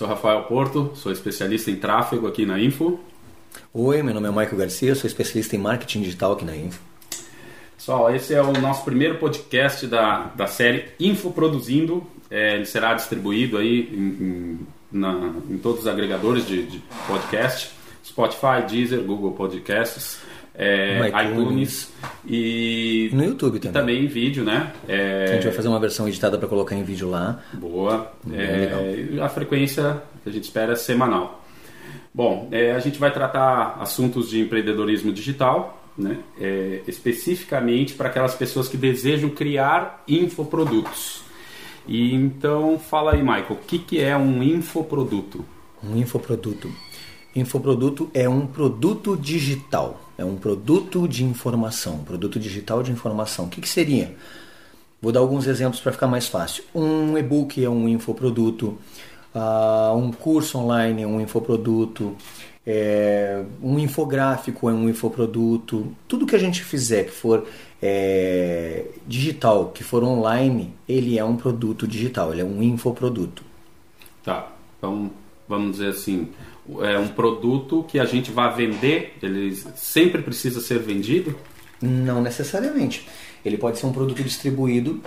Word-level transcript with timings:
Sou 0.00 0.08
Rafael 0.08 0.44
Porto, 0.44 0.92
sou 0.94 1.12
especialista 1.12 1.70
em 1.70 1.76
tráfego 1.76 2.26
aqui 2.26 2.46
na 2.46 2.58
Info. 2.58 2.98
Oi, 3.70 4.02
meu 4.02 4.14
nome 4.14 4.28
é 4.28 4.30
Michael 4.30 4.56
Garcia, 4.56 4.94
sou 4.94 5.06
especialista 5.06 5.56
em 5.56 5.58
marketing 5.58 6.00
digital 6.00 6.32
aqui 6.32 6.42
na 6.46 6.56
Info. 6.56 6.80
Pessoal, 7.76 8.10
esse 8.14 8.32
é 8.32 8.40
o 8.40 8.50
nosso 8.50 8.82
primeiro 8.82 9.18
podcast 9.18 9.86
da, 9.86 10.30
da 10.34 10.46
série 10.46 10.86
Info 10.98 11.30
Produzindo. 11.32 12.02
É, 12.30 12.54
ele 12.54 12.64
será 12.64 12.94
distribuído 12.94 13.58
aí 13.58 13.90
em, 13.92 14.24
em, 14.24 14.58
na, 14.90 15.34
em 15.50 15.58
todos 15.58 15.80
os 15.80 15.86
agregadores 15.86 16.46
de, 16.46 16.62
de, 16.62 16.82
podcast, 17.06 17.70
Spotify, 18.02 18.66
Deezer, 18.66 19.02
Google 19.02 19.32
Podcasts, 19.32 20.18
é, 20.54 21.10
iTunes 21.24 21.92
e 22.26 23.10
no 23.12 23.24
YouTube 23.24 23.58
também. 23.58 23.70
E 23.70 23.72
também 23.72 24.04
em 24.04 24.08
vídeo, 24.08 24.44
né? 24.44 24.72
É, 24.88 25.24
a 25.24 25.32
gente 25.34 25.44
vai 25.44 25.52
fazer 25.52 25.68
uma 25.68 25.80
versão 25.80 26.08
editada 26.08 26.36
para 26.38 26.48
colocar 26.48 26.74
em 26.74 26.82
vídeo 26.82 27.08
lá. 27.08 27.40
Boa. 27.52 28.12
É, 28.32 29.20
a 29.20 29.28
frequência 29.28 30.02
que 30.22 30.28
a 30.28 30.32
gente 30.32 30.44
espera 30.44 30.72
é 30.72 30.76
semanal. 30.76 31.44
Bom, 32.12 32.48
é, 32.50 32.72
a 32.72 32.78
gente 32.80 32.98
vai 32.98 33.12
tratar 33.12 33.78
assuntos 33.80 34.28
de 34.28 34.40
empreendedorismo 34.40 35.12
digital, 35.12 35.82
né? 35.96 36.18
É, 36.40 36.82
especificamente 36.86 37.94
para 37.94 38.08
aquelas 38.08 38.34
pessoas 38.34 38.68
que 38.68 38.76
desejam 38.76 39.30
criar 39.30 40.02
infoprodutos. 40.08 41.22
E 41.86 42.14
então, 42.14 42.78
fala 42.78 43.12
aí, 43.12 43.22
Michael, 43.22 43.52
o 43.52 43.56
que, 43.56 43.78
que 43.78 44.00
é 44.00 44.16
um 44.16 44.42
infoproduto? 44.42 45.44
Um 45.82 45.96
infoproduto. 45.96 46.70
Infoproduto 47.34 48.10
é 48.12 48.28
um 48.28 48.46
produto 48.46 49.16
digital, 49.16 50.00
é 50.20 50.24
um 50.24 50.36
produto 50.36 51.08
de 51.08 51.24
informação, 51.24 52.04
produto 52.04 52.38
digital 52.38 52.82
de 52.82 52.92
informação. 52.92 53.46
O 53.46 53.48
que, 53.48 53.60
que 53.60 53.68
seria? 53.68 54.14
Vou 55.00 55.10
dar 55.10 55.20
alguns 55.20 55.46
exemplos 55.46 55.80
para 55.80 55.92
ficar 55.92 56.06
mais 56.06 56.28
fácil. 56.28 56.62
Um 56.74 57.16
e-book 57.16 57.64
é 57.64 57.70
um 57.70 57.88
infoproduto, 57.88 58.78
uh, 59.34 59.96
um 59.96 60.12
curso 60.12 60.58
online 60.58 61.02
é 61.02 61.06
um 61.06 61.22
infoproduto, 61.22 62.14
é, 62.66 63.42
um 63.62 63.78
infográfico 63.78 64.68
é 64.68 64.74
um 64.74 64.90
infoproduto. 64.90 65.96
Tudo 66.06 66.26
que 66.26 66.36
a 66.36 66.38
gente 66.38 66.62
fizer 66.62 67.04
que 67.04 67.12
for 67.12 67.46
é, 67.80 68.84
digital, 69.08 69.70
que 69.70 69.82
for 69.82 70.04
online, 70.04 70.74
ele 70.86 71.18
é 71.18 71.24
um 71.24 71.34
produto 71.34 71.88
digital, 71.88 72.30
ele 72.30 72.42
é 72.42 72.44
um 72.44 72.62
infoproduto. 72.62 73.42
Tá, 74.22 74.52
então 74.76 75.10
vamos 75.48 75.78
dizer 75.78 75.88
assim, 75.88 76.28
é 76.82 76.98
um 76.98 77.08
produto 77.08 77.84
que 77.88 77.98
a 77.98 78.04
gente 78.04 78.30
vai 78.30 78.54
vender, 78.54 79.16
ele 79.22 79.56
sempre 79.74 80.22
precisa 80.22 80.60
ser 80.60 80.78
vendido? 80.78 81.34
Não 81.80 82.22
necessariamente. 82.22 83.08
Ele 83.44 83.56
pode 83.56 83.78
ser 83.78 83.86
um 83.86 83.92
produto 83.92 84.22
distribuído 84.22 85.00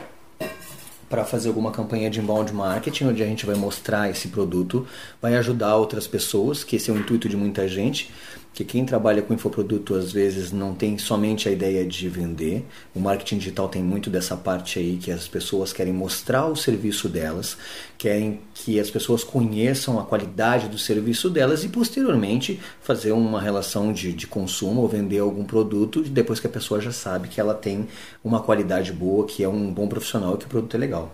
para 1.09 1.23
fazer 1.23 1.50
alguma 1.50 1.72
campanha 1.72 2.09
de 2.09 2.20
inbound 2.20 2.52
marketing, 2.52 3.05
onde 3.05 3.22
a 3.22 3.25
gente 3.28 3.45
vai 3.45 3.55
mostrar 3.55 4.09
esse 4.09 4.30
produto, 4.30 4.88
vai 5.22 5.36
ajudar 5.36 5.75
outras 5.75 6.08
pessoas, 6.08 6.64
que 6.64 6.78
esse 6.78 6.89
é 6.89 6.94
o 6.94 6.97
intuito 6.97 7.30
de 7.30 7.38
muita 7.38 7.67
gente, 7.67 8.11
que 8.54 8.64
quem 8.64 8.86
trabalha 8.86 9.22
com 9.22 9.34
infoproduto 9.34 9.96
às 9.96 10.12
vezes 10.12 10.52
não 10.52 10.76
tem 10.76 10.98
somente 10.98 11.50
a 11.50 11.52
ideia 11.52 11.84
de 11.84 12.08
vender. 12.08 12.64
O 12.94 13.00
marketing 13.00 13.40
digital 13.40 13.68
tem 13.68 13.82
muito 13.82 14.10
dessa 14.10 14.38
parte 14.38 14.78
aí 14.78 14.98
que 14.98 15.12
as 15.12 15.28
pessoas 15.28 15.73
querem 15.73 15.92
mostrar 15.92 16.45
o 16.45 16.56
serviço 16.56 17.10
delas, 17.10 17.58
querem 17.98 18.42
que 18.54 18.80
as 18.80 18.92
pessoas 18.92 19.23
conheçam 19.23 20.00
a 20.00 20.04
qualidade 20.04 20.68
do 20.68 20.78
serviço 20.78 21.30
delas 21.30 21.64
e 21.64 21.70
posteriormente 21.70 22.60
fazer 22.82 23.12
uma 23.12 23.42
relação 23.42 23.92
de, 23.92 24.14
de 24.14 24.28
consumo 24.28 24.82
ou 24.82 24.88
vender 24.88 25.20
algum 25.20 25.44
produto 25.44 26.04
depois 26.04 26.40
que 26.40 26.48
a 26.48 26.50
pessoa 26.50 26.80
já 26.80 26.92
sabe 26.92 27.30
que 27.30 27.42
ela 27.42 27.56
tem 27.56 27.88
uma 28.23 28.40
qualidade 28.40 28.94
boa, 28.94 29.26
que 29.26 29.44
é 29.44 29.50
um 29.50 29.73
bom 29.73 29.88
profissional 29.88 30.36
e 30.36 30.38
que 30.38 30.45
o 30.45 30.50
produto 30.50 30.76
é 30.76 30.78
legal. 30.78 31.12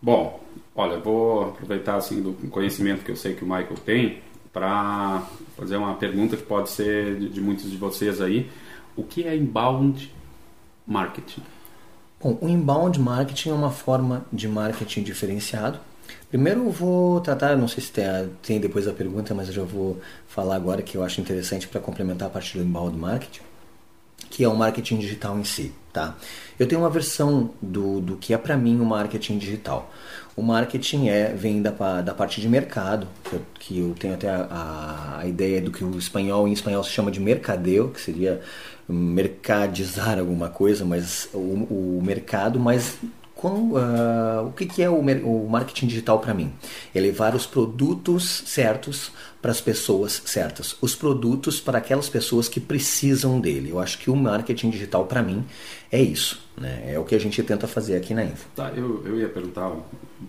Bom, 0.00 0.38
olha, 0.76 0.98
vou 0.98 1.48
aproveitar 1.48 1.96
assim 1.96 2.22
do 2.22 2.34
conhecimento 2.50 3.04
que 3.04 3.10
eu 3.10 3.16
sei 3.16 3.34
que 3.34 3.42
o 3.42 3.46
Michael 3.46 3.76
tem 3.84 4.18
para 4.54 5.26
fazer 5.56 5.76
uma 5.76 5.94
pergunta 5.96 6.36
que 6.36 6.44
pode 6.44 6.70
ser 6.70 7.18
de, 7.18 7.28
de, 7.28 7.40
muitos 7.40 7.68
de 7.68 7.76
vocês 7.76 8.20
aí. 8.20 8.48
O 8.96 9.02
que 9.02 9.24
é 9.24 9.36
inbound 9.36 10.14
marketing? 10.86 11.42
Bom, 12.22 12.38
o 12.40 12.48
inbound 12.48 13.00
marketing 13.00 13.50
é 13.50 13.52
uma 13.52 13.72
forma 13.72 14.24
de 14.32 14.46
marketing 14.46 15.02
diferenciado. 15.02 15.80
Primeiro 16.28 16.66
eu 16.66 16.70
vou 16.70 17.20
tratar, 17.20 17.56
não 17.56 17.66
sei 17.66 17.82
se 17.82 17.90
tem, 17.90 18.04
tem 18.42 18.60
depois 18.60 18.86
a 18.86 18.92
pergunta, 18.92 19.34
mas 19.34 19.48
eu 19.48 19.54
já 19.54 19.62
vou 19.64 20.00
falar 20.28 20.54
agora 20.54 20.82
que 20.82 20.96
eu 20.96 21.02
acho 21.02 21.20
interessante 21.20 21.66
para 21.66 21.80
complementar 21.80 22.28
a 22.28 22.30
parte 22.30 22.56
do 22.56 22.62
inbound 22.62 22.96
marketing, 22.96 23.42
que 24.30 24.44
é 24.44 24.48
o 24.48 24.54
marketing 24.56 24.98
digital 24.98 25.36
em 25.36 25.44
si. 25.44 25.72
Tá? 25.92 26.16
Eu 26.58 26.66
tenho 26.66 26.80
uma 26.80 26.90
versão 26.90 27.50
do, 27.60 28.00
do 28.00 28.16
que 28.16 28.34
é 28.34 28.38
para 28.38 28.56
mim 28.56 28.80
o 28.80 28.84
marketing 28.84 29.38
digital. 29.38 29.92
O 30.36 30.42
marketing 30.42 31.08
é 31.08 31.32
vem 31.32 31.62
da, 31.62 31.70
da 32.02 32.12
parte 32.12 32.40
de 32.40 32.48
mercado, 32.48 33.06
que 33.22 33.34
eu, 33.34 33.42
que 33.58 33.78
eu 33.78 33.94
tenho 33.94 34.14
até 34.14 34.28
a, 34.28 35.18
a, 35.20 35.26
ideia 35.26 35.60
do 35.60 35.70
que 35.70 35.84
o 35.84 35.96
espanhol 35.96 36.48
em 36.48 36.52
espanhol 36.52 36.82
se 36.82 36.90
chama 36.90 37.10
de 37.10 37.20
mercadeu, 37.20 37.90
que 37.90 38.00
seria 38.00 38.40
mercadizar 38.88 40.18
alguma 40.18 40.48
coisa, 40.48 40.84
mas 40.84 41.28
o, 41.32 41.38
o 41.38 42.02
mercado, 42.04 42.58
mas 42.58 42.98
com, 43.34 43.72
uh, 43.72 44.46
o 44.46 44.52
que, 44.52 44.66
que 44.66 44.82
é 44.82 44.88
o, 44.90 44.98
o 44.98 45.48
marketing 45.48 45.86
digital 45.86 46.18
para 46.18 46.34
mim? 46.34 46.52
É 46.94 47.00
levar 47.00 47.34
os 47.34 47.46
produtos 47.46 48.42
certos 48.46 49.12
para 49.44 49.50
as 49.50 49.60
pessoas 49.60 50.22
certas, 50.24 50.74
os 50.80 50.94
produtos 50.94 51.60
para 51.60 51.76
aquelas 51.76 52.08
pessoas 52.08 52.48
que 52.48 52.58
precisam 52.58 53.38
dele. 53.38 53.72
Eu 53.72 53.78
acho 53.78 53.98
que 53.98 54.10
o 54.10 54.16
marketing 54.16 54.70
digital 54.70 55.04
para 55.04 55.22
mim 55.22 55.44
é 55.92 56.00
isso, 56.00 56.42
né? 56.56 56.82
É 56.86 56.98
o 56.98 57.04
que 57.04 57.14
a 57.14 57.20
gente 57.20 57.42
tenta 57.42 57.68
fazer 57.68 57.94
aqui 57.94 58.14
na 58.14 58.24
Info. 58.24 58.48
Tá, 58.56 58.72
eu, 58.74 59.02
eu 59.04 59.20
ia 59.20 59.28
perguntar 59.28 59.70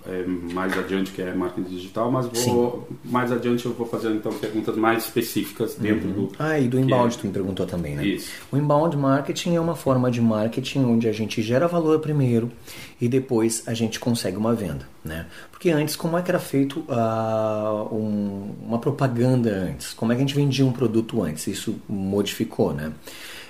é, 0.06 0.26
mais 0.26 0.78
adiante 0.78 1.12
que 1.12 1.22
é 1.22 1.34
marketing 1.34 1.70
digital, 1.70 2.12
mas 2.12 2.26
vou 2.26 2.86
Sim. 2.90 2.98
mais 3.06 3.31
adiante 3.31 3.66
eu 3.66 3.72
vou 3.72 3.88
fazer 3.88 4.09
então 4.09 4.34
perguntas 4.34 4.76
mais 4.76 5.06
específicas 5.06 5.76
dentro 5.76 6.09
uhum. 6.09 6.26
do 6.26 6.32
Ah, 6.38 6.59
e 6.59 6.68
do 6.68 6.78
inbound 6.78 7.16
é... 7.16 7.18
tu 7.22 7.28
me 7.28 7.32
perguntou 7.32 7.66
também, 7.66 7.96
né? 7.96 8.06
Isso. 8.06 8.30
O 8.52 8.58
inbound 8.58 8.97
marketing 8.97 9.56
é 9.56 9.62
uma 9.62 9.78
forma 9.78 10.12
de 10.12 10.20
marketing 10.20 10.80
onde 10.80 11.08
a 11.08 11.14
gente 11.14 11.42
gera 11.42 11.70
valor 11.70 12.00
primeiro 12.00 12.52
e 13.00 13.08
depois 13.08 13.64
a 13.66 13.74
gente 13.74 13.97
consegue 13.97 14.36
uma 14.36 14.53
venda, 14.53 14.86
né? 15.06 15.26
Porque 15.56 15.70
antes 15.70 15.96
como 15.96 16.18
é 16.18 16.22
que 16.22 16.30
era 16.30 16.38
feito 16.38 16.82
uh, 16.82 17.96
um, 17.96 18.54
uma 18.68 18.78
propaganda 18.78 19.50
antes? 19.52 19.94
Como 19.94 20.12
é 20.12 20.16
que 20.16 20.22
a 20.22 20.26
gente 20.26 20.36
vendia 20.36 20.66
um 20.66 20.72
produto 20.74 21.24
antes? 21.24 21.48
Isso 21.48 21.78
modificou, 21.88 22.74
né? 22.74 22.92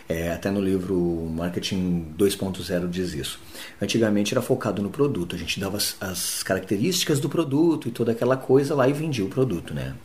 É, 0.08 0.32
até 0.32 0.52
no 0.52 0.62
livro 0.62 0.96
Marketing 1.36 2.14
2.0 2.16 2.88
diz 2.92 3.16
isso. 3.16 3.40
Antigamente 3.82 4.36
era 4.36 4.42
focado 4.44 4.84
no 4.84 4.92
produto, 4.92 5.36
a 5.36 5.40
gente 5.40 5.60
dava 5.60 5.78
as, 5.78 5.98
as, 6.00 6.44
características 6.44 7.20
do 7.20 7.28
produto 7.28 7.88
e 7.88 7.92
toda 7.92 8.12
aquela 8.12 8.38
coisa 8.38 8.76
lá 8.76 8.88
e 8.88 8.94
vendia 8.94 9.26
o 9.26 9.28
produto. 9.28 9.74
Né? 9.74 9.96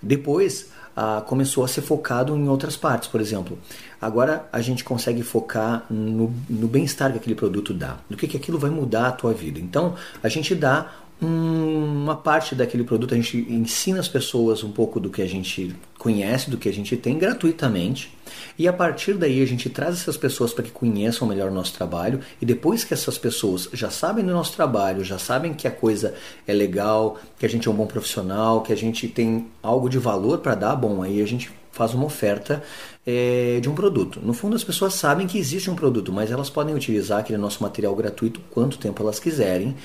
Depois 0.00 0.70
ah, 0.96 1.24
começou 1.26 1.64
a 1.64 1.68
ser 1.68 1.80
focado 1.80 2.36
em 2.36 2.48
outras 2.48 2.76
partes, 2.76 3.08
por 3.08 3.20
exemplo. 3.20 3.58
Agora 4.00 4.48
a 4.52 4.60
gente 4.60 4.84
consegue 4.84 5.24
focar 5.24 5.84
no, 5.90 6.32
no 6.48 6.68
bem-estar 6.68 7.10
que 7.10 7.18
aquele 7.18 7.34
produto 7.34 7.74
dá, 7.74 7.98
no 8.08 8.16
que, 8.16 8.28
que 8.28 8.36
aquilo 8.36 8.60
vai 8.60 8.70
mudar 8.70 9.08
a 9.08 9.12
tua 9.12 9.34
vida. 9.34 9.58
Então 9.58 9.96
a 10.22 10.28
gente 10.28 10.54
dá 10.54 10.92
uma 11.20 12.14
parte 12.14 12.54
daquele 12.54 12.84
produto, 12.84 13.12
a 13.12 13.16
gente 13.16 13.38
ensina 13.50 13.98
as 13.98 14.06
pessoas 14.06 14.62
um 14.62 14.70
pouco 14.70 15.00
do 15.00 15.10
que 15.10 15.20
a 15.20 15.26
gente 15.26 15.74
conhece, 15.98 16.48
do 16.48 16.56
que 16.56 16.68
a 16.68 16.72
gente 16.72 16.96
tem 16.96 17.18
gratuitamente. 17.18 18.16
E 18.56 18.68
a 18.68 18.72
partir 18.72 19.14
daí 19.14 19.42
a 19.42 19.46
gente 19.46 19.68
traz 19.68 19.96
essas 19.96 20.16
pessoas 20.16 20.52
para 20.52 20.64
que 20.64 20.70
conheçam 20.70 21.26
melhor 21.26 21.50
o 21.50 21.54
nosso 21.54 21.74
trabalho. 21.74 22.20
E 22.40 22.46
depois 22.46 22.84
que 22.84 22.94
essas 22.94 23.18
pessoas 23.18 23.68
já 23.72 23.90
sabem 23.90 24.24
do 24.24 24.32
nosso 24.32 24.54
trabalho, 24.54 25.02
já 25.04 25.18
sabem 25.18 25.52
que 25.54 25.66
a 25.66 25.72
coisa 25.72 26.14
é 26.46 26.52
legal, 26.52 27.18
que 27.36 27.44
a 27.44 27.48
gente 27.48 27.66
é 27.66 27.70
um 27.70 27.74
bom 27.74 27.86
profissional, 27.86 28.62
que 28.62 28.72
a 28.72 28.76
gente 28.76 29.08
tem 29.08 29.48
algo 29.60 29.88
de 29.88 29.98
valor 29.98 30.38
para 30.38 30.54
dar, 30.54 30.76
bom, 30.76 31.02
aí 31.02 31.20
a 31.20 31.26
gente 31.26 31.50
faz 31.72 31.94
uma 31.94 32.06
oferta 32.06 32.62
é, 33.06 33.58
de 33.60 33.68
um 33.68 33.74
produto. 33.74 34.20
No 34.20 34.32
fundo, 34.32 34.56
as 34.56 34.64
pessoas 34.64 34.94
sabem 34.94 35.26
que 35.26 35.38
existe 35.38 35.70
um 35.70 35.76
produto, 35.76 36.12
mas 36.12 36.30
elas 36.30 36.50
podem 36.50 36.74
utilizar 36.74 37.20
aquele 37.20 37.38
nosso 37.38 37.62
material 37.62 37.94
gratuito 37.94 38.40
quanto 38.50 38.78
tempo 38.78 39.02
elas 39.02 39.20
quiserem 39.20 39.76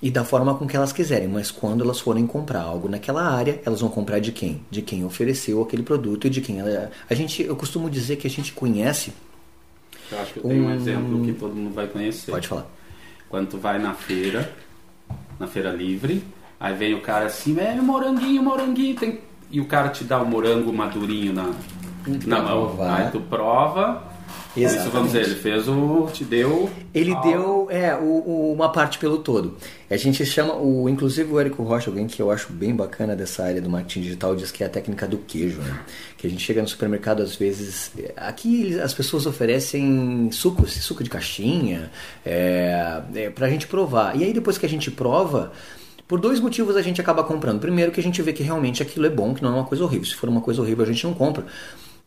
e 0.00 0.10
da 0.10 0.24
forma 0.24 0.54
com 0.54 0.66
que 0.66 0.76
elas 0.76 0.92
quiserem, 0.92 1.26
mas 1.26 1.50
quando 1.50 1.82
elas 1.82 1.98
forem 1.98 2.26
comprar 2.26 2.62
algo 2.62 2.88
naquela 2.88 3.22
área, 3.22 3.60
elas 3.64 3.80
vão 3.80 3.90
comprar 3.90 4.20
de 4.20 4.30
quem? 4.30 4.62
De 4.70 4.80
quem 4.80 5.04
ofereceu 5.04 5.60
aquele 5.60 5.82
produto 5.82 6.26
e 6.26 6.30
de 6.30 6.40
quem 6.40 6.60
ela. 6.60 6.90
A 7.10 7.14
gente, 7.14 7.42
eu 7.42 7.56
costumo 7.56 7.90
dizer 7.90 8.16
que 8.16 8.26
a 8.26 8.30
gente 8.30 8.52
conhece. 8.52 9.12
Eu 10.10 10.20
acho 10.20 10.32
que 10.32 10.38
eu 10.38 10.42
tenho 10.44 10.64
um, 10.64 10.68
um 10.68 10.74
exemplo 10.74 11.24
que 11.24 11.32
todo 11.32 11.54
mundo 11.54 11.74
vai 11.74 11.88
conhecer. 11.88 12.30
Pode 12.30 12.46
falar. 12.46 12.66
Quando 13.28 13.48
tu 13.48 13.58
vai 13.58 13.78
na 13.78 13.92
feira, 13.92 14.50
na 15.38 15.48
feira 15.48 15.70
livre, 15.72 16.22
aí 16.60 16.74
vem 16.74 16.94
o 16.94 17.00
cara 17.00 17.26
assim, 17.26 17.58
é 17.58 17.74
moranguinho, 17.74 18.42
moranguinho, 18.42 18.94
tem... 18.94 19.20
e 19.50 19.60
o 19.60 19.66
cara 19.66 19.88
te 19.88 20.04
dá 20.04 20.22
o 20.22 20.26
morango 20.26 20.72
madurinho 20.72 21.32
na, 21.32 21.52
na 22.24 22.40
mão. 22.40 22.76
Aí 22.80 23.10
tu 23.10 23.20
prova, 23.20 24.08
Exatamente. 24.56 24.86
Isso 24.86 24.90
vamos 24.90 25.12
dizer, 25.12 25.24
ele 25.24 25.34
fez 25.36 25.68
o. 25.68 26.08
te 26.12 26.24
deu. 26.24 26.70
Ele 26.92 27.14
deu 27.16 27.68
é, 27.70 27.94
o, 27.94 28.22
o, 28.26 28.52
uma 28.52 28.70
parte 28.70 28.98
pelo 28.98 29.18
todo. 29.18 29.56
A 29.90 29.96
gente 29.96 30.24
chama, 30.26 30.54
o, 30.54 30.86
inclusive 30.88 31.32
o 31.32 31.40
Érico 31.40 31.62
Rocha, 31.62 31.88
alguém 31.88 32.06
que 32.06 32.20
eu 32.20 32.30
acho 32.30 32.52
bem 32.52 32.76
bacana 32.76 33.16
dessa 33.16 33.42
área 33.42 33.60
do 33.60 33.70
marketing 33.70 34.02
digital, 34.02 34.36
diz 34.36 34.50
que 34.50 34.62
é 34.62 34.66
a 34.66 34.68
técnica 34.68 35.08
do 35.08 35.16
queijo, 35.16 35.60
né? 35.62 35.80
Que 36.16 36.26
a 36.26 36.30
gente 36.30 36.42
chega 36.42 36.60
no 36.60 36.68
supermercado 36.68 37.22
às 37.22 37.34
vezes. 37.36 37.90
Aqui 38.16 38.78
as 38.78 38.92
pessoas 38.92 39.24
oferecem 39.24 40.30
suco, 40.30 40.66
suco 40.68 41.02
de 41.02 41.08
caixinha, 41.08 41.90
é, 42.24 43.02
é, 43.14 43.30
pra 43.30 43.48
gente 43.48 43.66
provar. 43.66 44.14
E 44.14 44.24
aí 44.24 44.32
depois 44.34 44.58
que 44.58 44.66
a 44.66 44.68
gente 44.68 44.90
prova 44.90 45.52
Por 46.06 46.18
dois 46.18 46.40
motivos 46.40 46.74
a 46.74 46.82
gente 46.82 47.00
acaba 47.00 47.22
comprando. 47.22 47.60
Primeiro, 47.60 47.92
que 47.92 48.00
a 48.00 48.02
gente 48.02 48.22
vê 48.22 48.32
que 48.32 48.42
realmente 48.42 48.82
aquilo 48.82 49.04
é 49.06 49.10
bom, 49.10 49.34
que 49.34 49.42
não 49.42 49.50
é 49.50 49.54
uma 49.56 49.64
coisa 49.64 49.84
horrível. 49.84 50.06
Se 50.06 50.14
for 50.14 50.28
uma 50.28 50.40
coisa 50.40 50.62
horrível, 50.62 50.82
a 50.84 50.86
gente 50.86 51.06
não 51.06 51.12
compra 51.12 51.44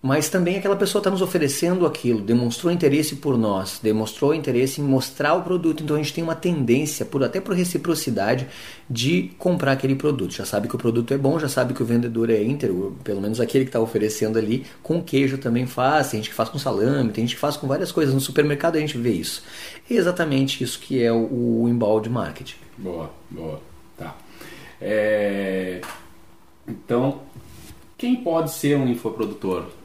mas 0.02 0.30
também 0.30 0.58
aquela 0.58 0.76
pessoa 0.76 1.00
está 1.00 1.12
nos 1.12 1.22
oferecendo 1.22 1.86
aquilo, 1.86 2.22
demonstrou 2.22 2.74
interesse 2.74 3.18
por 3.18 3.38
nós, 3.38 3.80
demonstrou 3.84 4.34
interesse 4.34 4.82
em 4.82 4.84
mostrar 4.84 5.36
o 5.36 5.44
produto, 5.44 5.84
então 5.84 5.96
a 5.96 6.00
gente 6.00 6.12
tem 6.12 6.24
uma 6.24 6.34
tendência, 6.34 7.06
por 7.06 7.24
até 7.24 7.40
por 7.40 7.56
reciprocidade, 7.56 8.48
de 8.90 9.32
comprar 9.38 9.74
aquele 9.74 9.94
produto. 9.94 10.34
Já 10.34 10.44
sabe 10.44 10.68
que 10.68 10.76
o 10.76 10.78
produto 10.80 11.14
é 11.14 11.18
bom, 11.18 11.38
já 11.38 11.48
sabe 11.48 11.76
que 11.76 11.84
o 11.84 11.86
vendedor 11.86 12.32
é 12.32 12.42
íntegro, 12.42 12.98
pelo 13.04 13.22
menos 13.22 13.40
aquele 13.40 13.64
que 13.64 13.70
está 13.70 13.80
oferecendo 13.80 14.40
ali, 14.40 14.66
com 14.82 15.04
queijo 15.04 15.38
também 15.38 15.68
faz, 15.68 16.10
tem 16.10 16.20
gente 16.20 16.32
que 16.32 16.36
faz 16.36 16.50
com 16.50 16.58
salame, 16.58 17.12
tem 17.12 17.28
gente 17.28 17.36
que 17.36 17.42
faz 17.42 17.56
com 17.56 17.68
várias 17.68 17.92
coisas. 17.92 18.12
No 18.12 18.20
supermercado 18.20 18.78
a 18.78 18.80
gente 18.80 18.98
vê 18.98 19.12
isso. 19.12 19.44
É 19.88 19.94
exatamente 19.94 20.64
isso 20.64 20.80
que 20.80 21.02
é 21.02 21.12
o, 21.12 21.68
embalde 21.70 22.10
marketing. 22.10 22.56
Boa, 22.76 23.12
boa. 23.30 23.62
Tá. 23.96 24.16
É... 24.82 25.80
Então, 26.68 27.22
quem 27.96 28.16
pode 28.16 28.52
ser 28.52 28.76
um 28.78 28.88
infoprodutor? 28.88 29.81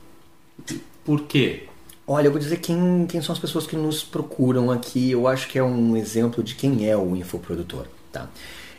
Por 1.05 1.23
quê? 1.23 1.64
Olha, 2.06 2.29
eu 2.29 2.31
vou 2.31 2.41
dizer 2.41 2.58
quem, 2.58 3.06
quem 3.08 3.20
são 3.20 3.32
as 3.32 3.38
pessoas 3.38 3.67
que 3.67 3.76
nos 3.76 4.05
procuram 4.05 4.70
aqui. 4.70 5.11
Eu 5.11 5.26
acho 5.26 5.49
que 5.49 5.58
é 5.58 5.62
um 5.62 5.97
exemplo 5.97 6.43
de 6.43 6.55
quem 6.55 6.88
é 6.88 6.97
o 6.97 7.17
infoprodutor. 7.17 7.87
Tá? 8.12 8.29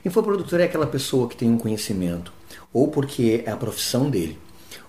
Infoprodutor 0.05 0.61
é 0.61 0.63
aquela 0.63 0.87
pessoa 0.87 1.27
que 1.27 1.35
tem 1.35 1.49
um 1.49 1.57
conhecimento, 1.57 2.31
ou 2.71 2.87
porque 2.87 3.43
é 3.45 3.51
a 3.51 3.57
profissão 3.57 4.09
dele, 4.09 4.37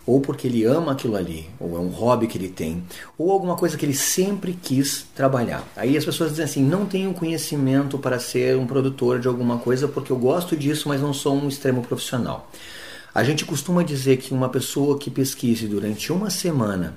ou 0.07 0.21
porque 0.21 0.47
ele 0.47 0.65
ama 0.65 0.93
aquilo 0.93 1.17
ali, 1.17 1.51
ou 1.59 1.77
é 1.77 1.81
um 1.81 1.89
hobby 1.89 2.29
que 2.29 2.39
ele 2.39 2.49
tem, 2.49 2.85
ou 3.19 3.33
alguma 3.33 3.57
coisa 3.57 3.77
que 3.77 3.85
ele 3.85 3.95
sempre 3.95 4.53
quis 4.53 5.05
trabalhar. 5.15 5.67
Aí 5.75 5.97
as 5.97 6.05
pessoas 6.05 6.31
dizem 6.31 6.45
assim: 6.45 6.63
não 6.63 6.87
tenho 6.87 7.13
conhecimento 7.13 7.99
para 7.99 8.21
ser 8.21 8.57
um 8.57 8.67
produtor 8.67 9.19
de 9.19 9.27
alguma 9.27 9.59
coisa 9.59 9.89
porque 9.89 10.13
eu 10.13 10.17
gosto 10.17 10.57
disso, 10.57 10.89
mas 10.89 11.01
não 11.01 11.13
sou 11.13 11.35
um 11.35 11.49
extremo 11.49 11.83
profissional. 11.83 12.49
A 13.19 13.25
gente 13.25 13.45
costuma 13.45 13.83
dizer 13.83 14.19
que 14.19 14.33
uma 14.33 14.49
pessoa 14.49 14.97
que 14.97 15.11
pesquise 15.11 15.67
durante 15.67 16.13
uma 16.13 16.31
semana 16.31 16.97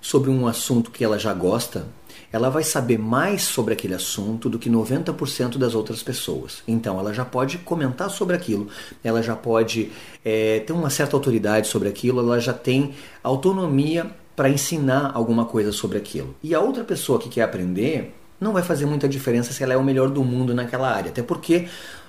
sobre 0.00 0.28
um 0.28 0.48
assunto 0.48 0.90
que 0.90 1.04
ela 1.04 1.16
já 1.16 1.32
gosta, 1.32 1.86
ela 2.32 2.50
vai 2.50 2.64
saber 2.64 2.98
mais 2.98 3.42
sobre 3.42 3.72
aquele 3.72 3.94
assunto 3.94 4.50
do 4.50 4.58
que 4.58 4.68
90% 4.68 5.56
das 5.56 5.76
outras 5.76 6.02
pessoas. 6.02 6.64
Então, 6.66 6.98
ela 6.98 7.14
já 7.14 7.24
pode 7.24 7.58
comentar 7.58 8.10
sobre 8.10 8.34
aquilo, 8.34 8.66
ela 9.04 9.22
já 9.22 9.36
pode 9.36 9.92
é, 10.24 10.58
ter 10.58 10.72
uma 10.72 10.90
certa 10.90 11.16
autoridade 11.16 11.68
sobre 11.68 11.88
aquilo, 11.88 12.18
ela 12.18 12.40
já 12.40 12.52
tem 12.52 12.92
autonomia 13.22 14.10
para 14.34 14.48
ensinar 14.48 15.12
alguma 15.14 15.44
coisa 15.44 15.70
sobre 15.70 15.98
aquilo. 15.98 16.34
E 16.42 16.52
a 16.52 16.58
outra 16.58 16.82
pessoa 16.82 17.20
que 17.20 17.28
quer 17.28 17.42
aprender 17.42 18.12
não 18.40 18.52
vai 18.52 18.64
fazer 18.64 18.86
muita 18.86 19.08
diferença 19.08 19.52
se 19.52 19.62
ela 19.62 19.74
é 19.74 19.76
o 19.76 19.84
melhor 19.84 20.10
do 20.10 20.24
mundo 20.24 20.52
naquela 20.52 20.90
área, 20.90 21.12
até 21.12 21.22
porque 21.22 21.68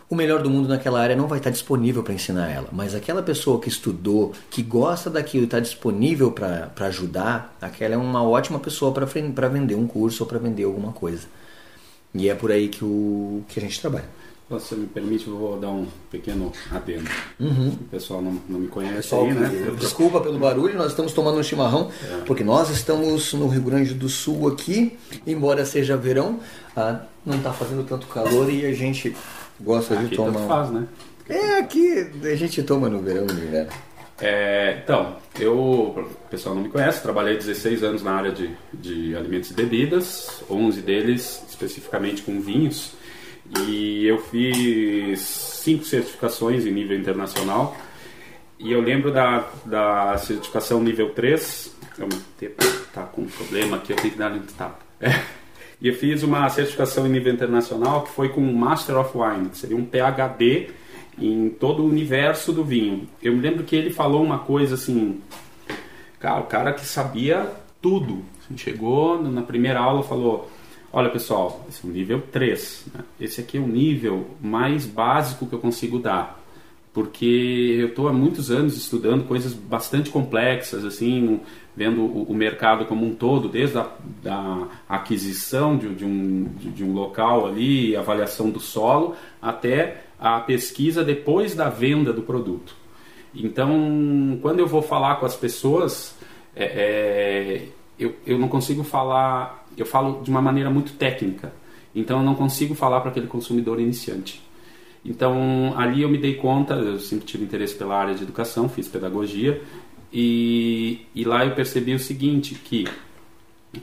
o 0.10 0.16
melhor 0.16 0.42
do 0.44 0.50
mundo 0.50 0.70
naquela 0.70 1.00
área 1.00 1.16
não 1.16 1.28
vai 1.28 1.40
estar 1.40 1.50
disponível 1.50 2.04
para 2.04 2.14
ensinar 2.14 2.50
ela, 2.50 2.70
mas 2.72 2.94
aquela 2.94 3.24
pessoa 3.24 3.60
que 3.60 3.70
estudou, 3.70 4.34
que 4.50 4.62
gosta 4.62 5.10
daquilo 5.10 5.44
e 5.44 5.46
está 5.46 5.60
disponível 5.60 6.32
para 6.32 6.72
ajudar, 6.88 7.56
aquela 7.60 7.96
é 7.96 7.98
uma 7.98 8.24
ótima 8.24 8.60
pessoa 8.60 8.92
para 8.92 9.48
vender 9.48 9.76
um 9.76 9.88
curso 9.88 10.24
ou 10.24 10.30
para 10.30 10.38
vender 10.38 10.64
alguma 10.64 10.92
coisa. 10.92 11.28
E 12.14 12.30
é 12.30 12.36
por 12.36 12.52
aí 12.52 12.70
que, 12.70 12.86
o, 12.86 13.44
que 13.50 13.60
a 13.60 13.62
gente 13.62 13.82
trabalha. 13.82 14.06
Se 14.48 14.54
você 14.54 14.76
me 14.76 14.86
permite, 14.86 15.28
eu 15.28 15.36
vou 15.36 15.60
dar 15.60 15.70
um 15.70 15.88
pequeno 16.12 16.52
adendo. 16.72 17.10
Uhum. 17.40 17.70
O 17.70 17.84
pessoal 17.86 18.22
não, 18.22 18.40
não 18.48 18.60
me 18.60 18.68
conhece 18.68 18.96
pessoal, 18.98 19.26
aí, 19.26 19.34
né? 19.34 19.76
Desculpa 19.78 20.22
pelo 20.22 20.38
barulho, 20.38 20.78
nós 20.78 20.92
estamos 20.92 21.14
tomando 21.14 21.40
um 21.40 21.44
chimarrão, 21.44 21.90
é. 22.04 22.22
porque 22.26 22.44
nós 22.44 22.70
estamos 22.70 23.34
no 23.34 23.48
Rio 23.48 23.64
Grande 23.64 23.96
do 23.96 24.08
Sul 24.08 24.48
aqui, 24.48 25.00
embora 25.26 25.66
seja 25.66 25.98
verão, 25.98 26.40
ah, 26.78 27.02
não 27.26 27.38
está 27.38 27.52
fazendo 27.52 27.84
tanto 27.86 28.06
calor 28.06 28.48
e 28.52 28.68
a 28.68 28.72
gente 28.72 29.16
gosta 29.60 29.96
aqui 29.96 30.10
de 30.10 30.16
tomar. 30.16 30.48
faz, 30.48 30.70
né? 30.72 30.88
É, 31.28 31.60
aqui 31.60 32.12
a 32.24 32.36
gente 32.36 32.62
toma 32.64 32.90
no 32.90 33.00
verão, 33.00 33.26
no 33.26 33.34
inverno. 33.34 33.72
É, 34.20 34.80
então, 34.82 35.18
eu, 35.40 35.58
o 35.58 36.10
pessoal 36.30 36.56
não 36.56 36.64
me 36.64 36.70
conhece, 36.70 37.02
trabalhei 37.02 37.36
16 37.36 37.84
anos 37.84 38.04
na 38.04 38.14
área 38.14 38.32
de, 38.32 38.56
de 38.74 39.16
alimentos 39.16 39.52
e 39.52 39.54
bebidas, 39.54 40.44
11 40.50 40.82
deles 40.82 41.44
especificamente 41.50 42.22
com 42.22 42.40
vinhos, 42.40 42.94
e 43.66 44.06
eu 44.06 44.18
fiz 44.20 45.20
cinco 45.20 45.84
certificações 45.84 46.66
em 46.66 46.72
nível 46.72 46.98
internacional, 46.98 47.76
e 48.58 48.72
eu 48.72 48.80
lembro 48.80 49.12
da, 49.12 49.50
da 49.66 50.18
certificação 50.18 50.82
nível 50.82 51.10
3, 51.10 51.76
tá 52.94 53.04
com 53.04 53.24
um 53.24 53.28
problema 53.28 53.78
aqui, 53.78 53.92
eu 53.92 53.98
tenho 53.98 54.14
que 54.14 54.20
dar 54.20 54.32
um 54.32 54.40
tapa. 54.40 54.80
É. 55.02 55.45
E 55.82 55.88
eu 55.88 55.94
fiz 55.94 56.24
uma 56.24 56.50
certificação 56.50 57.06
em 57.06 57.10
nível 57.10 57.34
internacional 57.34 58.04
que 58.04 58.12
foi 58.12 58.30
com 58.30 58.42
Master 58.42 58.98
of 58.98 59.18
Wine, 59.18 59.50
que 59.50 59.58
seria 59.58 59.78
um 59.78 59.86
PhD 59.86 60.70
em 61.18 61.50
todo 61.50 61.84
o 61.84 61.88
universo 61.88 62.52
do 62.52 62.64
vinho. 62.64 63.08
Eu 63.22 63.34
me 63.34 63.42
lembro 63.42 63.64
que 63.64 63.76
ele 63.76 63.90
falou 63.90 64.24
uma 64.24 64.40
coisa 64.40 64.76
assim, 64.76 65.22
cara, 66.20 66.42
o 66.42 66.46
cara 66.46 66.74
que 66.74 66.86
sabia 66.86 67.50
tudo. 67.82 68.24
Chegou 68.58 69.22
na 69.22 69.42
primeira 69.42 69.80
aula 69.80 70.04
falou: 70.04 70.50
Olha 70.94 71.10
pessoal, 71.10 71.66
esse 71.68 71.86
é 71.86 71.90
o 71.90 71.92
nível 71.92 72.24
3. 72.32 72.86
Né? 72.94 73.04
Esse 73.20 73.42
aqui 73.42 73.58
é 73.58 73.60
o 73.60 73.68
nível 73.68 74.28
mais 74.42 74.86
básico 74.86 75.46
que 75.46 75.54
eu 75.54 75.60
consigo 75.60 76.00
dar. 76.00 76.42
Porque 76.94 77.76
eu 77.80 77.88
estou 77.90 78.08
há 78.08 78.14
muitos 78.14 78.50
anos 78.50 78.78
estudando 78.78 79.28
coisas 79.28 79.54
bastante 79.54 80.10
complexas, 80.10 80.86
assim, 80.86 81.42
vendo 81.76 82.02
o, 82.02 82.24
o, 82.24 82.34
mercado 82.34 82.86
como 82.86 83.06
um 83.06 83.14
todo, 83.14 83.50
desde 83.50 83.78
a 83.78 83.90
da 84.24 84.68
aquisição 84.88 85.78
de, 85.78 85.94
de 85.94 86.06
um, 86.06 86.46
de, 86.58 86.70
de, 86.72 86.84
um 86.84 86.94
local 86.94 87.46
ali, 87.46 87.96
avaliação 87.96 88.50
do 88.50 88.60
solo, 88.60 89.16
até 89.42 90.04
a 90.20 90.40
pesquisa 90.40 91.04
depois 91.04 91.54
da 91.54 91.70
venda 91.70 92.14
do 92.14 92.22
produto. 92.22 92.76
Então, 93.34 94.40
quando 94.42 94.60
eu 94.60 94.68
vou 94.68 94.82
falar 94.82 95.16
com 95.16 95.26
as 95.26 95.36
pessoas, 95.36 96.16
é, 96.56 96.64
é, 96.64 97.68
eu, 98.00 98.16
eu 98.26 98.40
não 98.40 98.48
consigo 98.48 98.84
falar, 98.84 99.68
eu 99.78 99.86
falo 99.86 100.22
de 100.24 100.30
uma 100.30 100.42
maneira 100.42 100.70
muito 100.70 100.94
técnica, 100.94 101.54
então 101.94 102.20
eu 102.20 102.24
não 102.24 102.36
consigo 102.36 102.74
falar 102.74 103.02
para 103.02 103.12
aquele 103.12 103.28
consumidor 103.28 103.80
iniciante. 103.80 104.46
Então, 105.04 105.76
ali 105.78 106.02
eu 106.02 106.10
me 106.10 106.18
dei 106.18 106.34
conta, 106.34 106.74
eu 106.74 107.00
sempre 107.00 107.26
tive 107.26 107.44
interesse 107.44 107.76
pela 107.76 107.96
área 107.96 108.16
de 108.16 108.24
educação, 108.24 108.68
fiz 108.68 108.88
pedagogia, 108.88 109.62
e, 110.18 111.02
e 111.14 111.26
lá 111.26 111.46
eu 111.46 111.52
percebi 111.52 111.94
o 111.94 112.00
seguinte, 112.00 112.56
que 112.56 112.86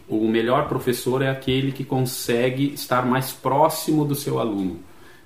o 0.09 0.27
melhor 0.27 0.67
professor 0.67 1.21
é 1.21 1.29
aquele 1.29 1.73
que 1.73 1.85
consegue 1.85 2.73
estar 2.73 3.05
mais 3.05 3.33
próximo 3.33 4.03
do 4.03 4.15
seu 4.15 4.39
aluno. 4.39 4.81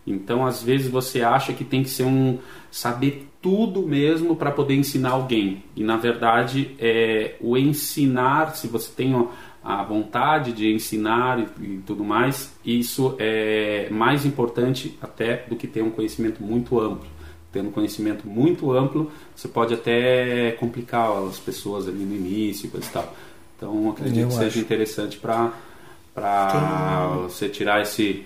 Então, 0.05 0.45
às 0.45 0.61
vezes 0.65 0.89
você 0.89 1.23
acha 1.23 1.53
que 1.53 1.63
tem 1.63 1.85
que 1.85 1.91
ser 1.91 2.03
um 2.03 2.41
saber 2.73 3.29
tudo 3.41 3.87
mesmo 3.87 4.35
para 4.35 4.51
poder 4.51 4.75
ensinar 4.75 5.11
alguém. 5.11 5.63
E 5.77 5.85
na 5.85 5.97
verdade, 5.97 6.75
é 6.77 7.37
o 7.41 7.57
ensinar, 7.57 8.57
se 8.57 8.67
você 8.67 8.91
tem 8.91 9.15
a 9.63 9.85
vontade 9.85 10.51
de 10.53 10.73
ensinar 10.73 11.39
e, 11.39 11.65
e 11.65 11.83
tudo 11.87 12.03
mais, 12.03 12.53
isso 12.65 13.15
é 13.21 13.87
mais 13.93 14.27
importante 14.27 14.99
até 15.01 15.45
do 15.49 15.55
que 15.55 15.69
ter 15.69 15.83
um 15.83 15.91
conhecimento 15.91 16.43
muito 16.43 16.81
amplo 16.81 17.16
tendo 17.57 17.71
conhecimento 17.71 18.27
muito 18.27 18.71
amplo, 18.71 19.11
você 19.35 19.49
pode 19.49 19.73
até 19.73 20.53
complicar 20.61 21.11
as 21.25 21.39
pessoas 21.39 21.89
ali 21.89 22.05
no 22.05 22.15
início 22.15 22.71
e 22.73 22.81
tal. 22.93 23.17
Então, 23.57 23.91
acredito 23.91 24.19
Eu 24.19 24.29
que 24.29 24.35
acho. 24.35 24.45
seja 24.45 24.61
interessante 24.61 25.17
para 25.17 25.53
para 26.15 27.09
você 27.25 27.47
tirar 27.47 27.83
esse 27.83 28.25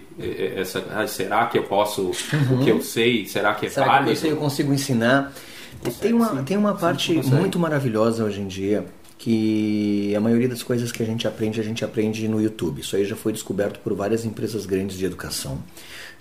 essa 0.57 0.85
ah, 0.95 1.09
será 1.09 1.47
que 1.47 1.59
eu 1.59 1.65
posso 1.65 2.03
uhum. 2.03 2.61
o 2.61 2.65
que 2.65 2.71
eu 2.71 2.81
sei 2.81 3.27
será 3.27 3.53
que 3.53 3.67
é 3.67 3.69
será 3.69 3.87
válido 3.87 4.05
que 4.05 4.11
eu, 4.13 4.17
sei, 4.17 4.31
eu 4.31 4.37
consigo 4.37 4.73
ensinar 4.73 5.33
Consegue, 5.83 6.01
tem 6.01 6.13
uma 6.13 6.29
sim. 6.29 6.45
tem 6.45 6.57
uma 6.57 6.75
parte 6.75 7.13
muito 7.15 7.59
maravilhosa 7.59 8.23
hoje 8.23 8.43
em 8.43 8.47
dia 8.47 8.87
que 9.19 10.15
a 10.15 10.21
maioria 10.21 10.49
das 10.49 10.63
coisas 10.63 10.93
que 10.93 11.03
a 11.03 11.07
gente 11.07 11.27
aprende 11.27 11.61
a 11.61 11.65
gente 11.65 11.85
aprende 11.85 12.29
no 12.29 12.41
YouTube 12.41 12.81
isso 12.81 12.95
aí 12.95 13.05
já 13.05 13.17
foi 13.17 13.33
descoberto 13.33 13.81
por 13.81 13.93
várias 13.93 14.25
empresas 14.25 14.67
grandes 14.67 14.97
de 14.97 15.05
educação 15.05 15.59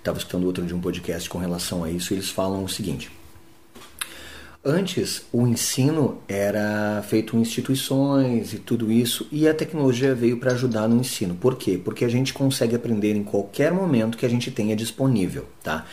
estava 0.01 0.17
escutando 0.17 0.45
outro 0.45 0.65
de 0.65 0.73
um 0.73 0.81
podcast 0.81 1.29
com 1.29 1.37
relação 1.37 1.83
a 1.83 1.91
isso, 1.91 2.13
e 2.13 2.17
eles 2.17 2.29
falam 2.29 2.63
o 2.63 2.69
seguinte: 2.69 3.11
Antes, 4.63 5.23
o 5.31 5.47
ensino 5.47 6.21
era 6.27 7.01
feito 7.07 7.37
em 7.37 7.39
instituições 7.39 8.53
e 8.53 8.59
tudo 8.59 8.91
isso, 8.91 9.25
e 9.31 9.47
a 9.47 9.53
tecnologia 9.53 10.13
veio 10.13 10.37
para 10.37 10.51
ajudar 10.51 10.85
no 10.87 10.99
ensino. 10.99 11.33
Por 11.33 11.55
quê? 11.55 11.79
Porque 11.81 12.03
a 12.03 12.09
gente 12.09 12.33
consegue 12.33 12.75
aprender 12.75 13.15
em 13.15 13.23
qualquer 13.23 13.71
momento 13.71 14.17
que 14.17 14.25
a 14.25 14.29
gente 14.29 14.51
tenha 14.51 14.75
disponível, 14.75 15.45
tá? 15.63 15.85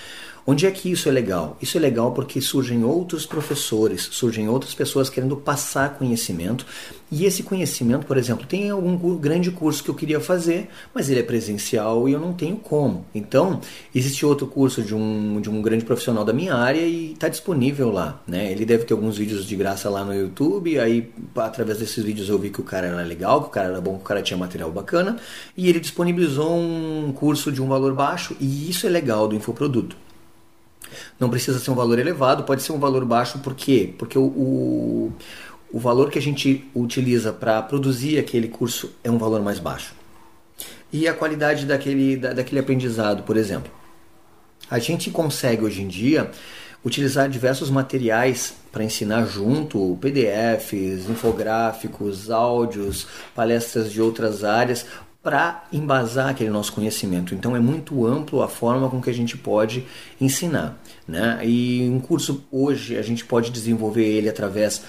Onde 0.48 0.64
é 0.64 0.70
que 0.70 0.92
isso 0.92 1.08
é 1.08 1.12
legal? 1.12 1.58
Isso 1.60 1.76
é 1.76 1.80
legal 1.80 2.12
porque 2.12 2.40
surgem 2.40 2.84
outros 2.84 3.26
professores, 3.26 4.08
surgem 4.12 4.48
outras 4.48 4.72
pessoas 4.74 5.10
querendo 5.10 5.36
passar 5.36 5.98
conhecimento. 5.98 6.64
E 7.10 7.24
esse 7.24 7.42
conhecimento, 7.42 8.06
por 8.06 8.16
exemplo, 8.16 8.46
tem 8.46 8.70
algum 8.70 9.16
grande 9.16 9.50
curso 9.50 9.82
que 9.82 9.90
eu 9.90 9.94
queria 9.94 10.20
fazer, 10.20 10.68
mas 10.94 11.10
ele 11.10 11.18
é 11.18 11.22
presencial 11.24 12.08
e 12.08 12.12
eu 12.12 12.20
não 12.20 12.32
tenho 12.32 12.56
como. 12.56 13.04
Então, 13.12 13.60
existe 13.92 14.24
outro 14.24 14.46
curso 14.46 14.82
de 14.82 14.94
um, 14.94 15.40
de 15.40 15.50
um 15.50 15.60
grande 15.60 15.84
profissional 15.84 16.24
da 16.24 16.32
minha 16.32 16.54
área 16.54 16.82
e 16.82 17.12
está 17.12 17.28
disponível 17.28 17.90
lá. 17.90 18.22
Né? 18.24 18.52
Ele 18.52 18.64
deve 18.64 18.84
ter 18.84 18.94
alguns 18.94 19.18
vídeos 19.18 19.46
de 19.46 19.56
graça 19.56 19.90
lá 19.90 20.04
no 20.04 20.14
YouTube. 20.14 20.78
Aí, 20.78 21.12
através 21.34 21.78
desses 21.78 22.04
vídeos, 22.04 22.28
eu 22.28 22.38
vi 22.38 22.50
que 22.50 22.60
o 22.60 22.64
cara 22.64 22.86
era 22.86 23.02
legal, 23.02 23.42
que 23.42 23.48
o 23.48 23.50
cara 23.50 23.68
era 23.70 23.80
bom, 23.80 23.96
que 23.96 24.02
o 24.02 24.04
cara 24.04 24.22
tinha 24.22 24.36
material 24.36 24.70
bacana. 24.70 25.16
E 25.56 25.68
ele 25.68 25.80
disponibilizou 25.80 26.56
um 26.56 27.12
curso 27.12 27.50
de 27.50 27.60
um 27.60 27.66
valor 27.66 27.94
baixo. 27.94 28.36
E 28.40 28.70
isso 28.70 28.86
é 28.86 28.90
legal 28.90 29.26
do 29.26 29.34
infoproduto. 29.34 30.05
Não 31.18 31.28
precisa 31.28 31.58
ser 31.58 31.70
um 31.70 31.74
valor 31.74 31.98
elevado, 31.98 32.44
pode 32.44 32.62
ser 32.62 32.72
um 32.72 32.78
valor 32.78 33.04
baixo, 33.04 33.38
por 33.38 33.54
quê? 33.54 33.92
Porque 33.98 34.18
o, 34.18 34.24
o, 34.24 35.12
o 35.72 35.78
valor 35.78 36.10
que 36.10 36.18
a 36.18 36.22
gente 36.22 36.68
utiliza 36.74 37.32
para 37.32 37.60
produzir 37.62 38.18
aquele 38.18 38.48
curso 38.48 38.92
é 39.02 39.10
um 39.10 39.18
valor 39.18 39.42
mais 39.42 39.58
baixo. 39.58 39.94
E 40.92 41.06
a 41.08 41.14
qualidade 41.14 41.66
daquele, 41.66 42.16
da, 42.16 42.32
daquele 42.32 42.60
aprendizado, 42.60 43.22
por 43.22 43.36
exemplo. 43.36 43.70
A 44.70 44.78
gente 44.78 45.10
consegue 45.10 45.64
hoje 45.64 45.82
em 45.82 45.88
dia 45.88 46.30
utilizar 46.84 47.28
diversos 47.28 47.68
materiais 47.68 48.54
para 48.70 48.84
ensinar 48.84 49.26
junto, 49.26 49.98
PDFs, 50.00 51.08
infográficos, 51.08 52.30
áudios, 52.30 53.08
palestras 53.34 53.90
de 53.90 54.00
outras 54.00 54.44
áreas, 54.44 54.86
para 55.26 55.64
embasar 55.72 56.28
aquele 56.28 56.50
nosso 56.50 56.72
conhecimento. 56.72 57.34
Então 57.34 57.56
é 57.56 57.58
muito 57.58 58.06
amplo 58.06 58.44
a 58.44 58.48
forma 58.48 58.88
com 58.88 59.02
que 59.02 59.10
a 59.10 59.12
gente 59.12 59.36
pode 59.36 59.84
ensinar. 60.20 60.80
Né? 61.06 61.40
E 61.44 61.90
um 61.90 61.98
curso 61.98 62.44
hoje 62.48 62.96
a 62.96 63.02
gente 63.02 63.24
pode 63.24 63.50
desenvolver 63.50 64.04
ele 64.04 64.28
através 64.28 64.84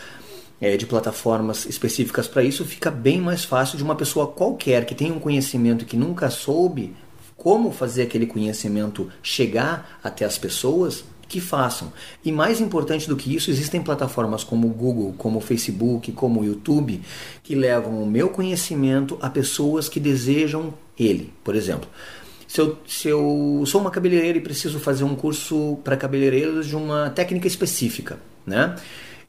é, 0.62 0.78
de 0.78 0.86
plataformas 0.86 1.66
específicas 1.66 2.28
para 2.28 2.44
isso, 2.44 2.64
fica 2.66 2.92
bem 2.92 3.20
mais 3.20 3.44
fácil 3.44 3.80
de 3.80 3.84
uma 3.84 3.96
pessoa 3.96 4.28
qualquer 4.28 4.86
que 4.86 4.94
tenha 4.94 5.12
um 5.12 5.20
conhecimento 5.20 5.86
que 5.86 5.98
nunca 5.98 6.30
soube 6.30 6.96
como 7.36 7.72
fazer 7.72 8.04
aquele 8.04 8.28
conhecimento 8.28 9.10
chegar 9.24 10.00
até 10.04 10.24
as 10.24 10.38
pessoas, 10.38 11.04
que 11.28 11.42
façam. 11.42 11.92
E 12.24 12.32
mais 12.32 12.62
importante 12.62 13.08
do 13.08 13.16
que 13.16 13.36
isso, 13.36 13.50
existem 13.50 13.82
plataformas 13.82 14.44
como 14.44 14.68
o 14.68 14.72
Google, 14.72 15.14
como 15.18 15.40
o 15.40 15.42
Facebook, 15.42 16.12
como 16.12 16.42
o 16.42 16.46
YouTube, 16.46 17.02
que 17.44 17.56
levam 17.56 18.02
o 18.02 18.08
meu 18.08 18.30
conhecimento 18.30 19.18
a 19.22 19.30
pessoas 19.30 19.90
que 19.90 20.00
desejam 20.00 20.74
ele. 20.98 21.34
Por 21.44 21.56
exemplo, 21.56 21.90
se 22.48 22.62
eu, 22.62 22.78
se 22.88 23.08
eu 23.10 23.64
sou 23.66 23.82
uma 23.82 23.92
cabeleireira 23.92 24.38
e 24.38 24.42
preciso 24.42 24.80
fazer 24.80 25.04
um 25.04 25.16
curso 25.16 25.78
para 25.84 25.98
cabeleireiros 25.98 26.68
de 26.68 26.76
uma 26.76 27.10
técnica 27.10 27.48
específica, 27.48 28.18
né? 28.46 28.76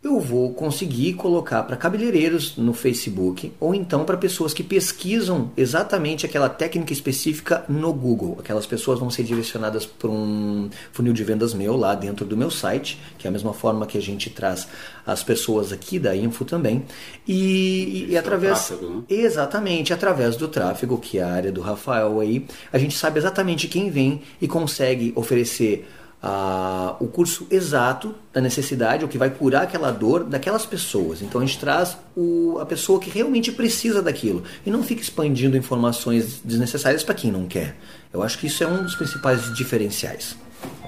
Eu 0.01 0.21
vou 0.21 0.55
conseguir 0.55 1.15
colocar 1.15 1.65
para 1.65 1.77
cabeleireiros 1.77 2.57
no 2.57 2.73
Facebook 2.73 3.53
ou 3.59 3.75
então 3.75 4.05
para 4.05 4.17
pessoas 4.17 4.55
que 4.55 4.63
pesquisam 4.63 5.51
exatamente 5.57 6.25
aquela 6.25 6.49
técnica 6.49 6.93
específica 6.93 7.65
no 7.69 7.93
Google. 7.93 8.37
Aquelas 8.39 8.65
pessoas 8.65 9.01
vão 9.01 9.11
ser 9.11 9.25
direcionadas 9.25 9.85
para 9.85 10.09
um 10.09 10.71
funil 10.93 11.13
de 11.13 11.25
vendas 11.25 11.53
meu 11.53 11.77
lá 11.77 11.97
dentro 11.97 12.25
do 12.25 12.37
meu 12.37 12.49
site, 12.49 13.01
que 13.19 13.27
é 13.27 13.29
a 13.29 13.33
mesma 13.33 13.53
forma 13.53 13.87
que 13.87 13.99
a 13.99 14.01
gente 14.01 14.31
traz 14.31 14.69
as 15.05 15.25
pessoas 15.25 15.73
aqui 15.73 15.99
da 15.99 16.15
Info 16.15 16.45
também. 16.45 16.85
E, 17.27 18.07
e, 18.11 18.17
através. 18.17 18.69
Tráfego, 18.69 18.91
né? 18.91 19.03
Exatamente, 19.09 19.93
através 19.93 20.37
do 20.37 20.47
tráfego, 20.47 20.99
que 20.99 21.19
é 21.19 21.23
a 21.23 21.33
área 21.33 21.51
do 21.51 21.61
Rafael 21.61 22.21
aí, 22.21 22.47
a 22.73 22.79
gente 22.79 22.97
sabe 22.97 23.19
exatamente 23.19 23.67
quem 23.67 23.91
vem 23.91 24.23
e 24.41 24.47
consegue 24.47 25.13
oferecer 25.17 25.89
a, 26.23 26.97
o 26.99 27.07
curso 27.07 27.47
exato 27.51 28.15
da 28.33 28.41
necessidade, 28.41 29.05
o 29.05 29.09
que 29.09 29.17
vai 29.17 29.31
curar 29.31 29.63
aquela 29.63 29.91
dor 29.91 30.25
daquelas 30.25 30.67
pessoas. 30.67 31.23
Então 31.23 31.41
a 31.41 31.47
gente 31.47 31.59
traz 31.59 31.97
o, 32.17 32.59
a 32.61 32.67
pessoa 32.67 32.99
que 32.99 33.11
realmente 33.11 33.53
precisa 33.53 34.03
daquilo 34.03 34.43
e 34.67 34.71
não 34.71 34.83
fica 34.83 35.01
expandindo 35.01 35.57
informações 35.57 36.41
desnecessárias 36.45 37.05
para 37.05 37.15
quem 37.15 37.31
não 37.31 37.47
quer. 37.47 37.77
Eu 38.13 38.23
acho 38.23 38.39
que 38.39 38.47
isso 38.47 38.65
é 38.65 38.67
um 38.67 38.83
dos 38.83 38.95
principais 38.95 39.55
diferenciais. 39.55 40.37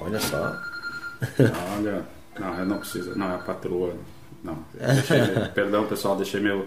Olha 0.01 0.21
só. 0.21 0.59
Olha, 1.77 2.05
não, 2.39 2.67
não 2.67 2.79
preciso, 2.79 3.17
não, 3.17 3.31
é 3.31 3.35
a 3.37 3.39
patroa. 3.39 3.95
Não, 4.43 4.59
deixei, 4.75 5.49
perdão 5.55 5.87
pessoal, 5.87 6.17
deixei 6.17 6.41
meu 6.41 6.67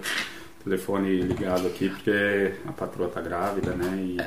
telefone 0.64 1.22
ligado 1.22 1.68
aqui 1.68 1.90
porque 1.90 2.54
a 2.66 2.72
patroa 2.72 3.10
tá 3.10 3.20
grávida, 3.20 3.72
né? 3.72 3.98
E... 3.98 4.18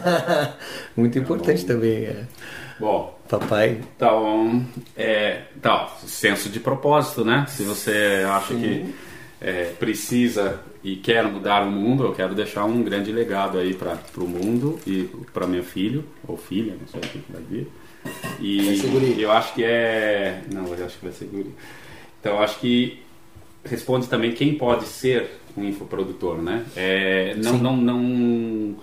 Muito 0.98 1.18
importante 1.18 1.64
então, 1.64 1.76
também. 1.76 2.04
É. 2.04 2.24
Bom, 2.78 3.18
papai. 3.28 3.80
Então, 3.96 4.64
é, 4.96 5.42
então, 5.56 5.88
senso 6.06 6.48
de 6.48 6.60
propósito, 6.60 7.24
né? 7.24 7.44
Se 7.48 7.64
você 7.64 8.24
acha 8.28 8.54
Sim. 8.54 8.60
que 8.60 8.94
é, 9.40 9.64
precisa 9.78 10.60
e 10.82 10.96
quer 10.96 11.24
mudar 11.24 11.62
o 11.62 11.70
mundo, 11.70 12.04
eu 12.04 12.12
quero 12.12 12.34
deixar 12.34 12.64
um 12.64 12.82
grande 12.82 13.10
legado 13.10 13.58
aí 13.58 13.74
para 13.74 13.98
o 14.16 14.28
mundo 14.28 14.78
e 14.86 15.08
para 15.32 15.46
meu 15.46 15.64
filho 15.64 16.04
ou 16.26 16.36
filha, 16.36 16.76
não 16.80 16.86
sei 16.86 17.00
o 17.00 17.02
que 17.02 17.32
vai 17.32 17.42
vir. 17.42 17.66
E 18.40 19.20
eu 19.20 19.32
acho 19.32 19.54
que 19.54 19.64
é, 19.64 20.42
não, 20.52 20.66
eu 20.72 20.86
acho 20.86 20.98
que 20.98 21.04
vai 21.04 21.12
ser 21.12 21.26
guri. 21.26 21.52
Então, 22.20 22.36
eu 22.36 22.42
acho 22.42 22.58
que 22.60 23.02
responde 23.64 24.06
também 24.08 24.32
quem 24.32 24.54
pode 24.54 24.86
ser 24.86 25.40
um 25.56 25.64
infoprodutor, 25.64 26.40
né? 26.40 26.64
É, 26.76 27.34
não, 27.36 27.52
Sim. 27.56 27.62
não, 27.62 27.76
não 27.76 28.76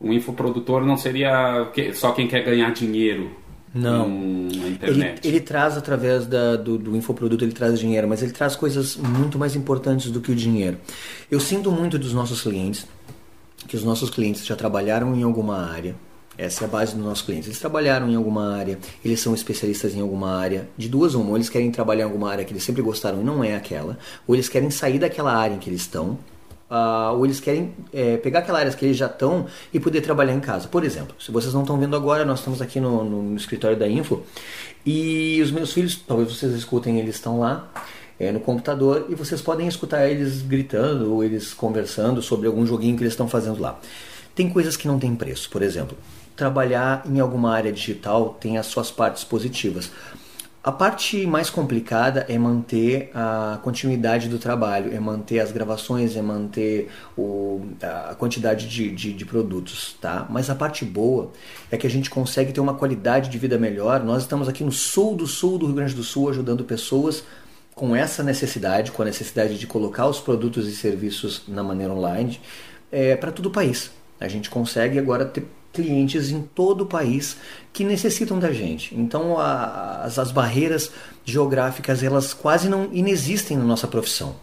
um 0.00 0.12
infoprodutor 0.12 0.84
não 0.84 0.96
seria 0.96 1.70
só 1.94 2.12
quem 2.12 2.26
quer 2.26 2.42
ganhar 2.42 2.72
dinheiro 2.72 3.30
não. 3.74 4.08
na 4.08 4.68
internet. 4.68 5.20
Ele, 5.26 5.36
ele 5.36 5.40
traz 5.40 5.76
através 5.76 6.26
da, 6.26 6.56
do, 6.56 6.78
do, 6.78 6.96
infoproduto, 6.96 7.44
ele 7.44 7.52
traz 7.52 7.78
dinheiro, 7.78 8.08
mas 8.08 8.22
ele 8.22 8.32
traz 8.32 8.56
coisas 8.56 8.96
muito 8.96 9.38
mais 9.38 9.54
importantes 9.54 10.10
do 10.10 10.20
que 10.20 10.32
o 10.32 10.34
dinheiro. 10.34 10.78
Eu 11.30 11.38
sinto 11.38 11.70
muito 11.70 11.98
dos 11.98 12.12
nossos 12.12 12.40
clientes, 12.42 12.86
que 13.68 13.76
os 13.76 13.84
nossos 13.84 14.10
clientes 14.10 14.44
já 14.44 14.56
trabalharam 14.56 15.14
em 15.14 15.22
alguma 15.22 15.70
área, 15.70 15.94
essa 16.40 16.64
é 16.64 16.66
a 16.66 16.70
base 16.70 16.94
dos 16.94 17.04
nossos 17.04 17.22
clientes. 17.22 17.48
Eles 17.48 17.58
trabalharam 17.58 18.08
em 18.08 18.14
alguma 18.14 18.56
área, 18.56 18.78
eles 19.04 19.20
são 19.20 19.34
especialistas 19.34 19.94
em 19.94 20.00
alguma 20.00 20.34
área. 20.38 20.68
De 20.76 20.88
duas 20.88 21.14
uma, 21.14 21.28
ou 21.28 21.36
eles 21.36 21.50
querem 21.50 21.70
trabalhar 21.70 22.04
em 22.04 22.06
alguma 22.06 22.30
área 22.30 22.46
que 22.46 22.52
eles 22.52 22.62
sempre 22.62 22.80
gostaram 22.80 23.20
e 23.20 23.24
não 23.24 23.44
é 23.44 23.54
aquela, 23.54 23.98
ou 24.26 24.34
eles 24.34 24.48
querem 24.48 24.70
sair 24.70 24.98
daquela 24.98 25.34
área 25.34 25.54
em 25.54 25.58
que 25.58 25.68
eles 25.68 25.82
estão, 25.82 26.18
uh, 26.70 27.16
ou 27.16 27.24
eles 27.24 27.40
querem 27.40 27.74
é, 27.92 28.16
pegar 28.16 28.38
aquela 28.38 28.60
área 28.60 28.72
que 28.72 28.84
eles 28.84 28.96
já 28.96 29.06
estão 29.06 29.46
e 29.74 29.80
poder 29.80 30.00
trabalhar 30.00 30.32
em 30.32 30.40
casa. 30.40 30.68
Por 30.68 30.84
exemplo, 30.84 31.14
se 31.18 31.30
vocês 31.32 31.52
não 31.52 31.62
estão 31.62 31.78
vendo 31.78 31.96
agora, 31.96 32.24
nós 32.24 32.38
estamos 32.38 32.62
aqui 32.62 32.78
no, 32.78 33.04
no, 33.04 33.36
escritório 33.36 33.76
da 33.76 33.88
Info 33.88 34.22
e 34.86 35.40
os 35.42 35.50
meus 35.50 35.72
filhos, 35.72 35.96
talvez 35.96 36.32
vocês 36.32 36.54
escutem, 36.54 36.98
eles 36.98 37.16
estão 37.16 37.40
lá 37.40 37.68
é, 38.18 38.30
no 38.30 38.40
computador 38.40 39.06
e 39.08 39.14
vocês 39.14 39.42
podem 39.42 39.66
escutar 39.66 40.08
eles 40.08 40.42
gritando 40.42 41.12
ou 41.12 41.24
eles 41.24 41.52
conversando 41.52 42.22
sobre 42.22 42.46
algum 42.46 42.64
joguinho 42.64 42.96
que 42.96 43.02
eles 43.02 43.12
estão 43.12 43.28
fazendo 43.28 43.60
lá. 43.60 43.78
Tem 44.34 44.48
coisas 44.48 44.76
que 44.76 44.86
não 44.86 44.98
tem 44.98 45.14
preço, 45.16 45.50
por 45.50 45.60
exemplo, 45.60 45.98
trabalhar 46.36 47.02
em 47.04 47.20
alguma 47.20 47.52
área 47.52 47.72
digital 47.72 48.38
tem 48.40 48.56
as 48.56 48.66
suas 48.66 48.90
partes 48.90 49.24
positivas. 49.24 49.90
A 50.62 50.70
parte 50.70 51.26
mais 51.26 51.48
complicada 51.48 52.26
é 52.28 52.36
manter 52.36 53.10
a 53.14 53.58
continuidade 53.62 54.28
do 54.28 54.38
trabalho, 54.38 54.94
é 54.94 55.00
manter 55.00 55.40
as 55.40 55.50
gravações, 55.50 56.14
é 56.16 56.20
manter 56.20 56.90
o, 57.16 57.62
a 57.82 58.14
quantidade 58.14 58.68
de, 58.68 58.90
de, 58.90 59.14
de, 59.14 59.24
produtos, 59.24 59.96
tá? 59.98 60.26
Mas 60.28 60.50
a 60.50 60.54
parte 60.54 60.84
boa 60.84 61.32
é 61.70 61.78
que 61.78 61.86
a 61.86 61.90
gente 61.90 62.10
consegue 62.10 62.52
ter 62.52 62.60
uma 62.60 62.74
qualidade 62.74 63.30
de 63.30 63.38
vida 63.38 63.56
melhor. 63.56 64.04
Nós 64.04 64.20
estamos 64.22 64.50
aqui 64.50 64.62
no 64.62 64.70
sul 64.70 65.16
do 65.16 65.26
sul 65.26 65.56
do 65.56 65.64
Rio 65.64 65.76
Grande 65.76 65.94
do 65.94 66.04
Sul 66.04 66.28
ajudando 66.28 66.62
pessoas 66.62 67.24
com 67.74 67.96
essa 67.96 68.22
necessidade, 68.22 68.92
com 68.92 69.00
a 69.00 69.06
necessidade 69.06 69.58
de 69.58 69.66
colocar 69.66 70.06
os 70.08 70.20
produtos 70.20 70.68
e 70.68 70.76
serviços 70.76 71.42
na 71.48 71.62
maneira 71.62 71.94
online 71.94 72.38
é, 72.92 73.16
para 73.16 73.32
todo 73.32 73.46
o 73.46 73.50
país. 73.50 73.90
A 74.20 74.28
gente 74.28 74.50
consegue 74.50 74.98
agora 74.98 75.24
ter 75.24 75.46
clientes 75.72 76.30
em 76.30 76.42
todo 76.42 76.82
o 76.82 76.86
país 76.86 77.36
que 77.72 77.84
necessitam 77.84 78.38
da 78.38 78.52
gente. 78.52 78.94
Então 78.94 79.38
a, 79.38 80.02
as, 80.02 80.18
as 80.18 80.32
barreiras 80.32 80.90
geográficas 81.24 82.02
elas 82.02 82.34
quase 82.34 82.68
não 82.68 82.88
inexistem 82.92 83.56
na 83.56 83.64
nossa 83.64 83.86
profissão. 83.86 84.34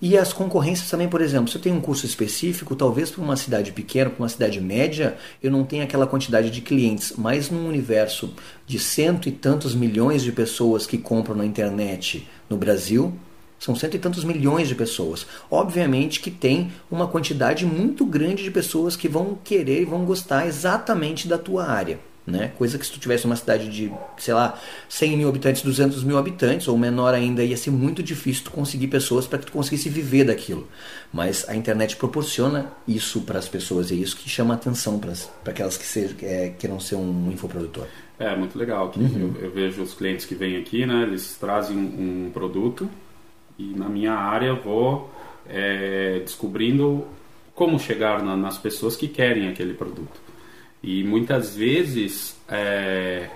E 0.00 0.16
as 0.16 0.32
concorrências 0.32 0.88
também, 0.88 1.08
por 1.08 1.20
exemplo, 1.20 1.50
se 1.50 1.56
eu 1.56 1.60
tenho 1.60 1.74
um 1.74 1.80
curso 1.80 2.06
específico, 2.06 2.76
talvez 2.76 3.10
para 3.10 3.20
uma 3.20 3.36
cidade 3.36 3.72
pequena, 3.72 4.08
para 4.08 4.22
uma 4.22 4.28
cidade 4.28 4.60
média, 4.60 5.16
eu 5.42 5.50
não 5.50 5.64
tenha 5.64 5.82
aquela 5.82 6.06
quantidade 6.06 6.50
de 6.50 6.60
clientes, 6.60 7.14
mas 7.18 7.50
num 7.50 7.66
universo 7.66 8.32
de 8.64 8.78
cento 8.78 9.28
e 9.28 9.32
tantos 9.32 9.74
milhões 9.74 10.22
de 10.22 10.30
pessoas 10.30 10.86
que 10.86 10.98
compram 10.98 11.34
na 11.34 11.44
internet 11.44 12.28
no 12.48 12.56
Brasil, 12.56 13.12
são 13.58 13.74
cento 13.74 13.96
e 13.96 13.98
tantos 13.98 14.24
milhões 14.24 14.68
de 14.68 14.74
pessoas. 14.74 15.26
Obviamente 15.50 16.20
que 16.20 16.30
tem 16.30 16.70
uma 16.90 17.06
quantidade 17.06 17.66
muito 17.66 18.04
grande 18.06 18.42
de 18.42 18.50
pessoas 18.50 18.96
que 18.96 19.08
vão 19.08 19.38
querer 19.42 19.82
e 19.82 19.84
vão 19.84 20.04
gostar 20.04 20.46
exatamente 20.46 21.26
da 21.26 21.36
tua 21.36 21.66
área. 21.66 21.98
Né? 22.28 22.52
Coisa 22.58 22.78
que 22.78 22.84
se 22.84 22.92
tu 22.92 23.00
tivesse 23.00 23.24
uma 23.24 23.36
cidade 23.36 23.70
de, 23.70 23.90
sei 24.18 24.34
lá, 24.34 24.60
100 24.86 25.16
mil 25.16 25.28
habitantes, 25.30 25.62
200 25.62 26.04
mil 26.04 26.18
habitantes, 26.18 26.68
ou 26.68 26.76
menor 26.76 27.14
ainda, 27.14 27.42
ia 27.42 27.56
ser 27.56 27.70
muito 27.70 28.02
difícil 28.02 28.44
tu 28.44 28.50
conseguir 28.50 28.88
pessoas 28.88 29.26
para 29.26 29.38
que 29.38 29.46
tu 29.46 29.52
conseguisse 29.52 29.88
viver 29.88 30.24
daquilo. 30.24 30.68
Mas 31.10 31.48
a 31.48 31.56
internet 31.56 31.96
proporciona 31.96 32.70
isso 32.86 33.22
para 33.22 33.38
as 33.38 33.48
pessoas, 33.48 33.90
e 33.90 33.94
é 33.94 33.96
isso 33.96 34.14
que 34.14 34.28
chama 34.28 34.52
atenção 34.52 34.98
para 34.98 35.14
aquelas 35.46 35.78
que 35.78 35.86
sejam, 35.86 36.16
é, 36.20 36.50
queiram 36.58 36.78
ser 36.78 36.96
um 36.96 37.30
infoprodutor. 37.32 37.86
É, 38.18 38.36
muito 38.36 38.58
legal. 38.58 38.92
Uhum. 38.94 39.34
Eu, 39.38 39.44
eu, 39.44 39.50
vejo 39.50 39.80
os 39.80 39.94
clientes 39.94 40.26
que 40.26 40.34
vêm 40.34 40.58
aqui, 40.58 40.84
né, 40.84 41.04
eles 41.04 41.34
trazem 41.40 41.78
um, 41.78 42.26
um 42.26 42.30
produto 42.30 42.90
e 43.58 43.74
na 43.76 43.88
minha 43.88 44.14
área 44.14 44.54
vou 44.54 45.10
é, 45.48 46.20
descobrindo 46.20 47.06
como 47.54 47.78
chegar 47.78 48.22
na, 48.22 48.36
nas 48.36 48.56
pessoas 48.56 48.94
que 48.94 49.08
querem 49.08 49.48
aquele 49.48 49.74
produto. 49.74 50.20
E 50.82 51.02
muitas 51.02 51.56
vezes 51.56 52.40
é, 52.48 53.28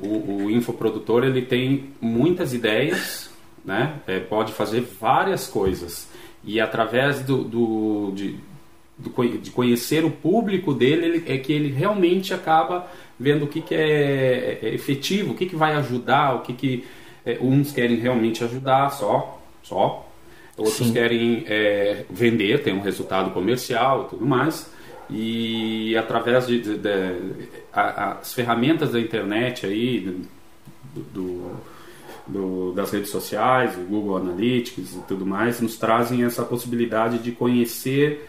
o, 0.00 0.44
o, 0.44 0.50
infoprodutor 0.50 1.24
ele 1.24 1.42
tem 1.42 1.92
muitas 2.00 2.52
ideias, 2.52 3.30
né? 3.64 4.00
É, 4.06 4.18
pode 4.18 4.52
fazer 4.52 4.80
várias 4.80 5.46
coisas 5.46 6.08
e 6.44 6.60
através 6.60 7.20
do, 7.20 7.44
do 7.44 8.12
de, 8.14 8.36
de 9.38 9.50
conhecer 9.50 10.04
o 10.04 10.10
público 10.10 10.72
dele 10.72 11.24
é 11.26 11.38
que 11.38 11.52
ele 11.52 11.70
realmente 11.70 12.34
acaba 12.34 12.88
vendo 13.18 13.44
o 13.44 13.48
que, 13.48 13.60
que 13.60 13.74
é, 13.74 14.58
é 14.62 14.74
efetivo, 14.74 15.32
o 15.32 15.34
que, 15.34 15.46
que 15.46 15.56
vai 15.56 15.74
ajudar, 15.74 16.34
o 16.34 16.40
que, 16.40 16.52
que 16.52 16.84
é, 17.26 17.38
uns 17.40 17.72
querem 17.72 17.96
realmente 17.96 18.44
ajudar 18.44 18.90
só, 18.90 19.42
só, 19.62 20.08
outros 20.56 20.86
Sim. 20.86 20.92
querem 20.92 21.44
é, 21.48 22.04
vender, 22.08 22.62
ter 22.62 22.72
um 22.72 22.80
resultado 22.80 23.32
comercial 23.32 24.04
e 24.06 24.10
tudo 24.10 24.24
mais. 24.24 24.70
E 25.10 25.96
através 25.96 26.46
de, 26.46 26.60
de, 26.60 26.78
de 26.78 27.48
a, 27.72 28.12
as 28.12 28.32
ferramentas 28.32 28.92
da 28.92 29.00
internet 29.00 29.66
aí, 29.66 30.00
do, 30.94 31.02
do, 31.12 31.50
do, 32.26 32.72
das 32.72 32.90
redes 32.90 33.10
sociais, 33.10 33.76
o 33.76 33.82
Google 33.82 34.16
Analytics 34.16 34.94
e 34.94 35.00
tudo 35.06 35.26
mais, 35.26 35.60
nos 35.60 35.76
trazem 35.76 36.24
essa 36.24 36.44
possibilidade 36.44 37.18
de 37.18 37.32
conhecer 37.32 38.28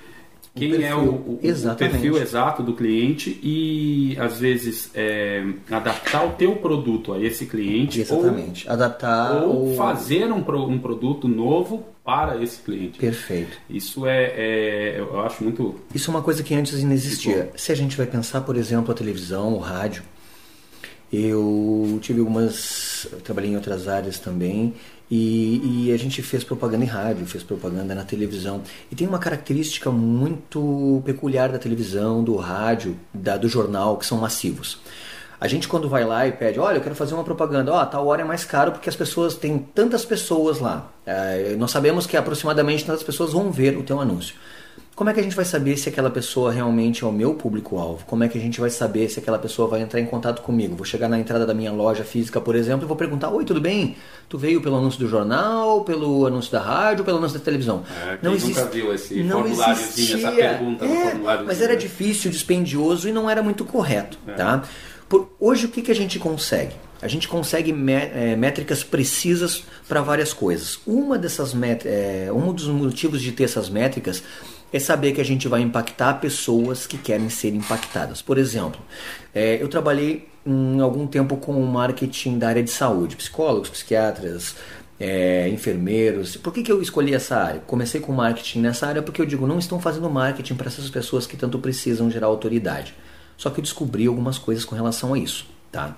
quem 0.57 0.71
perfil, 0.71 0.87
é 0.87 0.95
o, 0.95 0.99
o, 0.99 1.39
o, 1.41 1.75
perfil 1.75 2.17
exato 2.17 2.63
do 2.63 2.73
cliente 2.73 3.39
e 3.41 4.17
às 4.19 4.39
vezes 4.39 4.89
é, 4.93 5.45
adaptar 5.69 6.25
o 6.25 6.31
teu 6.31 6.55
produto 6.55 7.13
a 7.13 7.19
esse 7.21 7.45
cliente 7.45 8.01
exatamente. 8.01 8.67
Ou, 8.67 8.73
adaptar 8.73 9.43
ou 9.43 9.75
fazer 9.75 10.31
um, 10.31 10.39
um 10.39 10.79
produto 10.79 11.27
novo 11.27 11.85
para 12.03 12.41
esse 12.41 12.61
cliente. 12.61 12.99
Perfeito. 12.99 13.57
Isso 13.69 14.07
é, 14.07 14.33
é, 14.35 14.95
eu 14.99 15.19
acho 15.21 15.43
muito 15.43 15.75
isso 15.93 16.09
é 16.09 16.13
uma 16.13 16.21
coisa 16.21 16.41
que 16.41 16.53
antes 16.53 16.81
não 16.83 16.93
existia. 16.93 17.51
Se 17.55 17.71
a 17.71 17.75
gente 17.75 17.95
vai 17.95 18.05
pensar 18.05 18.41
por 18.41 18.55
exemplo 18.55 18.91
a 18.91 18.95
televisão 18.95 19.53
o 19.53 19.59
rádio 19.59 20.03
eu 21.11 21.99
tive 22.01 22.19
algumas 22.19 23.07
eu 23.11 23.21
trabalhei 23.21 23.51
em 23.51 23.55
outras 23.55 23.87
áreas 23.87 24.19
também 24.19 24.73
e, 25.09 25.87
e, 25.87 25.93
a 25.93 25.97
gente 25.97 26.21
fez 26.21 26.43
propaganda 26.43 26.83
em 26.83 26.87
rádio, 26.87 27.25
fez 27.25 27.43
propaganda 27.43 27.95
na 27.95 28.03
televisão. 28.03 28.61
E 28.91 28.95
tem 28.95 29.07
uma 29.07 29.19
característica 29.19 29.89
muito 29.89 31.01
peculiar 31.05 31.49
da 31.49 31.57
televisão, 31.57 32.23
do 32.23 32.35
rádio, 32.35 32.97
da, 33.13 33.37
do 33.37 33.47
jornal, 33.47 33.97
que 33.97 34.05
são 34.05 34.17
massivos. 34.17 34.79
A 35.39 35.47
gente 35.47 35.67
quando 35.67 35.87
vai 35.87 36.03
lá 36.03 36.27
e 36.27 36.31
pede, 36.31 36.59
olha, 36.59 36.77
eu 36.77 36.81
quero 36.81 36.95
fazer 36.95 37.13
uma 37.13 37.23
propaganda, 37.23 37.71
ó, 37.71 37.81
oh, 37.81 37.85
tal 37.85 38.07
hora 38.07 38.23
é 38.23 38.25
mais 38.25 38.43
caro 38.43 38.71
porque 38.71 38.89
as 38.89 38.95
pessoas 38.95 39.35
têm 39.35 39.59
tantas 39.59 40.03
pessoas 40.03 40.59
lá. 40.59 40.91
É, 41.05 41.55
nós 41.57 41.69
sabemos 41.71 42.07
que 42.07 42.17
aproximadamente 42.17 42.83
tantas 42.83 43.03
pessoas 43.03 43.33
vão 43.33 43.51
ver 43.51 43.77
o 43.77 43.83
teu 43.83 43.99
anúncio. 44.01 44.35
Como 44.97 45.11
é 45.11 45.13
que 45.13 45.19
a 45.19 45.23
gente 45.23 45.35
vai 45.35 45.45
saber 45.45 45.77
se 45.77 45.89
aquela 45.89 46.09
pessoa 46.09 46.51
realmente 46.51 47.03
é 47.03 47.07
o 47.07 47.11
meu 47.11 47.35
público-alvo? 47.35 48.03
Como 48.07 48.23
é 48.23 48.27
que 48.27 48.35
a 48.35 48.41
gente 48.41 48.59
vai 48.59 48.71
saber 48.71 49.07
se 49.09 49.19
aquela 49.19 49.37
pessoa 49.37 49.67
vai 49.67 49.79
entrar 49.83 49.99
em 49.99 50.07
contato 50.07 50.41
comigo? 50.41 50.75
Vou 50.75 50.85
chegar 50.85 51.07
na 51.07 51.19
entrada 51.19 51.45
da 51.45 51.53
minha 51.53 51.71
loja 51.71 52.03
física, 52.03 52.41
por 52.41 52.55
exemplo, 52.55 52.83
e 52.83 52.87
vou 52.87 52.97
perguntar: 52.97 53.29
Oi, 53.29 53.45
tudo 53.45 53.61
bem? 53.61 53.95
Tu 54.27 54.39
veio 54.39 54.59
pelo 54.59 54.75
anúncio 54.75 54.99
do 54.99 55.07
jornal, 55.07 55.83
pelo 55.83 56.25
anúncio 56.25 56.51
da 56.51 56.59
rádio, 56.59 57.05
pelo 57.05 57.19
anúncio 57.19 57.37
da 57.37 57.45
televisão? 57.45 57.83
É, 58.07 58.17
não 58.23 58.33
existe, 58.33 58.57
nunca 58.59 58.71
viu 58.71 58.91
esse 58.91 59.21
não 59.21 59.43
formuláriozinho, 59.43 60.17
essa 60.17 60.31
pergunta 60.31 60.85
é, 60.85 61.13
no. 61.13 61.45
Mas 61.45 61.61
era 61.61 61.77
difícil, 61.77 62.31
dispendioso 62.31 63.07
e 63.07 63.11
não 63.11 63.29
era 63.29 63.43
muito 63.43 63.65
correto, 63.65 64.17
é. 64.27 64.31
tá? 64.31 64.63
Por, 65.07 65.29
hoje 65.39 65.67
o 65.67 65.69
que, 65.69 65.83
que 65.83 65.91
a 65.91 65.95
gente 65.95 66.17
consegue? 66.17 66.73
A 66.99 67.07
gente 67.07 67.27
consegue 67.27 67.71
é, 67.71 68.35
métricas 68.35 68.83
precisas 68.83 69.63
para 69.87 70.01
várias 70.01 70.33
coisas. 70.33 70.79
Uma 70.87 71.19
dessas 71.19 71.53
é, 71.85 72.31
um 72.33 72.51
dos 72.51 72.67
motivos 72.67 73.21
de 73.21 73.31
ter 73.31 73.43
essas 73.43 73.69
métricas 73.69 74.23
é 74.71 74.79
saber 74.79 75.13
que 75.13 75.21
a 75.21 75.25
gente 75.25 75.47
vai 75.47 75.61
impactar 75.61 76.15
pessoas 76.15 76.85
que 76.85 76.97
querem 76.97 77.29
ser 77.29 77.53
impactadas. 77.53 78.21
Por 78.21 78.37
exemplo, 78.37 78.79
é, 79.33 79.61
eu 79.61 79.67
trabalhei 79.67 80.27
em 80.45 80.79
algum 80.79 81.07
tempo 81.07 81.37
com 81.37 81.53
marketing 81.63 82.37
da 82.37 82.49
área 82.49 82.63
de 82.63 82.69
saúde, 82.69 83.15
psicólogos, 83.15 83.69
psiquiatras, 83.69 84.55
é, 84.99 85.47
enfermeiros. 85.49 86.35
Por 86.37 86.53
que, 86.53 86.63
que 86.63 86.71
eu 86.71 86.81
escolhi 86.81 87.13
essa 87.13 87.37
área? 87.37 87.59
Comecei 87.61 88.01
com 88.01 88.11
marketing 88.11 88.61
nessa 88.61 88.87
área 88.87 89.01
porque 89.01 89.21
eu 89.21 89.25
digo, 89.25 89.45
não 89.45 89.59
estão 89.59 89.79
fazendo 89.79 90.09
marketing 90.09 90.55
para 90.55 90.67
essas 90.67 90.89
pessoas 90.89 91.25
que 91.25 91.37
tanto 91.37 91.59
precisam 91.59 92.09
gerar 92.09 92.27
autoridade. 92.27 92.93
Só 93.37 93.49
que 93.49 93.59
eu 93.59 93.63
descobri 93.63 94.07
algumas 94.07 94.37
coisas 94.37 94.65
com 94.65 94.75
relação 94.75 95.13
a 95.13 95.19
isso, 95.19 95.45
tá? 95.71 95.95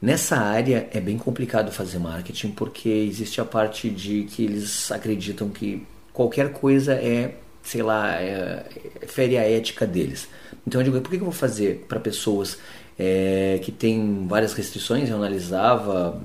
Nessa 0.00 0.36
área 0.36 0.88
é 0.92 1.00
bem 1.00 1.18
complicado 1.18 1.70
fazer 1.70 1.98
marketing 1.98 2.52
porque 2.52 2.88
existe 2.88 3.40
a 3.40 3.44
parte 3.44 3.90
de 3.90 4.24
que 4.24 4.44
eles 4.44 4.90
acreditam 4.90 5.50
que 5.50 5.86
qualquer 6.12 6.52
coisa 6.52 6.94
é 6.94 7.34
sei 7.62 7.82
lá, 7.82 8.14
é, 8.20 8.64
fere 9.06 9.36
a 9.36 9.42
ética 9.42 9.86
deles. 9.86 10.28
Então 10.66 10.80
eu 10.80 10.84
digo, 10.84 11.00
por 11.00 11.10
que 11.10 11.16
eu 11.16 11.20
vou 11.20 11.32
fazer 11.32 11.84
para 11.88 12.00
pessoas 12.00 12.58
é, 13.02 13.58
que 13.62 13.72
têm 13.72 14.26
várias 14.28 14.52
restrições? 14.52 15.08
Eu 15.08 15.16
analisava 15.16 16.20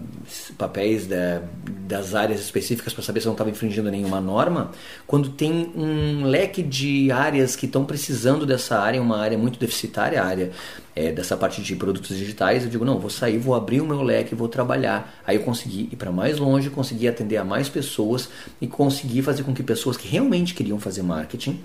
papéis 0.57 1.07
da, 1.07 1.41
das 1.87 2.13
áreas 2.13 2.41
específicas 2.41 2.93
para 2.93 3.01
saber 3.01 3.21
se 3.21 3.27
eu 3.27 3.29
não 3.29 3.35
estava 3.35 3.49
infringindo 3.49 3.89
nenhuma 3.89 4.19
norma. 4.19 4.71
Quando 5.07 5.29
tem 5.29 5.71
um 5.73 6.25
leque 6.25 6.61
de 6.61 7.09
áreas 7.13 7.55
que 7.55 7.65
estão 7.65 7.85
precisando 7.85 8.45
dessa 8.45 8.77
área, 8.77 9.01
uma 9.01 9.17
área 9.17 9.37
muito 9.37 9.57
deficitária, 9.57 10.21
a 10.21 10.25
área 10.25 10.51
é, 10.93 11.13
dessa 11.13 11.37
parte 11.37 11.61
de 11.61 11.77
produtos 11.77 12.17
digitais, 12.17 12.65
eu 12.65 12.69
digo, 12.69 12.83
não, 12.83 12.99
vou 12.99 13.09
sair, 13.09 13.37
vou 13.37 13.55
abrir 13.55 13.79
o 13.79 13.85
meu 13.85 14.01
leque, 14.01 14.35
vou 14.35 14.49
trabalhar. 14.49 15.21
Aí 15.25 15.37
eu 15.37 15.43
consegui 15.43 15.87
ir 15.93 15.95
para 15.95 16.11
mais 16.11 16.39
longe, 16.39 16.69
consegui 16.69 17.07
atender 17.07 17.37
a 17.37 17.45
mais 17.45 17.69
pessoas 17.69 18.27
e 18.59 18.67
consegui 18.67 19.21
fazer 19.21 19.43
com 19.43 19.53
que 19.53 19.63
pessoas 19.63 19.95
que 19.95 20.09
realmente 20.09 20.53
queriam 20.53 20.77
fazer 20.77 21.03
marketing 21.03 21.57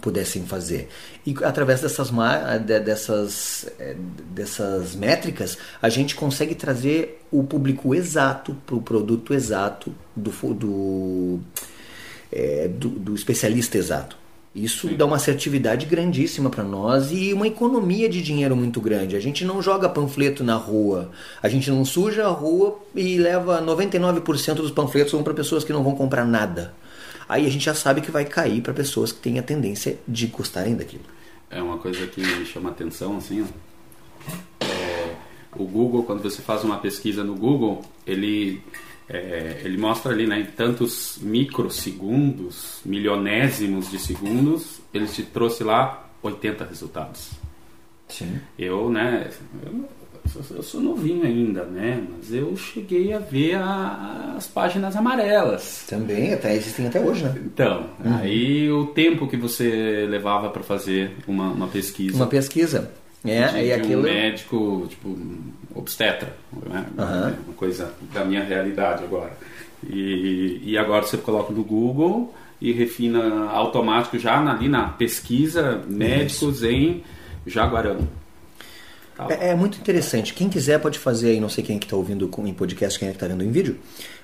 pudessem 0.00 0.44
fazer. 0.44 0.88
E 1.26 1.34
através 1.42 1.80
dessas, 1.80 2.10
dessas, 2.84 3.66
é, 3.78 3.96
dessas 4.30 4.94
métricas, 4.94 5.58
a 5.80 5.88
gente 5.88 6.14
consegue 6.14 6.54
trazer 6.54 7.22
o 7.30 7.42
público 7.44 7.94
exato 7.94 8.56
para 8.64 8.74
o 8.74 8.82
produto 8.82 9.34
exato 9.34 9.94
do, 10.14 10.30
do, 10.54 11.40
é, 12.32 12.68
do, 12.68 12.88
do 12.88 13.14
especialista 13.14 13.76
exato. 13.76 14.16
Isso 14.54 14.88
Sim. 14.88 14.96
dá 14.96 15.04
uma 15.04 15.16
assertividade 15.16 15.86
grandíssima 15.86 16.48
para 16.50 16.64
nós 16.64 17.12
e 17.12 17.32
uma 17.32 17.46
economia 17.46 18.08
de 18.08 18.22
dinheiro 18.22 18.56
muito 18.56 18.80
grande. 18.80 19.14
A 19.14 19.20
gente 19.20 19.44
não 19.44 19.62
joga 19.62 19.88
panfleto 19.88 20.42
na 20.42 20.56
rua, 20.56 21.10
a 21.42 21.48
gente 21.48 21.70
não 21.70 21.84
suja 21.84 22.24
a 22.24 22.30
rua 22.30 22.78
e 22.94 23.18
leva 23.18 23.62
99% 23.62 24.54
dos 24.54 24.70
panfletos 24.70 25.20
para 25.22 25.34
pessoas 25.34 25.64
que 25.64 25.72
não 25.72 25.84
vão 25.84 25.94
comprar 25.94 26.24
nada. 26.24 26.72
Aí 27.28 27.46
a 27.46 27.50
gente 27.50 27.64
já 27.64 27.74
sabe 27.74 28.00
que 28.00 28.10
vai 28.10 28.24
cair 28.24 28.62
para 28.62 28.72
pessoas 28.72 29.12
que 29.12 29.20
têm 29.20 29.38
a 29.38 29.42
tendência 29.42 29.98
de 30.06 30.26
gostarem 30.28 30.74
daquilo. 30.76 31.04
É 31.50 31.62
uma 31.62 31.78
coisa 31.78 32.06
que 32.06 32.20
me 32.20 32.46
chama 32.46 32.70
atenção 32.70 33.16
assim, 33.18 33.42
ó. 33.42 34.64
É, 34.64 35.14
o 35.56 35.64
Google, 35.64 36.04
quando 36.04 36.22
você 36.22 36.42
faz 36.42 36.64
uma 36.64 36.78
pesquisa 36.78 37.22
no 37.24 37.34
Google, 37.34 37.84
ele 38.06 38.62
é, 39.08 39.62
ele 39.64 39.78
mostra 39.78 40.12
ali, 40.12 40.26
né, 40.26 40.40
em 40.40 40.44
tantos 40.44 41.18
microsegundos, 41.22 42.80
milionésimos 42.84 43.90
de 43.90 43.98
segundos, 43.98 44.80
ele 44.92 45.06
te 45.06 45.22
trouxe 45.22 45.64
lá 45.64 46.10
80 46.22 46.64
resultados. 46.66 47.30
Sim. 48.06 48.38
Eu, 48.58 48.90
né, 48.90 49.30
eu, 49.64 49.88
eu 50.50 50.62
sou 50.62 50.80
novinho 50.80 51.24
ainda, 51.24 51.64
né, 51.64 52.02
mas 52.10 52.32
eu 52.32 52.56
cheguei 52.56 53.12
a 53.12 53.18
ver 53.18 53.54
a, 53.56 54.34
as 54.36 54.46
páginas 54.46 54.96
amarelas. 54.96 55.84
Também, 55.88 56.34
até 56.34 56.54
existem 56.54 56.86
até 56.86 57.00
hoje, 57.00 57.24
né? 57.24 57.34
Então, 57.44 57.86
uhum. 58.04 58.16
aí 58.16 58.70
o 58.70 58.86
tempo 58.86 59.26
que 59.26 59.36
você 59.36 60.06
levava 60.08 60.50
para 60.50 60.62
fazer 60.62 61.16
uma, 61.26 61.50
uma 61.50 61.68
pesquisa. 61.68 62.16
Uma 62.16 62.26
pesquisa. 62.26 62.90
É, 63.24 63.48
de, 63.48 63.58
e 63.64 63.72
aquilo... 63.72 64.00
um 64.00 64.04
médico, 64.04 64.86
tipo, 64.88 65.16
obstetra, 65.74 66.34
né? 66.66 66.86
Uhum. 66.96 67.44
uma 67.46 67.54
coisa 67.56 67.92
da 68.12 68.24
minha 68.24 68.44
realidade 68.44 69.04
agora. 69.04 69.32
E, 69.88 70.60
e 70.64 70.78
agora 70.78 71.02
você 71.02 71.16
coloca 71.16 71.52
no 71.52 71.62
Google 71.62 72.34
e 72.60 72.72
refina 72.72 73.50
automático 73.50 74.18
já 74.18 74.40
ali 74.40 74.68
na 74.68 74.88
pesquisa 74.88 75.82
médicos 75.86 76.58
Isso. 76.58 76.66
em 76.66 77.02
Jaguarão. 77.46 78.08
É, 79.28 79.50
é, 79.50 79.54
muito 79.54 79.78
interessante. 79.78 80.32
Quem 80.32 80.48
quiser 80.48 80.80
pode 80.80 80.98
fazer 80.98 81.30
aí, 81.30 81.40
não 81.40 81.48
sei 81.48 81.64
quem 81.64 81.76
é 81.76 81.78
que 81.78 81.86
está 81.86 81.96
ouvindo 81.96 82.30
em 82.44 82.54
podcast, 82.54 82.98
quem 82.98 83.08
é 83.08 83.10
que 83.10 83.16
está 83.16 83.26
vendo 83.26 83.42
em 83.42 83.50
vídeo, 83.50 83.78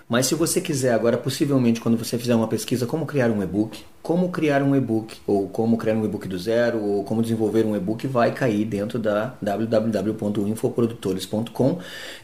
mas 0.08 0.26
se 0.26 0.34
você 0.34 0.60
quiser 0.60 0.92
agora, 0.92 1.16
possivelmente, 1.16 1.80
quando 1.80 1.96
você 1.96 2.18
fizer 2.18 2.34
uma 2.34 2.46
pesquisa, 2.46 2.84
como 2.86 3.06
criar 3.06 3.30
um 3.30 3.42
e-book, 3.42 3.82
como 4.02 4.28
criar 4.28 4.62
um 4.62 4.76
e-book, 4.76 5.16
ou 5.26 5.48
como 5.48 5.78
criar 5.78 5.94
um 5.94 6.04
e-book 6.04 6.28
do 6.28 6.38
zero, 6.38 6.78
ou 6.78 7.02
como 7.04 7.22
desenvolver 7.22 7.64
um 7.64 7.74
e-book, 7.74 8.06
vai 8.06 8.30
cair 8.32 8.66
dentro 8.66 8.98
da 8.98 9.34
www.infoprodutores.com, 9.40 11.78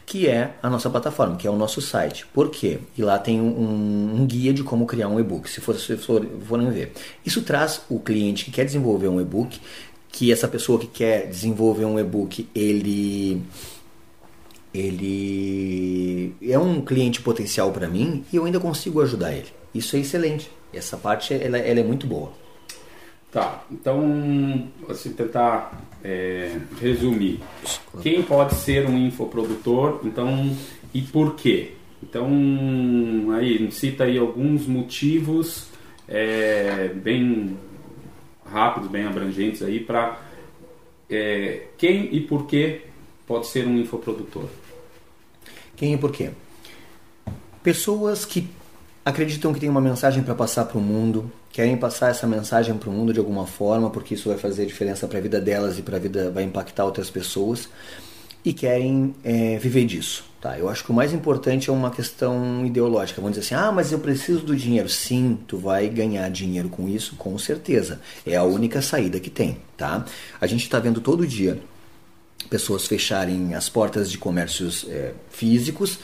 que 0.05 0.27
é 0.27 0.53
a 0.61 0.69
nossa 0.69 0.91
plataforma, 0.91 1.37
que 1.37 1.47
é 1.47 1.49
o 1.49 1.55
nosso 1.55 1.81
site. 1.81 2.27
Por 2.27 2.51
quê? 2.51 2.77
E 2.95 3.01
lá 3.01 3.17
tem 3.17 3.41
um, 3.41 4.21
um 4.21 4.27
guia 4.27 4.53
de 4.53 4.61
como 4.63 4.85
criar 4.85 5.07
um 5.07 5.19
e-book, 5.19 5.49
se 5.49 5.59
for, 5.59 5.75
se 5.75 5.97
for, 5.97 6.23
forem 6.45 6.69
ver. 6.69 6.93
Isso 7.25 7.41
traz 7.41 7.81
o 7.89 7.99
cliente 7.99 8.45
que 8.45 8.51
quer 8.51 8.65
desenvolver 8.65 9.07
um 9.07 9.19
e-book, 9.19 9.59
que 10.11 10.31
essa 10.31 10.47
pessoa 10.47 10.79
que 10.79 10.87
quer 10.87 11.27
desenvolver 11.27 11.85
um 11.85 11.99
e-book, 11.99 12.47
ele 12.53 13.41
ele 14.73 16.33
é 16.41 16.57
um 16.57 16.81
cliente 16.81 17.21
potencial 17.21 17.71
para 17.71 17.89
mim 17.89 18.23
e 18.31 18.37
eu 18.37 18.45
ainda 18.45 18.59
consigo 18.59 19.01
ajudar 19.01 19.33
ele. 19.33 19.47
Isso 19.73 19.95
é 19.95 19.99
excelente. 19.99 20.49
Essa 20.73 20.95
parte 20.95 21.33
ela, 21.33 21.57
ela 21.57 21.79
é 21.79 21.83
muito 21.83 22.07
boa. 22.07 22.31
Tá, 23.31 23.63
então, 23.71 24.67
assim, 24.89 25.13
tentar 25.13 25.81
é, 26.03 26.57
resumir. 26.81 27.39
Quem 28.01 28.21
pode 28.23 28.55
ser 28.55 28.85
um 28.85 28.97
infoprodutor, 28.97 30.01
então, 30.03 30.53
e 30.93 31.01
por 31.01 31.35
quê? 31.35 31.71
Então, 32.03 32.27
aí, 33.33 33.71
cita 33.71 34.03
aí 34.03 34.17
alguns 34.17 34.67
motivos 34.67 35.67
é, 36.09 36.89
bem 36.89 37.57
rápidos, 38.51 38.89
bem 38.89 39.05
abrangentes 39.05 39.61
aí 39.61 39.79
para 39.79 40.19
é, 41.09 41.67
quem 41.77 42.13
e 42.13 42.21
por 42.21 42.45
que 42.45 42.81
pode 43.25 43.47
ser 43.47 43.65
um 43.67 43.77
infoprodutor. 43.77 44.45
Quem 45.75 45.93
e 45.93 45.97
por 45.97 46.11
quê? 46.11 46.31
Pessoas 47.63 48.25
que 48.25 48.47
acreditam 49.03 49.53
que 49.53 49.59
tem 49.59 49.69
uma 49.69 49.81
mensagem 49.81 50.21
para 50.21 50.35
passar 50.35 50.65
para 50.65 50.77
o 50.77 50.81
mundo, 50.81 51.31
querem 51.51 51.75
passar 51.75 52.09
essa 52.09 52.27
mensagem 52.27 52.77
para 52.77 52.89
o 52.89 52.93
mundo 52.93 53.13
de 53.13 53.19
alguma 53.19 53.47
forma, 53.47 53.89
porque 53.89 54.13
isso 54.13 54.29
vai 54.29 54.37
fazer 54.37 54.65
diferença 54.65 55.07
para 55.07 55.17
a 55.17 55.21
vida 55.21 55.39
delas 55.39 55.79
e 55.79 55.81
para 55.81 55.97
a 55.97 55.99
vida 55.99 56.29
vai 56.29 56.43
impactar 56.43 56.85
outras 56.85 57.09
pessoas 57.09 57.69
e 58.43 58.53
querem 58.53 59.13
é, 59.23 59.57
viver 59.57 59.85
disso. 59.85 60.25
Tá? 60.41 60.57
Eu 60.57 60.67
acho 60.69 60.83
que 60.83 60.91
o 60.91 60.93
mais 60.93 61.13
importante 61.13 61.69
é 61.69 61.73
uma 61.73 61.91
questão 61.91 62.65
ideológica. 62.65 63.21
Vamos 63.21 63.37
dizer 63.37 63.53
assim, 63.53 63.63
ah, 63.63 63.71
mas 63.71 63.91
eu 63.91 63.99
preciso 63.99 64.39
do 64.39 64.55
dinheiro. 64.55 64.89
Sim, 64.89 65.37
tu 65.47 65.57
vai 65.57 65.87
ganhar 65.87 66.27
dinheiro 66.29 66.67
com 66.67 66.89
isso, 66.89 67.15
com 67.15 67.37
certeza. 67.37 68.01
É 68.25 68.35
a 68.35 68.43
única 68.43 68.81
saída 68.81 69.19
que 69.19 69.29
tem. 69.29 69.57
Tá? 69.77 70.03
A 70.39 70.47
gente 70.47 70.63
está 70.63 70.79
vendo 70.79 70.99
todo 70.99 71.27
dia 71.27 71.61
pessoas 72.49 72.87
fecharem 72.87 73.53
as 73.53 73.69
portas 73.69 74.09
de 74.09 74.17
comércios 74.17 74.85
é, 74.89 75.13
físicos 75.29 75.99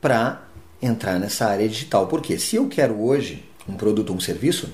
para 0.00 0.46
entrar 0.82 1.18
nessa 1.18 1.46
área 1.46 1.68
digital. 1.68 2.06
Porque 2.06 2.38
se 2.38 2.56
eu 2.56 2.68
quero 2.68 3.02
hoje 3.02 3.44
um 3.66 3.74
produto 3.74 4.10
ou 4.10 4.16
um 4.16 4.20
serviço, 4.20 4.70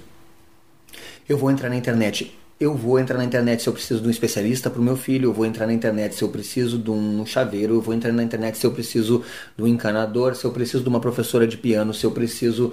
eu 1.28 1.38
vou 1.38 1.50
entrar 1.50 1.68
na 1.68 1.76
internet 1.76 2.36
eu 2.58 2.74
vou 2.74 2.98
entrar 2.98 3.18
na 3.18 3.24
internet 3.24 3.62
se 3.62 3.68
eu 3.68 3.72
preciso 3.72 4.00
de 4.00 4.08
um 4.08 4.10
especialista 4.10 4.70
para 4.70 4.80
o 4.80 4.84
meu 4.84 4.96
filho, 4.96 5.28
eu 5.28 5.32
vou 5.32 5.44
entrar 5.44 5.66
na 5.66 5.72
internet 5.72 6.14
se 6.14 6.22
eu 6.22 6.28
preciso 6.28 6.78
de 6.78 6.90
um 6.90 7.26
chaveiro, 7.26 7.74
eu 7.74 7.80
vou 7.80 7.94
entrar 7.94 8.12
na 8.12 8.22
internet 8.22 8.56
se 8.58 8.66
eu 8.66 8.72
preciso 8.72 9.24
de 9.56 9.62
um 9.62 9.66
encanador, 9.66 10.34
se 10.34 10.44
eu 10.44 10.52
preciso 10.52 10.82
de 10.82 10.88
uma 10.88 11.00
professora 11.00 11.46
de 11.46 11.56
piano, 11.56 11.92
se 11.92 12.04
eu 12.04 12.10
preciso 12.10 12.72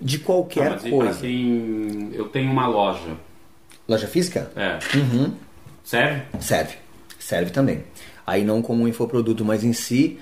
de 0.00 0.18
qualquer 0.18 0.70
Não, 0.70 0.78
mas 0.82 0.90
coisa. 0.90 1.20
Quem... 1.20 2.10
Eu 2.12 2.28
tenho 2.28 2.50
uma 2.50 2.66
loja. 2.66 3.16
Loja 3.88 4.08
física? 4.08 4.50
É. 4.56 4.78
Uhum. 4.96 5.32
Serve? 5.84 6.22
Serve. 6.40 6.74
Serve 7.18 7.50
também. 7.50 7.84
Aí 8.26 8.44
não 8.44 8.62
como 8.62 8.82
um 8.82 8.88
infoproduto, 8.88 9.44
mas 9.44 9.62
em 9.62 9.72
si 9.72 10.18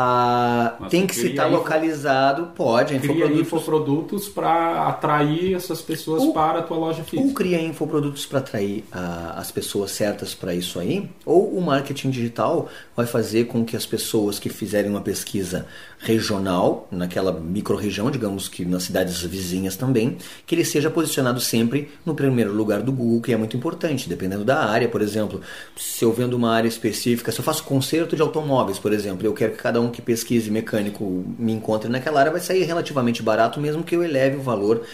ah, 0.00 0.86
tem 0.88 1.08
que 1.08 1.14
estar 1.14 1.48
info... 1.48 1.56
localizado, 1.56 2.52
pode. 2.54 2.94
Infoprodutos, 2.94 3.40
infoprodutos 3.40 4.28
para 4.28 4.86
atrair 4.86 5.54
essas 5.54 5.82
pessoas 5.82 6.22
ou, 6.22 6.32
para 6.32 6.60
a 6.60 6.62
tua 6.62 6.76
loja 6.76 7.02
física. 7.02 7.26
Ou 7.26 7.34
cria 7.34 7.60
infoprodutos 7.60 8.24
para 8.24 8.38
atrair 8.38 8.84
ah, 8.92 9.34
as 9.36 9.50
pessoas 9.50 9.90
certas 9.90 10.34
para 10.34 10.54
isso 10.54 10.78
aí, 10.78 11.10
ou 11.26 11.48
o 11.48 11.60
marketing 11.60 12.10
digital 12.10 12.68
vai 12.96 13.06
fazer 13.06 13.46
com 13.46 13.64
que 13.64 13.76
as 13.76 13.84
pessoas 13.84 14.38
que 14.38 14.48
fizerem 14.48 14.88
uma 14.88 15.00
pesquisa 15.00 15.66
regional, 15.98 16.86
naquela 16.90 17.32
micro-região, 17.32 18.10
digamos 18.10 18.48
que 18.48 18.64
nas 18.64 18.84
cidades 18.84 19.20
vizinhas 19.22 19.76
também, 19.76 20.16
que 20.46 20.54
ele 20.54 20.64
seja 20.64 20.88
posicionado 20.88 21.40
sempre 21.40 21.90
no 22.06 22.14
primeiro 22.14 22.52
lugar 22.52 22.82
do 22.82 22.92
Google, 22.92 23.20
que 23.20 23.32
é 23.32 23.36
muito 23.36 23.56
importante, 23.56 24.08
dependendo 24.08 24.44
da 24.44 24.64
área, 24.64 24.88
por 24.88 25.02
exemplo. 25.02 25.40
Se 25.76 26.04
eu 26.04 26.12
vendo 26.12 26.34
uma 26.34 26.54
área 26.54 26.68
específica, 26.68 27.32
se 27.32 27.40
eu 27.40 27.44
faço 27.44 27.64
conserto 27.64 28.14
de 28.14 28.22
automóveis, 28.22 28.78
por 28.78 28.92
exemplo, 28.92 29.26
eu 29.26 29.32
quero 29.32 29.52
que 29.52 29.58
cada 29.58 29.80
um 29.80 29.90
que 29.90 30.00
pesquise 30.00 30.50
mecânico 30.50 31.24
me 31.38 31.52
encontre 31.52 31.88
naquela 31.90 32.20
área, 32.20 32.32
vai 32.32 32.40
sair 32.40 32.62
relativamente 32.62 33.22
barato, 33.22 33.60
mesmo 33.60 33.82
que 33.82 33.96
eu 33.96 34.04
eleve 34.04 34.36
o 34.36 34.42
valor 34.42 34.84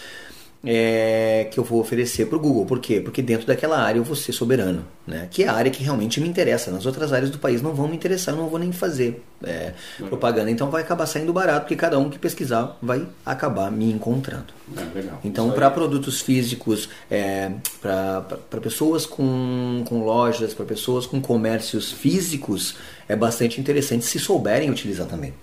é, 0.65 1.47
que 1.51 1.59
eu 1.59 1.63
vou 1.63 1.79
oferecer 1.79 2.25
para 2.27 2.37
o 2.37 2.39
Google. 2.39 2.65
Por 2.65 2.79
quê? 2.79 2.99
Porque 2.99 3.21
dentro 3.21 3.45
daquela 3.45 3.79
área 3.79 3.99
eu 3.99 4.03
vou 4.03 4.15
ser 4.15 4.31
soberano, 4.31 4.85
né? 5.05 5.27
que 5.29 5.43
é 5.43 5.47
a 5.47 5.53
área 5.53 5.71
que 5.71 5.83
realmente 5.83 6.19
me 6.19 6.27
interessa. 6.27 6.71
Nas 6.71 6.85
outras 6.85 7.13
áreas 7.13 7.29
do 7.29 7.37
país 7.37 7.61
não 7.61 7.73
vão 7.73 7.87
me 7.87 7.95
interessar, 7.95 8.33
eu 8.33 8.41
não 8.41 8.49
vou 8.49 8.59
nem 8.59 8.71
fazer 8.71 9.23
é, 9.43 9.73
propaganda. 10.07 10.49
Então 10.49 10.69
vai 10.69 10.81
acabar 10.81 11.05
saindo 11.05 11.31
barato, 11.31 11.61
porque 11.61 11.75
cada 11.75 11.99
um 11.99 12.09
que 12.09 12.17
pesquisar 12.17 12.77
vai 12.81 13.05
acabar 13.25 13.71
me 13.71 13.91
encontrando. 13.91 14.53
É, 14.75 15.03
então, 15.23 15.51
para 15.51 15.69
produtos 15.69 16.21
físicos, 16.21 16.89
é, 17.09 17.51
para 17.81 18.61
pessoas 18.61 19.05
com, 19.05 19.83
com 19.87 20.03
lojas, 20.03 20.53
para 20.53 20.65
pessoas 20.65 21.05
com 21.05 21.21
comércios 21.21 21.91
físicos, 21.91 22.75
é 23.07 23.15
bastante 23.15 23.61
interessante 23.61 24.05
se 24.05 24.19
souberem 24.19 24.69
utilizar 24.69 25.07
também. 25.07 25.33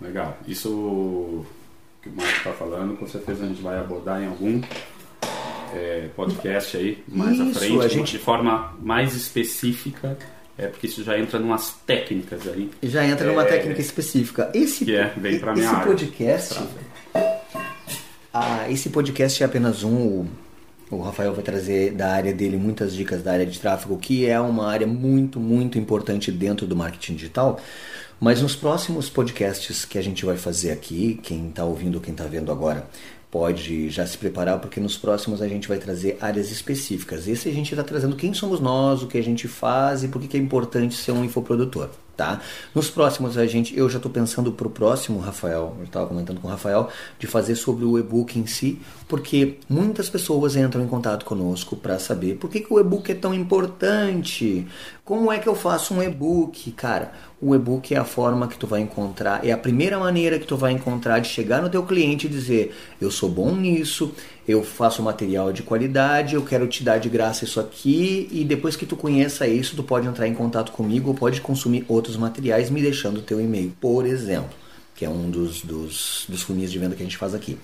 Legal. 0.00 0.36
Isso 0.46 1.44
que 2.02 2.08
o 2.08 2.12
Marco 2.12 2.36
está 2.36 2.52
falando, 2.52 2.96
com 2.96 3.06
certeza 3.06 3.44
a 3.44 3.48
gente 3.48 3.62
vai 3.62 3.78
abordar 3.78 4.20
em 4.20 4.26
algum 4.26 4.60
é, 5.72 6.08
podcast 6.16 6.76
aí 6.76 7.02
mais 7.06 7.38
isso, 7.38 7.42
à 7.42 7.60
frente, 7.60 7.88
gente... 7.88 8.12
de 8.12 8.18
forma 8.18 8.76
mais 8.82 9.14
específica, 9.14 10.18
é 10.58 10.66
porque 10.66 10.86
isso 10.86 11.02
já 11.04 11.18
entra 11.18 11.38
numas 11.38 11.74
técnicas 11.86 12.46
aí. 12.48 12.70
Já 12.82 13.06
entra 13.06 13.26
numa 13.26 13.42
é, 13.42 13.46
técnica 13.46 13.80
específica. 13.80 14.50
Esse, 14.52 14.84
que 14.84 14.94
é, 14.94 15.12
vem 15.16 15.38
pra 15.38 15.52
minha 15.52 15.64
esse 15.64 15.74
área. 15.74 15.86
podcast. 15.86 16.60
Ah, 18.34 18.66
esse 18.68 18.90
podcast 18.90 19.42
é 19.42 19.46
apenas 19.46 19.82
um. 19.82 20.26
O 20.90 21.00
Rafael 21.00 21.32
vai 21.32 21.42
trazer 21.42 21.92
da 21.92 22.12
área 22.12 22.34
dele 22.34 22.58
muitas 22.58 22.94
dicas 22.94 23.22
da 23.22 23.32
área 23.32 23.46
de 23.46 23.58
tráfego, 23.58 23.96
que 23.96 24.26
é 24.26 24.38
uma 24.38 24.70
área 24.70 24.86
muito, 24.86 25.40
muito 25.40 25.78
importante 25.78 26.30
dentro 26.30 26.66
do 26.66 26.76
marketing 26.76 27.14
digital. 27.14 27.58
Mas 28.22 28.40
nos 28.40 28.54
próximos 28.54 29.10
podcasts 29.10 29.84
que 29.84 29.98
a 29.98 30.00
gente 30.00 30.24
vai 30.24 30.36
fazer 30.36 30.70
aqui, 30.70 31.18
quem 31.24 31.48
está 31.48 31.64
ouvindo, 31.64 32.00
quem 32.00 32.12
está 32.12 32.22
vendo 32.22 32.52
agora, 32.52 32.86
pode 33.28 33.90
já 33.90 34.06
se 34.06 34.16
preparar, 34.16 34.60
porque 34.60 34.78
nos 34.78 34.96
próximos 34.96 35.42
a 35.42 35.48
gente 35.48 35.66
vai 35.66 35.76
trazer 35.76 36.18
áreas 36.20 36.52
específicas. 36.52 37.26
Esse 37.26 37.48
a 37.48 37.52
gente 37.52 37.72
está 37.72 37.82
trazendo 37.82 38.14
quem 38.14 38.32
somos 38.32 38.60
nós, 38.60 39.02
o 39.02 39.08
que 39.08 39.18
a 39.18 39.22
gente 39.24 39.48
faz 39.48 40.04
e 40.04 40.08
por 40.08 40.22
que 40.22 40.36
é 40.36 40.40
importante 40.40 40.94
ser 40.94 41.10
um 41.10 41.24
infoprodutor 41.24 41.90
tá? 42.16 42.40
Nos 42.74 42.90
próximos 42.90 43.38
a 43.38 43.46
gente, 43.46 43.76
eu 43.76 43.88
já 43.88 43.96
estou 43.96 44.10
pensando 44.10 44.52
para 44.52 44.66
o 44.66 44.70
próximo, 44.70 45.18
Rafael, 45.18 45.74
eu 45.78 45.84
estava 45.84 46.06
comentando 46.06 46.40
com 46.40 46.48
o 46.48 46.50
Rafael, 46.50 46.88
de 47.18 47.26
fazer 47.26 47.54
sobre 47.54 47.84
o 47.84 47.98
e-book 47.98 48.38
em 48.38 48.46
si, 48.46 48.80
porque 49.08 49.58
muitas 49.68 50.08
pessoas 50.08 50.56
entram 50.56 50.82
em 50.82 50.88
contato 50.88 51.24
conosco 51.24 51.76
para 51.76 51.98
saber 51.98 52.36
por 52.36 52.50
que, 52.50 52.60
que 52.60 52.72
o 52.72 52.78
e-book 52.78 53.10
é 53.10 53.14
tão 53.14 53.34
importante, 53.34 54.66
como 55.04 55.32
é 55.32 55.38
que 55.38 55.48
eu 55.48 55.54
faço 55.54 55.94
um 55.94 56.02
e-book, 56.02 56.70
cara? 56.72 57.12
O 57.40 57.54
e-book 57.54 57.92
é 57.92 57.98
a 57.98 58.04
forma 58.04 58.46
que 58.46 58.56
tu 58.56 58.66
vai 58.66 58.80
encontrar, 58.80 59.44
é 59.44 59.50
a 59.50 59.58
primeira 59.58 59.98
maneira 59.98 60.38
que 60.38 60.46
tu 60.46 60.56
vai 60.56 60.72
encontrar 60.72 61.18
de 61.18 61.28
chegar 61.28 61.60
no 61.60 61.68
teu 61.68 61.82
cliente 61.82 62.26
e 62.26 62.30
dizer, 62.30 62.74
eu 63.00 63.10
sou 63.10 63.28
bom 63.28 63.54
nisso, 63.54 64.14
eu 64.46 64.62
faço 64.62 65.02
material 65.02 65.52
de 65.52 65.62
qualidade, 65.62 66.34
eu 66.34 66.42
quero 66.42 66.66
te 66.66 66.82
dar 66.82 66.98
de 66.98 67.08
graça 67.08 67.44
isso 67.44 67.60
aqui 67.60 68.28
e 68.30 68.44
depois 68.44 68.74
que 68.74 68.84
tu 68.84 68.96
conheça 68.96 69.46
isso, 69.46 69.76
tu 69.76 69.82
pode 69.82 70.06
entrar 70.06 70.26
em 70.26 70.34
contato 70.34 70.72
comigo 70.72 71.10
ou 71.10 71.14
pode 71.14 71.40
consumir 71.40 71.84
outros 71.88 72.16
materiais 72.16 72.68
me 72.68 72.82
deixando 72.82 73.18
o 73.18 73.22
teu 73.22 73.40
e-mail, 73.40 73.72
por 73.80 74.04
exemplo, 74.04 74.50
que 74.94 75.04
é 75.04 75.08
um 75.08 75.30
dos, 75.30 75.62
dos, 75.62 76.26
dos 76.28 76.42
funis 76.42 76.72
de 76.72 76.78
venda 76.78 76.96
que 76.96 77.02
a 77.02 77.06
gente 77.06 77.16
faz 77.16 77.34
aqui. 77.34 77.56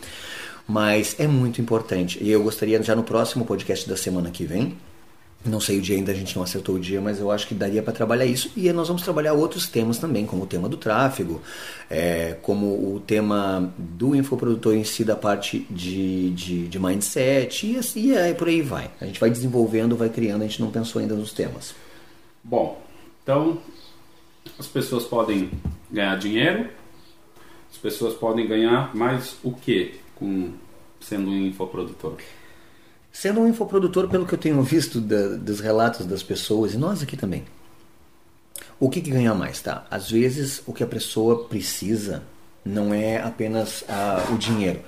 Mas 0.67 1.17
é 1.19 1.27
muito 1.27 1.61
importante 1.61 2.23
e 2.23 2.31
eu 2.31 2.43
gostaria 2.43 2.81
já 2.83 2.95
no 2.95 3.03
próximo 3.03 3.45
podcast 3.45 3.89
da 3.89 3.97
semana 3.97 4.31
que 4.31 4.45
vem 4.45 4.77
não 5.45 5.61
sei 5.61 5.79
o 5.79 5.81
dia 5.81 5.97
ainda, 5.97 6.11
a 6.11 6.15
gente 6.15 6.35
não 6.37 6.43
acertou 6.43 6.75
o 6.75 6.81
dia, 6.81 7.01
mas 7.01 7.21
eu 7.21 7.31
acho 7.31 7.47
que 7.47 7.55
daria 7.55 7.83
para 7.83 7.93
trabalhar 7.93 8.27
isso. 8.27 8.51
E 8.57 8.73
nós 8.73 8.89
vamos 8.89 9.03
trabalhar 9.03 9.33
outros 9.33 9.69
temas 9.69 9.99
também, 9.99 10.27
como 10.27 10.43
o 10.43 10.47
tema 10.47 10.69
do 10.69 10.77
tráfego, 10.77 11.41
é, 11.89 12.37
como 12.43 12.67
o 12.67 13.01
tema 13.07 13.73
do 13.79 14.15
infoprodutor 14.15 14.75
em 14.75 14.85
si, 14.85 15.05
da 15.05 15.17
parte 15.17 15.67
de, 15.71 16.31
de, 16.31 16.69
de 16.69 16.79
mindset, 16.79 17.67
e 17.67 17.77
assim 17.77 18.13
e 18.13 18.35
por 18.35 18.49
aí 18.49 18.63
vai. 18.63 18.91
A 19.01 19.07
gente 19.07 19.21
vai 19.21 19.31
desenvolvendo, 19.31 19.97
vai 19.97 20.09
criando, 20.09 20.43
a 20.43 20.47
gente 20.47 20.61
não 20.61 20.71
pensou 20.71 21.01
ainda 21.01 21.15
nos 21.15 21.33
temas. 21.33 21.75
Bom, 22.43 22.83
então 23.23 23.59
as 24.59 24.67
pessoas 24.67 25.05
podem 25.05 25.51
ganhar 25.91 26.17
dinheiro, 26.19 26.69
as 27.71 27.79
pessoas 27.79 28.15
podem 28.15 28.47
ganhar 28.47 28.95
mais 28.95 29.37
o 29.43 29.53
que 29.53 29.95
com 30.17 30.53
sendo 31.01 31.31
um 31.31 31.47
infoprodutor? 31.47 32.17
Sendo 33.13 33.41
um 33.41 33.49
infoprodutor, 33.49 34.09
pelo 34.09 34.27
que 34.27 34.35
eu 34.35 34.39
tenho 34.39 34.63
visto 34.63 35.01
da, 35.01 35.37
dos 35.37 35.61
relatos 35.61 36.07
das 36.07 36.23
pessoas, 36.23 36.75
e 36.75 36.79
nós 36.79 37.03
aqui 37.03 37.17
também, 37.17 37.45
o 38.79 38.89
que, 38.89 39.01
que 39.01 39.11
ganha 39.11 39.35
mais, 39.35 39.61
tá? 39.61 39.87
Às 39.91 40.11
vezes 40.11 40.63
o 40.67 40.73
que 40.73 40.85
a 40.85 40.87
pessoa 40.87 41.45
precisa 41.45 42.23
não 42.65 42.95
é 42.95 43.21
apenas 43.21 43.85
o 44.33 44.37
dinheiro. 44.37 44.81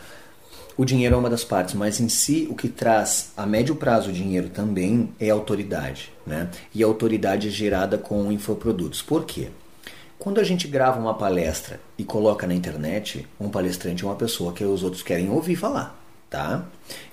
O 0.77 0.85
dinheiro 0.85 1.15
é 1.15 1.19
uma 1.19 1.29
das 1.29 1.45
partes, 1.45 1.75
mas 1.75 2.01
em 2.01 2.09
si 2.09 2.47
o 2.49 2.55
que 2.55 2.69
traz 2.69 3.33
a 3.37 3.45
médio 3.45 3.75
prazo 3.75 4.11
o 4.11 4.13
dinheiro 4.13 4.49
também 4.49 5.13
é 5.19 5.29
autoridade, 5.29 6.13
né? 6.27 6.49
E 6.75 6.83
a 6.83 6.87
autoridade 6.87 7.49
é 7.49 7.51
gerada 7.51 7.99
com 7.99 8.31
infoprodutos. 8.31 9.03
Por 9.03 9.25
quê? 9.25 9.49
Quando 10.19 10.39
a 10.39 10.45
gente 10.45 10.69
grava 10.69 11.01
uma 11.01 11.15
palestra 11.15 11.81
e 11.99 12.05
coloca 12.05 12.47
na 12.47 12.55
internet, 12.55 13.27
um 13.39 13.49
palestrante 13.49 14.05
é 14.05 14.07
uma 14.07 14.17
pessoa 14.17 14.53
que 14.53 14.65
os 14.65 14.83
outros 14.83 15.03
querem 15.03 15.31
ouvir 15.31 15.57
falar 15.57 16.01
tá? 16.31 16.65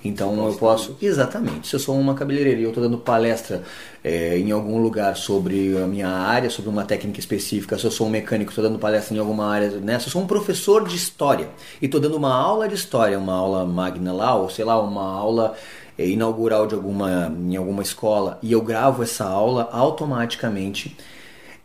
Então 0.04 0.46
eu 0.46 0.54
posso, 0.54 0.96
exatamente, 1.00 1.68
se 1.68 1.74
eu 1.76 1.80
sou 1.80 1.98
uma 1.98 2.14
cabeleireira 2.14 2.60
e 2.60 2.62
eu 2.62 2.70
estou 2.70 2.82
dando 2.82 2.98
palestra 2.98 3.62
é, 4.02 4.38
em 4.38 4.50
algum 4.50 4.80
lugar 4.80 5.16
sobre 5.16 5.76
a 5.76 5.86
minha 5.86 6.08
área, 6.08 6.50
sobre 6.50 6.70
uma 6.70 6.84
técnica 6.84 7.18
específica, 7.18 7.78
se 7.78 7.84
eu 7.84 7.90
sou 7.90 8.06
um 8.06 8.10
mecânico 8.10 8.50
estou 8.50 8.64
dando 8.64 8.78
palestra 8.78 9.14
em 9.14 9.18
alguma 9.18 9.46
área, 9.46 9.70
né? 9.70 9.98
se 9.98 10.06
eu 10.06 10.12
sou 10.12 10.22
um 10.22 10.26
professor 10.26 10.86
de 10.86 10.96
história 10.96 11.48
e 11.80 11.86
estou 11.86 12.00
dando 12.00 12.16
uma 12.16 12.34
aula 12.34 12.68
de 12.68 12.74
história, 12.74 13.18
uma 13.18 13.34
aula 13.34 13.64
magna 13.66 14.12
lá, 14.12 14.34
ou 14.34 14.48
sei 14.48 14.64
lá, 14.64 14.80
uma 14.80 15.04
aula 15.04 15.54
é, 15.96 16.06
inaugural 16.06 16.66
de 16.66 16.74
alguma, 16.74 17.32
em 17.38 17.56
alguma 17.56 17.82
escola, 17.82 18.38
e 18.42 18.52
eu 18.52 18.62
gravo 18.62 19.02
essa 19.02 19.24
aula 19.24 19.68
automaticamente 19.72 20.96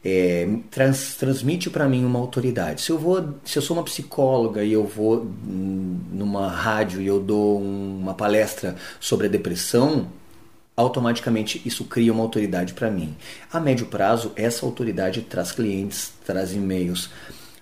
é, 0.04 0.48
trans, 0.70 1.16
transmite 1.16 1.70
para 1.70 1.88
mim 1.88 2.04
uma 2.04 2.20
autoridade. 2.20 2.82
Se 2.82 2.92
eu 2.92 2.98
vou, 2.98 3.36
se 3.46 3.58
eu 3.58 3.62
sou 3.62 3.78
uma 3.78 3.84
psicóloga 3.84 4.64
e 4.64 4.74
eu 4.74 4.86
vou 4.86 5.26
numa 5.46 6.50
rádio 6.50 7.02
e 7.02 7.08
eu 7.08 7.20
dou 7.20 7.62
uma 7.62 8.14
palestra 8.14 8.76
sobre 9.00 9.28
a 9.28 9.30
depressão, 9.30 10.08
automaticamente 10.76 11.62
isso 11.66 11.86
cria 11.86 12.12
uma 12.12 12.24
autoridade 12.24 12.74
para 12.74 12.92
mim. 12.92 13.16
A 13.52 13.60
médio 13.60 13.86
prazo, 13.86 14.32
essa 14.36 14.66
autoridade 14.66 15.22
traz 15.22 15.52
clientes, 15.52 16.12
traz 16.26 16.54
e-mails, 16.54 17.10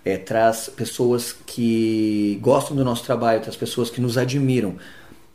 é, 0.04 0.18
traz 0.18 0.68
pessoas 0.76 1.36
que 1.46 2.40
gostam 2.42 2.76
do 2.76 2.84
nosso 2.84 3.04
trabalho, 3.04 3.42
traz 3.42 3.56
pessoas 3.56 3.90
que 3.90 4.02
nos 4.02 4.18
admiram. 4.18 4.76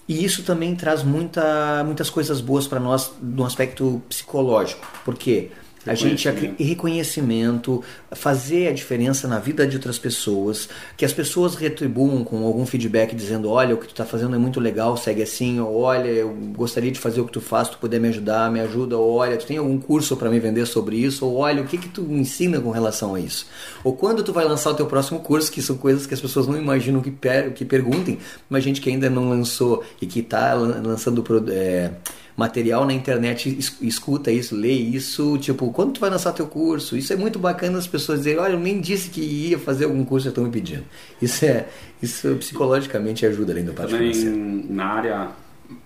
E 0.08 0.24
isso 0.24 0.42
também 0.42 0.74
traz 0.74 1.02
muita, 1.02 1.82
muitas 1.84 2.08
coisas 2.08 2.40
boas 2.40 2.66
para 2.66 2.80
nós 2.80 3.12
no 3.20 3.44
aspecto 3.44 4.02
psicológico. 4.08 4.86
Por 5.04 5.16
quê? 5.16 5.50
A 5.86 5.94
gente 5.94 6.28
reconhecimento, 6.58 7.82
fazer 8.12 8.68
a 8.68 8.72
diferença 8.72 9.28
na 9.28 9.38
vida 9.38 9.66
de 9.66 9.76
outras 9.76 9.98
pessoas, 9.98 10.68
que 10.96 11.04
as 11.04 11.12
pessoas 11.12 11.54
retribuam 11.54 12.24
com 12.24 12.44
algum 12.44 12.66
feedback 12.66 13.14
dizendo, 13.14 13.48
olha, 13.50 13.74
o 13.74 13.78
que 13.78 13.86
tu 13.86 13.90
está 13.90 14.04
fazendo 14.04 14.34
é 14.34 14.38
muito 14.38 14.58
legal, 14.58 14.96
segue 14.96 15.22
assim, 15.22 15.60
ou 15.60 15.80
olha, 15.80 16.08
eu 16.08 16.30
gostaria 16.56 16.90
de 16.90 16.98
fazer 16.98 17.20
o 17.20 17.24
que 17.24 17.32
tu 17.32 17.40
faz, 17.40 17.68
tu 17.68 17.78
puder 17.78 18.00
me 18.00 18.08
ajudar, 18.08 18.50
me 18.50 18.60
ajuda, 18.60 18.98
ou 18.98 19.14
olha, 19.14 19.36
tu 19.36 19.46
tem 19.46 19.58
algum 19.58 19.78
curso 19.78 20.16
para 20.16 20.28
me 20.28 20.40
vender 20.40 20.66
sobre 20.66 20.96
isso, 20.96 21.24
ou 21.24 21.36
olha, 21.36 21.62
o 21.62 21.66
que 21.66 21.78
que 21.78 21.88
tu 21.88 22.02
me 22.02 22.20
ensina 22.20 22.60
com 22.60 22.70
relação 22.70 23.14
a 23.14 23.20
isso? 23.20 23.46
Ou 23.84 23.94
quando 23.94 24.22
tu 24.22 24.32
vai 24.32 24.44
lançar 24.44 24.70
o 24.70 24.74
teu 24.74 24.86
próximo 24.86 25.20
curso, 25.20 25.50
que 25.52 25.62
são 25.62 25.76
coisas 25.76 26.06
que 26.06 26.14
as 26.14 26.20
pessoas 26.20 26.46
não 26.46 26.56
imaginam 26.56 27.00
que, 27.00 27.10
per 27.10 27.52
que 27.52 27.64
perguntem, 27.64 28.18
mas 28.48 28.64
gente 28.64 28.80
que 28.80 28.90
ainda 28.90 29.08
não 29.08 29.28
lançou 29.28 29.84
e 30.00 30.06
que 30.06 30.20
está 30.20 30.54
lançando 30.54 31.24
é, 31.50 31.92
material 32.36 32.84
na 32.84 32.92
internet 32.92 33.58
escuta 33.80 34.30
isso, 34.30 34.54
lê 34.54 34.72
isso, 34.72 35.38
tipo, 35.38 35.72
quando 35.72 35.94
tu 35.94 36.00
vai 36.00 36.10
lançar 36.10 36.32
teu 36.32 36.46
curso? 36.46 36.96
Isso 36.96 37.12
é 37.12 37.16
muito 37.16 37.38
bacana 37.38 37.78
as 37.78 37.86
pessoas 37.86 38.18
dizerem, 38.18 38.40
olha, 38.40 38.52
eu 38.52 38.60
nem 38.60 38.78
disse 38.78 39.08
que 39.08 39.20
ia 39.20 39.58
fazer 39.58 39.86
algum 39.86 40.04
curso, 40.04 40.24
já 40.24 40.28
estão 40.28 40.44
me 40.44 40.50
pedindo. 40.50 40.84
Isso 41.20 41.46
é, 41.46 41.66
isso 42.02 42.36
psicologicamente 42.36 43.24
ajuda 43.24 43.52
além 43.52 43.64
do 43.64 43.72
parte 43.72 43.92
Também 43.92 44.66
na 44.68 44.84
área 44.84 45.28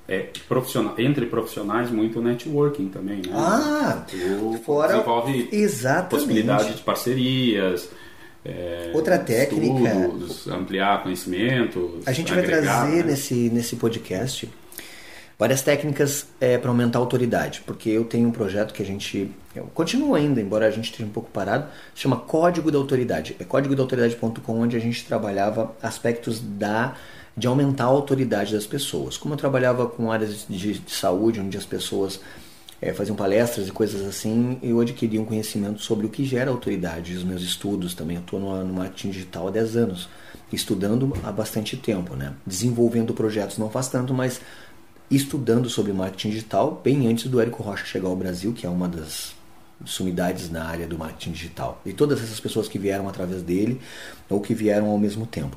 é, 0.08 0.26
profissional, 0.48 0.94
entre 0.98 1.26
profissionais 1.26 1.88
muito 1.88 2.20
networking 2.20 2.88
também, 2.88 3.18
né? 3.18 3.32
Ah, 3.32 4.04
tu 4.08 4.60
fora 4.64 4.94
desenvolve 4.94 5.48
exatamente. 5.52 6.10
possibilidade 6.10 6.74
de 6.74 6.82
parcerias. 6.82 7.88
É, 8.44 8.90
Outra 8.94 9.18
técnica, 9.18 9.88
estudos, 9.88 10.48
ampliar 10.48 11.02
conhecimento. 11.02 12.00
A 12.06 12.12
gente 12.12 12.32
agregar, 12.32 12.50
vai 12.50 12.62
trazer 12.62 13.04
né? 13.04 13.10
nesse, 13.10 13.34
nesse 13.50 13.76
podcast 13.76 14.48
várias 15.40 15.62
técnicas 15.62 16.26
é, 16.38 16.58
para 16.58 16.68
aumentar 16.68 16.98
a 16.98 17.00
autoridade, 17.00 17.62
porque 17.64 17.88
eu 17.88 18.04
tenho 18.04 18.28
um 18.28 18.30
projeto 18.30 18.74
que 18.74 18.82
a 18.82 18.86
gente 18.86 19.30
continua 19.72 20.18
ainda, 20.18 20.38
embora 20.38 20.66
a 20.66 20.70
gente 20.70 20.90
esteja 20.90 21.06
um 21.06 21.12
pouco 21.12 21.30
parado, 21.30 21.66
chama 21.94 22.18
Código 22.18 22.70
da 22.70 22.76
Autoridade. 22.76 23.34
É 23.40 23.44
códigodaautoridade.com 23.44 24.60
onde 24.60 24.76
a 24.76 24.78
gente 24.78 25.02
trabalhava 25.06 25.74
aspectos 25.82 26.40
da 26.40 26.94
de 27.34 27.46
aumentar 27.46 27.84
a 27.84 27.86
autoridade 27.86 28.52
das 28.52 28.66
pessoas. 28.66 29.16
Como 29.16 29.32
eu 29.32 29.38
trabalhava 29.38 29.86
com 29.86 30.12
áreas 30.12 30.44
de, 30.46 30.74
de 30.74 30.90
saúde, 30.90 31.40
onde 31.40 31.56
as 31.56 31.64
pessoas 31.64 32.20
é, 32.82 32.92
faziam 32.92 33.16
palestras 33.16 33.66
e 33.66 33.72
coisas 33.72 34.06
assim, 34.06 34.58
eu 34.62 34.78
adquiri 34.78 35.18
um 35.18 35.24
conhecimento 35.24 35.80
sobre 35.80 36.04
o 36.04 36.10
que 36.10 36.22
gera 36.22 36.50
autoridade. 36.50 37.14
Os 37.14 37.24
meus 37.24 37.40
estudos 37.40 37.94
também, 37.94 38.16
eu 38.16 38.22
estou 38.22 38.38
no, 38.38 38.62
no 38.62 38.74
marketing 38.74 39.10
digital 39.10 39.48
há 39.48 39.50
10 39.50 39.76
anos, 39.76 40.08
estudando 40.52 41.16
há 41.24 41.32
bastante 41.32 41.78
tempo, 41.78 42.14
né? 42.14 42.34
desenvolvendo 42.44 43.14
projetos 43.14 43.56
não 43.56 43.70
faz 43.70 43.88
tanto, 43.88 44.12
mas 44.12 44.40
estudando 45.10 45.68
sobre 45.68 45.92
marketing 45.92 46.30
digital 46.30 46.80
bem 46.84 47.08
antes 47.08 47.26
do 47.26 47.40
Érico 47.40 47.62
Rocha 47.62 47.84
chegar 47.84 48.08
ao 48.08 48.16
Brasil, 48.16 48.52
que 48.52 48.64
é 48.64 48.68
uma 48.68 48.88
das 48.88 49.34
sumidades 49.84 50.50
na 50.50 50.64
área 50.64 50.86
do 50.86 50.98
marketing 50.98 51.32
digital. 51.32 51.80
E 51.84 51.92
todas 51.92 52.22
essas 52.22 52.38
pessoas 52.38 52.68
que 52.68 52.78
vieram 52.78 53.08
através 53.08 53.42
dele 53.42 53.80
ou 54.28 54.40
que 54.40 54.54
vieram 54.54 54.88
ao 54.88 54.98
mesmo 54.98 55.26
tempo. 55.26 55.56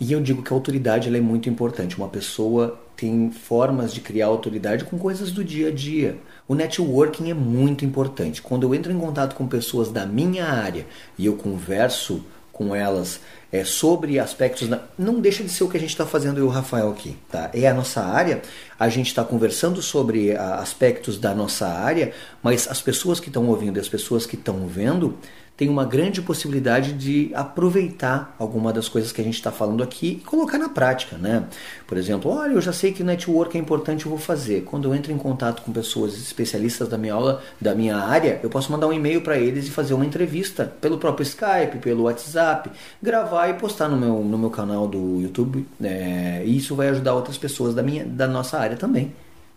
E 0.00 0.12
eu 0.12 0.20
digo 0.20 0.42
que 0.42 0.52
a 0.52 0.56
autoridade 0.56 1.14
é 1.14 1.20
muito 1.20 1.48
importante. 1.48 1.96
Uma 1.96 2.08
pessoa 2.08 2.80
tem 2.96 3.30
formas 3.30 3.92
de 3.92 4.00
criar 4.00 4.26
autoridade 4.26 4.84
com 4.84 4.98
coisas 4.98 5.30
do 5.30 5.44
dia 5.44 5.68
a 5.68 5.70
dia. 5.70 6.18
O 6.48 6.54
networking 6.54 7.30
é 7.30 7.34
muito 7.34 7.84
importante. 7.84 8.42
Quando 8.42 8.64
eu 8.64 8.74
entro 8.74 8.90
em 8.90 8.98
contato 8.98 9.34
com 9.34 9.46
pessoas 9.46 9.90
da 9.90 10.06
minha 10.06 10.46
área 10.46 10.86
e 11.18 11.26
eu 11.26 11.36
converso 11.36 12.24
com 12.62 12.74
elas 12.74 13.20
é, 13.50 13.64
sobre 13.64 14.18
aspectos. 14.18 14.68
Da... 14.68 14.82
Não 14.98 15.20
deixa 15.20 15.42
de 15.42 15.50
ser 15.50 15.64
o 15.64 15.68
que 15.68 15.76
a 15.76 15.80
gente 15.80 15.90
está 15.90 16.06
fazendo 16.06 16.38
eu 16.38 16.44
e 16.44 16.46
o 16.46 16.50
Rafael 16.50 16.90
aqui. 16.90 17.16
Tá? 17.30 17.50
É 17.52 17.68
a 17.68 17.74
nossa 17.74 18.00
área, 18.00 18.40
a 18.78 18.88
gente 18.88 19.08
está 19.08 19.24
conversando 19.24 19.82
sobre 19.82 20.34
a, 20.34 20.56
aspectos 20.56 21.18
da 21.18 21.34
nossa 21.34 21.66
área, 21.66 22.12
mas 22.42 22.68
as 22.68 22.80
pessoas 22.80 23.20
que 23.20 23.28
estão 23.28 23.46
ouvindo 23.48 23.76
e 23.76 23.80
as 23.80 23.88
pessoas 23.88 24.24
que 24.24 24.36
estão 24.36 24.66
vendo 24.66 25.18
tem 25.62 25.68
uma 25.68 25.84
grande 25.84 26.20
possibilidade 26.20 26.92
de 26.92 27.30
aproveitar 27.34 28.34
alguma 28.36 28.72
das 28.72 28.88
coisas 28.88 29.12
que 29.12 29.20
a 29.20 29.24
gente 29.24 29.34
está 29.34 29.52
falando 29.52 29.80
aqui 29.80 30.18
e 30.20 30.24
colocar 30.24 30.58
na 30.58 30.68
prática, 30.68 31.16
né? 31.16 31.44
Por 31.86 31.96
exemplo, 31.96 32.32
olha, 32.32 32.54
eu 32.54 32.60
já 32.60 32.72
sei 32.72 32.90
que 32.90 33.04
network 33.04 33.56
é 33.56 33.60
importante, 33.60 34.04
eu 34.04 34.10
vou 34.10 34.18
fazer. 34.18 34.62
Quando 34.62 34.88
eu 34.88 34.94
entro 34.94 35.12
em 35.12 35.16
contato 35.16 35.62
com 35.62 35.70
pessoas 35.70 36.14
especialistas 36.14 36.88
da 36.88 36.98
minha 36.98 37.14
aula, 37.14 37.40
da 37.60 37.76
minha 37.76 37.96
área, 37.96 38.40
eu 38.42 38.50
posso 38.50 38.72
mandar 38.72 38.88
um 38.88 38.92
e-mail 38.92 39.20
para 39.20 39.38
eles 39.38 39.68
e 39.68 39.70
fazer 39.70 39.94
uma 39.94 40.04
entrevista 40.04 40.64
pelo 40.80 40.98
próprio 40.98 41.22
Skype, 41.22 41.78
pelo 41.80 42.02
WhatsApp, 42.02 42.68
gravar 43.00 43.46
e 43.46 43.54
postar 43.54 43.88
no 43.88 43.96
meu, 43.96 44.16
no 44.24 44.36
meu 44.36 44.50
canal 44.50 44.88
do 44.88 45.20
YouTube. 45.20 45.64
É, 45.80 46.42
e 46.44 46.56
isso 46.56 46.74
vai 46.74 46.88
ajudar 46.88 47.14
outras 47.14 47.38
pessoas 47.38 47.72
da, 47.72 47.84
minha, 47.84 48.04
da 48.04 48.26
nossa 48.26 48.58
área 48.58 48.76
também. 48.76 49.12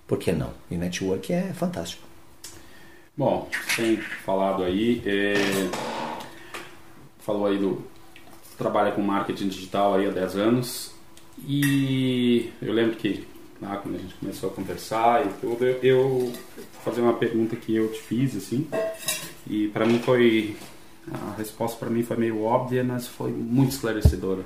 Por 0.06 0.20
que 0.20 0.32
não? 0.32 0.52
E 0.70 0.78
network 0.78 1.34
é 1.34 1.52
fantástico. 1.52 2.15
Bom, 3.18 3.48
tem 3.78 3.96
falado 3.96 4.62
aí, 4.62 5.02
é, 5.06 5.36
falou 7.20 7.46
aí 7.46 7.58
do 7.58 7.82
trabalha 8.58 8.92
com 8.92 9.02
marketing 9.02 9.48
digital 9.48 9.94
aí 9.94 10.06
há 10.06 10.12
10 10.12 10.36
anos 10.36 10.92
e 11.48 12.52
eu 12.62 12.74
lembro 12.74 12.98
que 12.98 13.26
lá 13.62 13.78
quando 13.78 13.96
a 13.96 14.00
gente 14.00 14.16
começou 14.16 14.50
a 14.50 14.54
conversar 14.54 15.26
e 15.26 15.30
tudo, 15.40 15.64
eu, 15.64 15.80
eu 15.82 16.34
fazer 16.84 17.00
uma 17.00 17.14
pergunta 17.14 17.56
que 17.56 17.74
eu 17.74 17.90
te 17.90 18.02
fiz 18.02 18.36
assim 18.36 18.68
e 19.48 19.70
para 19.70 19.86
mim 19.86 20.00
foi 20.00 20.58
a 21.10 21.38
resposta 21.38 21.78
para 21.78 21.90
mim 21.90 22.04
foi 22.04 22.18
meio 22.18 22.44
óbvia, 22.44 22.84
mas 22.84 23.08
foi 23.08 23.32
muito 23.32 23.72
esclarecedora. 23.72 24.42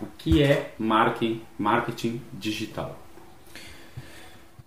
O 0.00 0.06
que 0.16 0.40
é 0.40 0.74
marketing, 0.78 1.42
marketing 1.58 2.22
digital? 2.32 2.96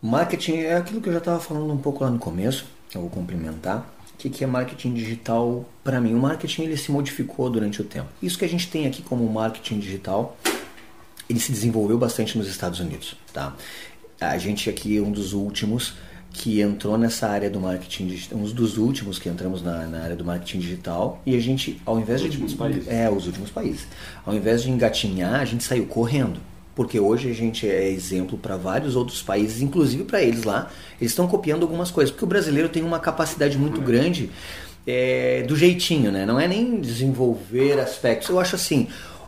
Marketing 0.01 0.57
é 0.57 0.75
aquilo 0.75 0.99
que 0.99 1.07
eu 1.07 1.13
já 1.13 1.19
estava 1.19 1.39
falando 1.39 1.71
um 1.71 1.77
pouco 1.77 2.03
lá 2.03 2.09
no 2.09 2.19
começo 2.19 2.74
eu 2.95 3.01
vou 3.01 3.09
complementar. 3.09 3.93
O 4.13 4.17
que 4.17 4.43
é 4.43 4.47
marketing 4.47 4.93
digital 4.93 5.65
para 5.83 5.99
mim? 6.01 6.13
O 6.13 6.19
marketing 6.19 6.63
ele 6.63 6.77
se 6.77 6.91
modificou 6.91 7.49
durante 7.49 7.81
o 7.81 7.83
tempo. 7.83 8.07
Isso 8.21 8.37
que 8.39 8.45
a 8.45 8.49
gente 8.49 8.67
tem 8.69 8.87
aqui 8.87 9.01
como 9.03 9.27
marketing 9.31 9.79
digital, 9.79 10.37
ele 11.29 11.39
se 11.39 11.51
desenvolveu 11.51 11.97
bastante 11.97 12.37
nos 12.37 12.47
Estados 12.47 12.79
Unidos. 12.79 13.15
Tá? 13.31 13.55
A 14.19 14.37
gente 14.37 14.69
aqui 14.69 14.97
é 14.97 15.01
um 15.01 15.11
dos 15.11 15.33
últimos 15.33 15.93
que 16.31 16.59
entrou 16.59 16.97
nessa 16.97 17.29
área 17.29 17.49
do 17.49 17.59
marketing 17.59 18.07
digital, 18.07 18.39
um 18.39 18.43
dos 18.43 18.77
últimos 18.77 19.19
que 19.19 19.29
entramos 19.29 19.61
na, 19.61 19.85
na, 19.85 20.01
área 20.01 20.15
do 20.15 20.25
marketing 20.25 20.59
digital 20.59 21.21
e 21.25 21.35
a 21.35 21.39
gente, 21.39 21.81
ao 21.85 21.99
invés 21.99 22.21
os 22.21 22.29
de 22.29 22.37
últimos 22.37 22.53
países. 22.53 22.87
é 22.87 23.09
os 23.09 23.25
últimos 23.25 23.49
países, 23.49 23.87
ao 24.25 24.33
invés 24.33 24.63
de 24.63 24.69
engatinhar, 24.69 25.39
a 25.39 25.45
gente 25.45 25.63
saiu 25.63 25.85
correndo 25.85 26.39
porque 26.75 26.99
hoje 26.99 27.31
a 27.31 27.33
gente 27.33 27.67
é 27.67 27.89
exemplo 27.89 28.37
para 28.37 28.57
vários 28.57 28.95
outros 28.95 29.21
países, 29.21 29.61
inclusive 29.61 30.03
para 30.03 30.21
eles 30.21 30.43
lá, 30.43 30.69
eles 30.99 31.11
estão 31.11 31.27
copiando 31.27 31.63
algumas 31.63 31.89
coisas, 31.89 32.11
porque 32.11 32.25
o 32.25 32.27
brasileiro 32.27 32.67
tem 32.67 32.83
uma 32.83 32.99
capacidade 32.99 33.57
muito 33.57 33.79
grande 33.79 34.29
é, 34.85 35.43
do 35.43 35.55
jeitinho, 35.55 36.11
né? 36.11 36.25
Não 36.25 36.39
é 36.39 36.47
nem 36.47 36.79
desenvolver 36.79 37.79
aspectos. 37.79 38.29
Eu 38.29 38.39
acho 38.39 38.55
assim, 38.55 38.87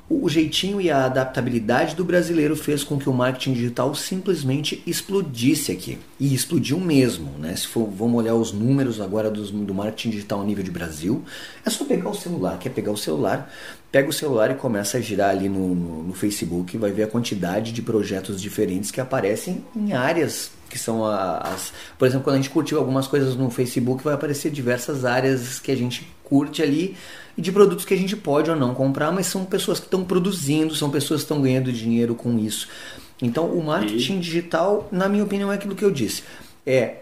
o 0.09 0.29
jeitinho 0.29 0.79
e 0.79 0.89
a 0.89 1.05
adaptabilidade 1.05 1.93
do 1.93 2.05
brasileiro 2.05 2.55
fez 2.55 2.81
com 2.81 2.97
que 2.97 3.09
o 3.09 3.13
marketing 3.13 3.53
digital 3.53 3.93
simplesmente 3.93 4.81
explodisse 4.87 5.71
aqui. 5.71 5.97
E 6.17 6.33
explodiu 6.33 6.79
mesmo, 6.79 7.31
né? 7.39 7.53
Se 7.55 7.67
for, 7.67 7.85
vamos 7.85 8.15
olhar 8.17 8.33
os 8.33 8.53
números 8.53 9.01
agora 9.01 9.29
do, 9.29 9.43
do 9.43 9.73
marketing 9.73 10.11
digital 10.11 10.41
a 10.41 10.45
nível 10.45 10.63
de 10.63 10.71
Brasil, 10.71 11.23
é 11.65 11.69
só 11.69 11.83
pegar 11.83 12.09
o 12.09 12.13
celular. 12.13 12.57
Quer 12.57 12.69
pegar 12.69 12.91
o 12.91 12.97
celular, 12.97 13.51
pega 13.91 14.09
o 14.09 14.13
celular 14.13 14.51
e 14.51 14.55
começa 14.55 14.97
a 14.97 15.01
girar 15.01 15.29
ali 15.29 15.47
no, 15.47 15.73
no, 15.73 16.03
no 16.03 16.13
Facebook, 16.13 16.77
vai 16.77 16.91
ver 16.91 17.03
a 17.03 17.07
quantidade 17.07 17.71
de 17.71 17.81
projetos 17.81 18.41
diferentes 18.41 18.91
que 18.91 18.99
aparecem 18.99 19.63
em 19.75 19.93
áreas 19.93 20.51
que 20.69 20.77
são 20.77 21.05
as. 21.05 21.71
Por 21.97 22.05
exemplo, 22.05 22.25
quando 22.25 22.35
a 22.35 22.37
gente 22.37 22.49
curtiu 22.49 22.77
algumas 22.77 23.07
coisas 23.07 23.35
no 23.35 23.49
Facebook, 23.49 24.03
vai 24.03 24.13
aparecer 24.13 24.51
diversas 24.51 25.05
áreas 25.05 25.59
que 25.59 25.71
a 25.71 25.75
gente 25.75 26.07
curte 26.23 26.61
ali 26.61 26.97
e 27.37 27.41
de 27.41 27.51
produtos 27.51 27.85
que 27.85 27.93
a 27.93 27.97
gente 27.97 28.15
pode 28.15 28.49
ou 28.49 28.55
não 28.55 28.73
comprar, 28.73 29.11
mas 29.11 29.27
são 29.27 29.45
pessoas 29.45 29.79
que 29.79 29.85
estão 29.85 30.03
produzindo, 30.03 30.75
são 30.75 30.89
pessoas 30.89 31.21
que 31.21 31.25
estão 31.25 31.41
ganhando 31.41 31.71
dinheiro 31.71 32.15
com 32.15 32.37
isso. 32.37 32.67
Então, 33.21 33.45
o 33.45 33.63
marketing 33.63 34.17
e... 34.17 34.19
digital, 34.19 34.87
na 34.91 35.07
minha 35.07 35.23
opinião, 35.23 35.51
é 35.51 35.55
aquilo 35.55 35.75
que 35.75 35.85
eu 35.85 35.91
disse. 35.91 36.23
É 36.65 36.97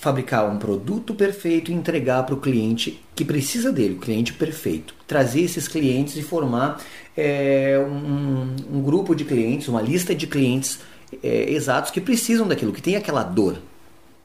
fabricar 0.00 0.50
um 0.50 0.56
produto 0.58 1.14
perfeito 1.14 1.70
e 1.70 1.74
entregar 1.74 2.24
para 2.24 2.34
o 2.34 2.38
cliente 2.38 3.04
que 3.14 3.22
precisa 3.22 3.70
dele, 3.70 3.96
o 3.96 3.98
cliente 3.98 4.32
perfeito. 4.32 4.94
Trazer 5.06 5.42
esses 5.42 5.68
clientes 5.68 6.16
e 6.16 6.22
formar 6.22 6.80
é, 7.14 7.78
um, 7.86 8.56
um, 8.78 8.82
grupo 8.82 9.14
de 9.14 9.26
clientes, 9.26 9.68
uma 9.68 9.82
lista 9.82 10.14
de 10.14 10.26
clientes 10.26 10.80
é, 11.22 11.52
exatos 11.52 11.90
que 11.90 12.00
precisam 12.00 12.48
daquilo, 12.48 12.72
que 12.72 12.80
tem 12.80 12.96
aquela 12.96 13.22
dor 13.22 13.58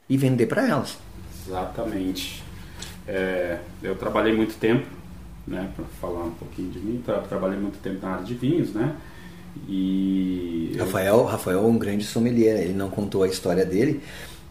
e 0.08 0.16
vender 0.16 0.46
para 0.46 0.66
elas. 0.66 0.96
Exatamente. 1.46 2.42
É, 3.06 3.58
eu 3.82 3.94
trabalhei 3.96 4.34
muito 4.34 4.54
tempo, 4.54 4.86
né, 5.46 5.70
para 5.76 5.84
falar 6.00 6.24
um 6.24 6.30
pouquinho 6.30 6.70
de 6.70 6.78
mim, 6.78 7.02
tra 7.04 7.18
trabalhei 7.18 7.58
muito 7.58 7.78
tempo 7.82 7.98
na 8.00 8.14
área 8.14 8.24
de 8.24 8.32
vinhos, 8.32 8.72
né? 8.72 8.96
E 9.68 10.74
Rafael. 10.78 11.24
Rafael 11.24 11.58
é 11.58 11.66
um 11.66 11.78
grande 11.78 12.04
sommelier, 12.04 12.62
ele 12.62 12.74
não 12.74 12.88
contou 12.88 13.22
a 13.22 13.28
história 13.28 13.64
dele, 13.64 14.00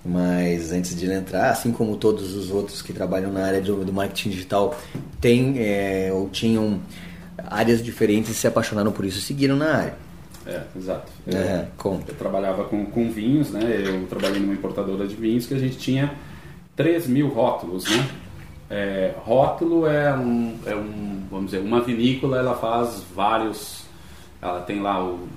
Mas 0.05 0.71
antes 0.71 0.95
de 0.95 1.05
ele 1.05 1.15
entrar, 1.15 1.49
assim 1.49 1.71
como 1.71 1.97
todos 1.97 2.35
os 2.35 2.51
outros 2.51 2.81
que 2.81 2.93
trabalham 2.93 3.31
na 3.31 3.43
área 3.43 3.59
do, 3.59 3.83
do 3.83 3.91
marketing 3.91 4.29
digital, 4.29 4.77
tem 5.19 5.55
é, 5.57 6.11
ou 6.13 6.29
tinham 6.29 6.79
áreas 7.49 7.83
diferentes 7.83 8.29
e 8.29 8.33
se 8.35 8.45
apaixonaram 8.45 8.91
por 8.91 9.03
isso 9.03 9.17
e 9.17 9.21
seguiram 9.21 9.55
na 9.55 9.73
área. 9.73 9.95
É, 10.45 10.61
exato. 10.77 11.11
É, 11.25 11.65
eu, 11.83 12.03
eu 12.07 12.13
trabalhava 12.13 12.65
com, 12.65 12.85
com 12.85 13.09
vinhos, 13.09 13.49
né? 13.49 13.61
Eu 13.83 14.05
trabalhei 14.05 14.39
numa 14.39 14.53
importadora 14.53 15.07
de 15.07 15.15
vinhos 15.15 15.47
que 15.47 15.55
a 15.55 15.59
gente 15.59 15.77
tinha 15.77 16.13
3 16.75 17.07
mil 17.07 17.29
rótulos, 17.29 17.85
né? 17.85 18.07
É, 18.69 19.13
rótulo 19.17 19.87
é 19.87 20.13
um, 20.13 20.55
é 20.65 20.75
um, 20.75 21.23
vamos 21.31 21.51
dizer, 21.51 21.63
uma 21.63 21.81
vinícola, 21.81 22.37
ela 22.37 22.55
faz 22.55 23.03
vários, 23.15 23.85
ela 24.39 24.61
tem 24.61 24.81
lá 24.81 25.03
o 25.03 25.27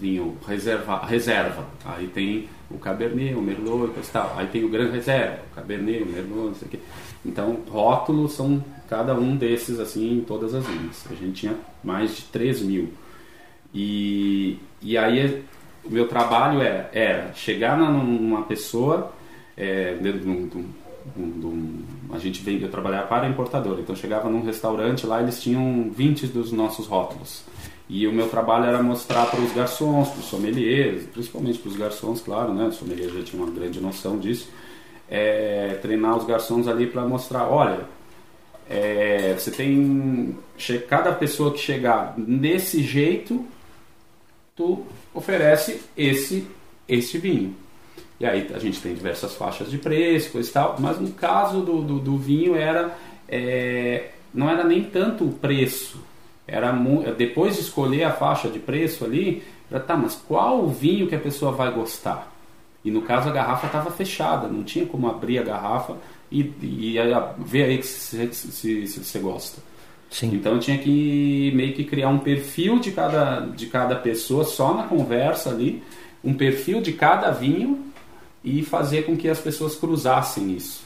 vinho 0.00 0.36
reserva, 0.46 1.04
reserva, 1.06 1.66
aí 1.84 2.06
tem 2.08 2.48
o 2.70 2.78
Cabernet, 2.78 3.34
o 3.34 3.42
Merlot 3.42 3.92
e 3.96 4.10
tal, 4.10 4.34
aí 4.36 4.46
tem 4.46 4.64
o 4.64 4.68
Gran 4.68 4.90
Reserva, 4.90 5.38
o 5.50 5.54
Cabernet, 5.54 6.02
o 6.02 6.06
Merlot, 6.06 6.48
não 6.48 6.54
sei 6.54 6.68
o 6.68 6.70
quê. 6.70 6.78
Então, 7.24 7.58
rótulos 7.68 8.32
são 8.32 8.64
cada 8.88 9.14
um 9.14 9.36
desses, 9.36 9.78
assim, 9.78 10.18
em 10.18 10.20
todas 10.22 10.54
as 10.54 10.66
vinhas. 10.66 11.06
A 11.10 11.14
gente 11.14 11.40
tinha 11.40 11.54
mais 11.84 12.16
de 12.16 12.22
3 12.24 12.62
mil. 12.62 12.92
E, 13.74 14.58
e 14.80 14.98
aí, 14.98 15.44
o 15.84 15.90
meu 15.90 16.08
trabalho 16.08 16.60
era, 16.60 16.90
era 16.92 17.32
chegar 17.34 17.78
numa 17.78 18.42
pessoa, 18.42 19.12
é, 19.56 19.94
dentro 19.94 20.20
de 20.20 20.28
um, 20.28 20.48
de 20.48 21.46
um, 21.46 21.82
a 22.12 22.18
gente 22.18 22.42
vem, 22.42 22.60
eu 22.60 22.70
trabalhava 22.70 23.06
para 23.06 23.26
a 23.26 23.30
importadora, 23.30 23.80
então 23.80 23.96
chegava 23.96 24.28
num 24.28 24.42
restaurante 24.42 25.06
lá, 25.06 25.22
eles 25.22 25.40
tinham 25.40 25.90
20 25.90 26.26
dos 26.28 26.52
nossos 26.52 26.86
rótulos. 26.86 27.44
E 27.94 28.06
o 28.06 28.12
meu 28.12 28.26
trabalho 28.26 28.64
era 28.64 28.82
mostrar 28.82 29.26
para 29.26 29.38
os 29.38 29.52
garçons, 29.52 30.08
para 30.08 30.20
os 30.20 30.24
sommeliers, 30.24 31.04
principalmente 31.12 31.58
para 31.58 31.68
os 31.68 31.76
garçons, 31.76 32.22
claro, 32.22 32.54
né? 32.54 32.68
Os 32.68 32.76
sommeliers 32.76 33.12
já 33.12 33.22
tinham 33.22 33.44
uma 33.44 33.52
grande 33.52 33.82
noção 33.82 34.18
disso. 34.18 34.48
É, 35.10 35.78
treinar 35.82 36.16
os 36.16 36.24
garçons 36.24 36.66
ali 36.66 36.86
para 36.86 37.06
mostrar, 37.06 37.46
olha, 37.48 37.80
é, 38.66 39.34
você 39.36 39.50
tem 39.50 40.38
cada 40.88 41.12
pessoa 41.12 41.52
que 41.52 41.58
chegar 41.58 42.14
desse 42.16 42.82
jeito, 42.82 43.44
tu 44.56 44.86
oferece 45.12 45.82
esse 45.94 46.46
esse 46.88 47.18
vinho. 47.18 47.54
E 48.18 48.24
aí 48.24 48.48
a 48.54 48.58
gente 48.58 48.80
tem 48.80 48.94
diversas 48.94 49.34
faixas 49.34 49.70
de 49.70 49.76
preço, 49.76 50.30
coisa 50.30 50.48
e 50.48 50.52
tal, 50.52 50.76
mas 50.78 50.98
no 50.98 51.10
caso 51.10 51.60
do, 51.60 51.82
do, 51.82 51.98
do 51.98 52.16
vinho 52.16 52.56
era 52.56 52.96
é, 53.28 54.12
não 54.32 54.48
era 54.48 54.64
nem 54.64 54.82
tanto 54.82 55.24
o 55.24 55.32
preço, 55.32 56.00
era 56.46 56.72
depois 57.16 57.56
de 57.56 57.62
escolher 57.62 58.04
a 58.04 58.12
faixa 58.12 58.48
de 58.48 58.58
preço 58.58 59.04
ali, 59.04 59.42
era, 59.70 59.80
tá, 59.80 59.96
mas 59.96 60.14
qual 60.14 60.64
o 60.64 60.68
vinho 60.68 61.06
que 61.06 61.14
a 61.14 61.20
pessoa 61.20 61.52
vai 61.52 61.72
gostar? 61.72 62.30
E 62.84 62.90
no 62.90 63.02
caso 63.02 63.28
a 63.28 63.32
garrafa 63.32 63.66
estava 63.66 63.90
fechada, 63.90 64.48
não 64.48 64.64
tinha 64.64 64.84
como 64.84 65.08
abrir 65.08 65.38
a 65.38 65.42
garrafa 65.42 65.96
e, 66.30 66.40
e, 66.60 66.96
ver 67.38 67.64
aí 67.64 67.82
se, 67.82 68.32
se, 68.32 68.86
se 68.86 69.04
você 69.04 69.18
gosta. 69.18 69.62
Sim. 70.10 70.34
Então 70.34 70.52
eu 70.52 70.60
tinha 70.60 70.76
que 70.76 71.52
meio 71.54 71.72
que 71.74 71.84
criar 71.84 72.08
um 72.08 72.18
perfil 72.18 72.78
de 72.78 72.90
cada, 72.90 73.40
de 73.40 73.66
cada 73.66 73.96
pessoa 73.96 74.44
só 74.44 74.74
na 74.74 74.82
conversa 74.82 75.50
ali, 75.50 75.82
um 76.22 76.34
perfil 76.34 76.82
de 76.82 76.92
cada 76.92 77.30
vinho 77.30 77.86
e 78.44 78.62
fazer 78.62 79.06
com 79.06 79.16
que 79.16 79.28
as 79.28 79.38
pessoas 79.38 79.76
cruzassem 79.76 80.54
isso. 80.54 80.82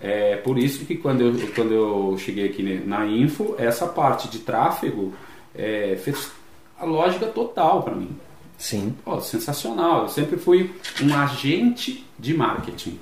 É 0.00 0.36
por 0.36 0.58
isso 0.58 0.84
que 0.84 0.96
quando 0.96 1.22
eu, 1.22 1.48
quando 1.54 1.72
eu 1.72 2.16
cheguei 2.18 2.46
aqui 2.46 2.62
na 2.84 3.06
Info, 3.06 3.54
essa 3.58 3.86
parte 3.86 4.28
de 4.28 4.40
tráfego 4.40 5.14
é, 5.54 5.98
fez 6.02 6.30
a 6.78 6.84
lógica 6.84 7.26
total 7.26 7.82
para 7.82 7.94
mim. 7.94 8.10
Sim. 8.58 8.94
Pô, 9.04 9.20
sensacional. 9.20 10.02
Eu 10.02 10.08
sempre 10.08 10.36
fui 10.36 10.70
um 11.02 11.14
agente 11.14 12.04
de 12.18 12.34
marketing. 12.34 12.98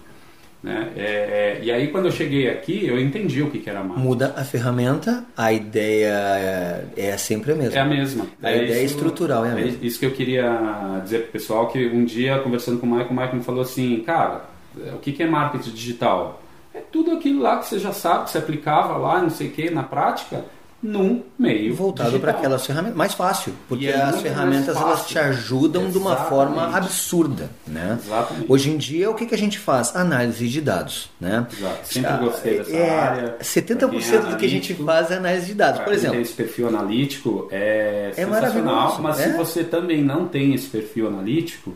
Né? 0.63 0.93
É, 0.97 1.61
e 1.63 1.71
aí 1.71 1.89
quando 1.89 2.07
eu 2.07 2.13
cheguei 2.13 2.49
aqui, 2.49 2.87
eu 2.87 2.99
entendi 2.99 3.43
o 3.43 3.51
que, 3.51 3.59
que 3.59 3.69
era 3.69 3.81
marketing. 3.81 4.07
Muda 4.07 4.35
a 4.35 4.45
ferramenta, 4.45 5.25
a 5.37 5.53
ideia 5.53 6.09
é, 6.09 6.85
é 6.97 7.17
sempre 7.19 7.53
a 7.53 7.55
mesma. 7.55 7.79
É 7.79 7.81
a 7.83 7.85
mesma. 7.85 8.27
A 8.43 8.51
é 8.51 8.65
ideia 8.65 8.83
isso, 8.83 8.95
estrutural 8.95 9.45
é 9.45 9.49
a 9.49 9.53
é 9.53 9.55
mesma. 9.57 9.79
É 9.83 9.87
isso 9.87 9.99
que 9.99 10.07
eu 10.07 10.13
queria 10.13 11.01
dizer 11.03 11.25
pro 11.25 11.33
pessoal, 11.33 11.69
que 11.69 11.87
um 11.87 12.05
dia, 12.05 12.39
conversando 12.39 12.79
com 12.79 12.87
o 12.87 12.91
Michael, 12.91 13.11
o 13.11 13.13
Michael 13.13 13.37
me 13.37 13.43
falou 13.43 13.61
assim, 13.61 14.01
cara, 14.07 14.47
o 14.95 14.99
que, 14.99 15.13
que 15.13 15.23
é 15.23 15.27
marketing 15.27 15.71
digital? 15.71 16.43
É 16.75 16.81
tudo 16.81 17.13
aquilo 17.13 17.41
lá 17.41 17.59
que 17.59 17.67
você 17.67 17.79
já 17.79 17.93
sabe, 17.93 18.25
que 18.25 18.31
você 18.31 18.39
aplicava 18.39 18.97
lá, 18.97 19.23
não 19.23 19.31
sei 19.31 19.47
o 19.47 19.53
que, 19.53 19.71
na 19.71 19.85
prática, 19.85 20.45
num 20.85 21.23
meio 21.39 21.75
voltado 21.75 22.21
para 22.21 22.33
aquelas 22.33 22.67
ferramentas. 22.67 22.97
Mais 22.97 23.15
fácil 23.15 23.55
porque 23.67 23.87
é 23.87 23.97
as 23.97 24.21
ferramentas 24.21 24.77
elas 24.77 25.07
te 25.07 25.19
ajudam 25.19 25.83
Exatamente. 25.83 25.93
de 25.93 25.99
uma 25.99 26.17
forma 26.17 26.77
absurda 26.77 27.51
né? 27.67 27.99
Exatamente. 28.05 28.53
hoje 28.53 28.71
em 28.71 28.77
dia 28.77 29.11
o 29.11 29.15
que, 29.15 29.25
que 29.25 29.35
a 29.35 29.39
gente 29.39 29.59
faz? 29.59 29.97
Análise 29.97 30.47
de 30.47 30.61
dados 30.61 31.09
né? 31.19 31.47
Exato. 31.51 31.89
sempre 31.89 32.11
ah, 32.11 32.17
gostei 32.19 32.59
dessa 32.59 32.77
é, 32.77 33.01
área. 33.01 33.37
70% 33.41 34.13
é 34.13 34.19
do 34.31 34.37
que 34.37 34.45
a 34.45 34.49
gente 34.49 34.75
faz 34.75 35.11
é 35.11 35.17
análise 35.17 35.47
de 35.47 35.55
dados. 35.55 35.81
por 35.81 35.93
exemplo 35.93 36.21
esse 36.21 36.35
perfil 36.35 36.69
analítico 36.69 37.49
é, 37.51 38.13
é 38.15 38.25
sensacional. 38.27 39.01
mas 39.01 39.21
é? 39.21 39.31
se 39.31 39.37
você 39.39 39.65
também 39.65 40.05
não 40.05 40.29
tem 40.29 40.53
esse 40.53 40.67
perfil 40.67 41.09
analítico 41.09 41.75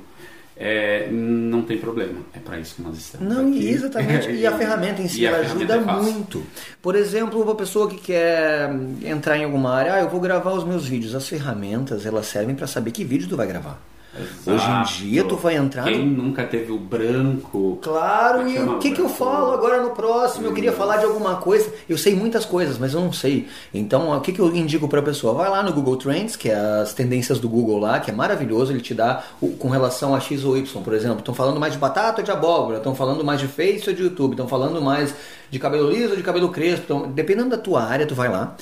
é, 0.61 1.09
não 1.11 1.63
tem 1.63 1.79
problema. 1.79 2.21
É 2.35 2.41
para 2.41 2.59
isso 2.59 2.75
que 2.75 2.83
nós 2.83 2.99
estamos. 2.99 3.29
Não, 3.29 3.49
aqui. 3.49 3.69
exatamente. 3.69 4.31
E 4.33 4.45
a 4.45 4.51
ferramenta 4.59 5.01
em 5.01 5.09
si 5.09 5.25
ela 5.25 5.39
ajuda 5.39 5.77
é 5.77 5.81
muito. 5.81 6.43
Por 6.83 6.97
exemplo, 6.97 7.41
uma 7.41 7.55
pessoa 7.55 7.89
que 7.89 7.97
quer 7.97 8.69
entrar 9.05 9.39
em 9.39 9.45
alguma 9.45 9.73
área, 9.73 9.95
ah, 9.95 10.01
eu 10.01 10.09
vou 10.09 10.21
gravar 10.21 10.53
os 10.53 10.65
meus 10.65 10.87
vídeos. 10.87 11.15
As 11.15 11.29
ferramentas 11.29 12.05
elas 12.05 12.27
servem 12.27 12.57
para 12.57 12.67
saber 12.67 12.91
que 12.91 13.05
vídeo 13.05 13.29
tu 13.29 13.37
vai 13.37 13.47
gravar. 13.47 13.81
Exato. 14.21 14.51
Hoje 14.51 14.71
em 14.71 15.11
dia 15.11 15.25
tu 15.25 15.37
vai 15.37 15.57
entrar. 15.57 15.85
Quem 15.85 16.07
no... 16.07 16.25
nunca 16.25 16.45
teve 16.45 16.73
o 16.73 16.79
branco? 16.79 17.79
Claro, 17.83 18.49
e 18.49 18.59
o 18.59 18.79
que, 18.79 18.91
que 18.93 19.01
eu 19.01 19.09
falo 19.09 19.53
agora 19.53 19.83
no 19.83 19.91
próximo? 19.91 20.47
Eu 20.47 20.53
queria 20.53 20.73
falar 20.73 20.99
de 20.99 21.05
alguma 21.05 21.37
coisa. 21.37 21.73
Eu 21.89 21.97
sei 21.97 22.15
muitas 22.15 22.45
coisas, 22.45 22.79
mas 22.79 22.95
eu 22.95 23.01
não 23.01 23.13
sei. 23.13 23.49
Então, 23.73 24.17
o 24.17 24.21
que, 24.21 24.33
que 24.33 24.41
eu 24.41 24.55
indico 24.55 24.89
para 24.89 25.01
a 25.01 25.03
pessoa? 25.03 25.35
Vai 25.35 25.51
lá 25.51 25.63
no 25.63 25.73
Google 25.73 25.97
Trends, 25.97 26.37
que 26.37 26.49
é 26.49 26.55
as 26.55 26.93
tendências 26.93 27.39
do 27.39 27.49
Google 27.49 27.79
lá, 27.79 28.01
que 28.01 28.11
é 28.11 28.15
maravilhoso. 28.15 28.73
Ele 28.73 28.81
te 28.81 28.95
dá 28.95 29.23
o, 29.41 29.49
com 29.51 29.69
relação 29.69 30.15
a 30.15 30.21
X 30.21 30.45
ou 30.45 30.57
Y, 30.57 30.83
por 30.83 30.93
exemplo. 30.93 31.19
Estão 31.19 31.35
falando 31.35 31.61
mais 31.61 31.73
de 31.73 31.79
batata 31.79 32.21
ou 32.21 32.25
de 32.25 32.31
abóbora? 32.31 32.79
Estão 32.79 32.95
falando 32.95 33.25
mais 33.25 33.41
de 33.41 33.47
Face 33.47 33.89
ou 33.89 33.95
de 33.95 34.03
YouTube? 34.03 34.33
Estão 34.33 34.49
falando 34.49 34.81
mais 34.81 35.15
de 35.51 35.59
cabelo 35.59 35.91
liso 35.91 36.11
ou 36.11 36.17
de 36.17 36.23
cabelo 36.23 36.51
crespo? 36.51 36.85
Então, 36.85 37.11
dependendo 37.11 37.51
da 37.51 37.59
tua 37.59 37.83
área, 37.83 38.07
tu 38.07 38.15
vai 38.15 38.29
lá 38.29 38.57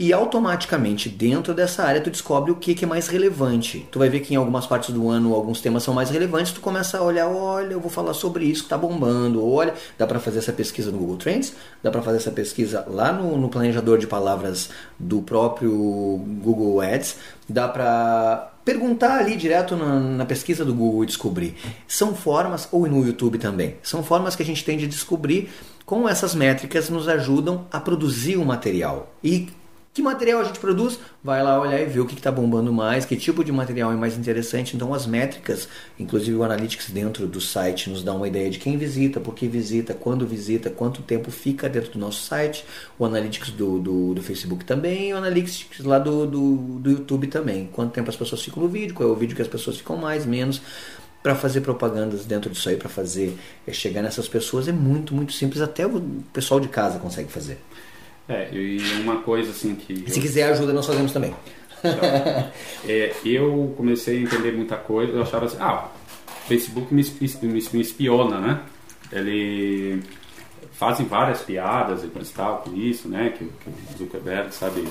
e 0.00 0.14
automaticamente 0.14 1.10
dentro 1.10 1.52
dessa 1.52 1.82
área 1.82 2.00
tu 2.00 2.08
descobre 2.08 2.50
o 2.50 2.56
que, 2.56 2.74
que 2.74 2.86
é 2.86 2.88
mais 2.88 3.06
relevante. 3.06 3.86
Tu 3.92 3.98
vai 3.98 4.08
ver 4.08 4.20
que 4.20 4.32
em 4.32 4.36
algumas 4.38 4.66
partes 4.66 4.94
do 4.94 5.10
ano 5.10 5.34
alguns 5.34 5.60
temas 5.60 5.82
são 5.82 5.92
mais 5.92 6.08
relevantes, 6.08 6.52
tu 6.52 6.60
começa 6.62 6.96
a 6.96 7.02
olhar, 7.02 7.28
olha, 7.28 7.74
eu 7.74 7.80
vou 7.80 7.90
falar 7.90 8.14
sobre 8.14 8.46
isso 8.46 8.62
que 8.62 8.70
tá 8.70 8.78
bombando, 8.78 9.46
olha, 9.46 9.74
dá 9.98 10.06
para 10.06 10.18
fazer 10.18 10.38
essa 10.38 10.54
pesquisa 10.54 10.90
no 10.90 10.96
Google 10.96 11.18
Trends, 11.18 11.54
dá 11.82 11.90
para 11.90 12.00
fazer 12.00 12.16
essa 12.16 12.30
pesquisa 12.30 12.82
lá 12.88 13.12
no, 13.12 13.36
no, 13.36 13.50
planejador 13.50 13.98
de 13.98 14.06
palavras 14.06 14.70
do 14.98 15.20
próprio 15.20 15.70
Google 15.70 16.80
Ads, 16.80 17.16
dá 17.46 17.68
para 17.68 18.52
perguntar 18.64 19.18
ali 19.18 19.36
direto 19.36 19.76
na, 19.76 20.00
na, 20.00 20.24
pesquisa 20.24 20.64
do 20.64 20.72
Google 20.72 21.04
e 21.04 21.08
descobrir. 21.08 21.56
São 21.86 22.14
formas, 22.14 22.68
ou 22.72 22.86
no 22.86 23.04
YouTube 23.04 23.36
também, 23.36 23.76
são 23.82 24.02
formas 24.02 24.34
que 24.34 24.42
a 24.42 24.46
gente 24.46 24.64
tem 24.64 24.78
de 24.78 24.86
descobrir 24.86 25.50
como 25.90 26.08
essas 26.08 26.36
métricas 26.36 26.88
nos 26.88 27.08
ajudam 27.08 27.66
a 27.68 27.80
produzir 27.80 28.36
o 28.36 28.42
um 28.42 28.44
material. 28.44 29.12
E 29.24 29.48
que 29.92 30.00
material 30.00 30.40
a 30.40 30.44
gente 30.44 30.60
produz? 30.60 31.00
Vai 31.20 31.42
lá 31.42 31.60
olhar 31.60 31.80
e 31.80 31.84
ver 31.84 31.98
o 31.98 32.06
que 32.06 32.14
está 32.14 32.30
bombando 32.30 32.72
mais, 32.72 33.04
que 33.04 33.16
tipo 33.16 33.42
de 33.42 33.50
material 33.50 33.90
é 33.90 33.96
mais 33.96 34.16
interessante. 34.16 34.76
Então, 34.76 34.94
as 34.94 35.04
métricas, 35.04 35.68
inclusive 35.98 36.36
o 36.36 36.44
Analytics 36.44 36.90
dentro 36.90 37.26
do 37.26 37.40
site, 37.40 37.90
nos 37.90 38.04
dá 38.04 38.14
uma 38.14 38.28
ideia 38.28 38.48
de 38.48 38.60
quem 38.60 38.78
visita, 38.78 39.18
por 39.18 39.34
que 39.34 39.48
visita, 39.48 39.92
quando 39.92 40.24
visita, 40.24 40.70
quanto 40.70 41.02
tempo 41.02 41.28
fica 41.32 41.68
dentro 41.68 41.90
do 41.94 41.98
nosso 41.98 42.22
site. 42.24 42.64
O 42.96 43.04
Analytics 43.04 43.50
do, 43.50 43.80
do, 43.80 44.14
do 44.14 44.22
Facebook 44.22 44.64
também, 44.64 45.12
o 45.12 45.16
Analytics 45.16 45.80
lá 45.80 45.98
do, 45.98 46.24
do, 46.24 46.56
do 46.78 46.90
YouTube 46.92 47.26
também. 47.26 47.68
Quanto 47.72 47.90
tempo 47.90 48.08
as 48.08 48.16
pessoas 48.16 48.40
ficam 48.42 48.62
no 48.62 48.68
vídeo, 48.68 48.94
qual 48.94 49.08
é 49.08 49.12
o 49.12 49.16
vídeo 49.16 49.34
que 49.34 49.42
as 49.42 49.48
pessoas 49.48 49.76
ficam 49.76 49.96
mais, 49.96 50.24
menos 50.24 50.62
para 51.22 51.34
fazer 51.34 51.60
propagandas 51.60 52.24
dentro 52.24 52.50
disso 52.50 52.68
aí, 52.68 52.76
para 52.76 52.88
fazer 52.88 53.36
é, 53.66 53.72
chegar 53.72 54.02
nessas 54.02 54.28
pessoas 54.28 54.68
é 54.68 54.72
muito, 54.72 55.14
muito 55.14 55.32
simples. 55.32 55.60
Até 55.60 55.86
o 55.86 56.00
pessoal 56.32 56.60
de 56.60 56.68
casa 56.68 56.98
consegue 56.98 57.30
fazer. 57.30 57.58
É, 58.28 58.48
e 58.52 58.78
uma 59.00 59.22
coisa 59.22 59.50
assim 59.50 59.74
que. 59.74 60.10
Se 60.10 60.18
eu... 60.18 60.22
quiser 60.22 60.44
ajuda, 60.44 60.72
nós 60.72 60.86
fazemos 60.86 61.12
também. 61.12 61.34
Então, 61.78 62.50
é, 62.86 63.12
eu 63.24 63.74
comecei 63.76 64.18
a 64.18 64.22
entender 64.22 64.52
muita 64.52 64.76
coisa, 64.76 65.12
eu 65.12 65.22
achava 65.22 65.46
assim, 65.46 65.56
ah, 65.60 65.88
o 66.44 66.48
Facebook 66.48 66.92
me, 66.94 67.02
me 67.42 67.80
espiona, 67.80 68.38
né? 68.38 68.60
Ele 69.10 70.02
fazem 70.72 71.06
várias 71.06 71.42
piadas 71.42 72.04
e 72.04 72.08
tal 72.34 72.58
com 72.58 72.74
isso, 72.74 73.08
né? 73.08 73.34
Que, 73.36 73.44
que 73.44 73.94
o 73.94 73.98
Zuckerberg 73.98 74.54
sabe 74.54 74.86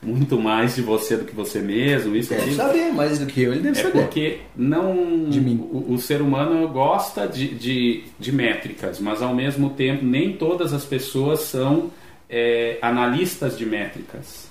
muito 0.00 0.38
mais 0.40 0.76
de 0.76 0.82
você 0.82 1.16
do 1.16 1.24
que 1.24 1.34
você 1.34 1.60
mesmo. 1.60 2.14
Isso 2.14 2.30
deve 2.30 2.54
saber 2.54 2.92
mais 2.92 3.18
do 3.18 3.26
que 3.26 3.42
eu, 3.42 3.52
ele 3.52 3.62
deve 3.62 3.78
é 3.78 3.82
saber. 3.82 4.02
porque 4.02 4.38
não 4.56 4.92
o, 4.92 5.94
o, 5.94 5.98
ser 5.98 6.22
humano 6.22 6.68
gosta 6.68 7.26
de, 7.26 7.48
de, 7.48 8.04
de 8.18 8.32
métricas, 8.32 9.00
mas 9.00 9.20
ao 9.20 9.34
mesmo 9.34 9.70
tempo 9.70 10.04
nem 10.04 10.32
todas 10.32 10.72
as 10.72 10.84
pessoas 10.84 11.40
são 11.40 11.90
é, 12.28 12.78
analistas 12.80 13.58
de 13.58 13.66
métricas. 13.66 14.48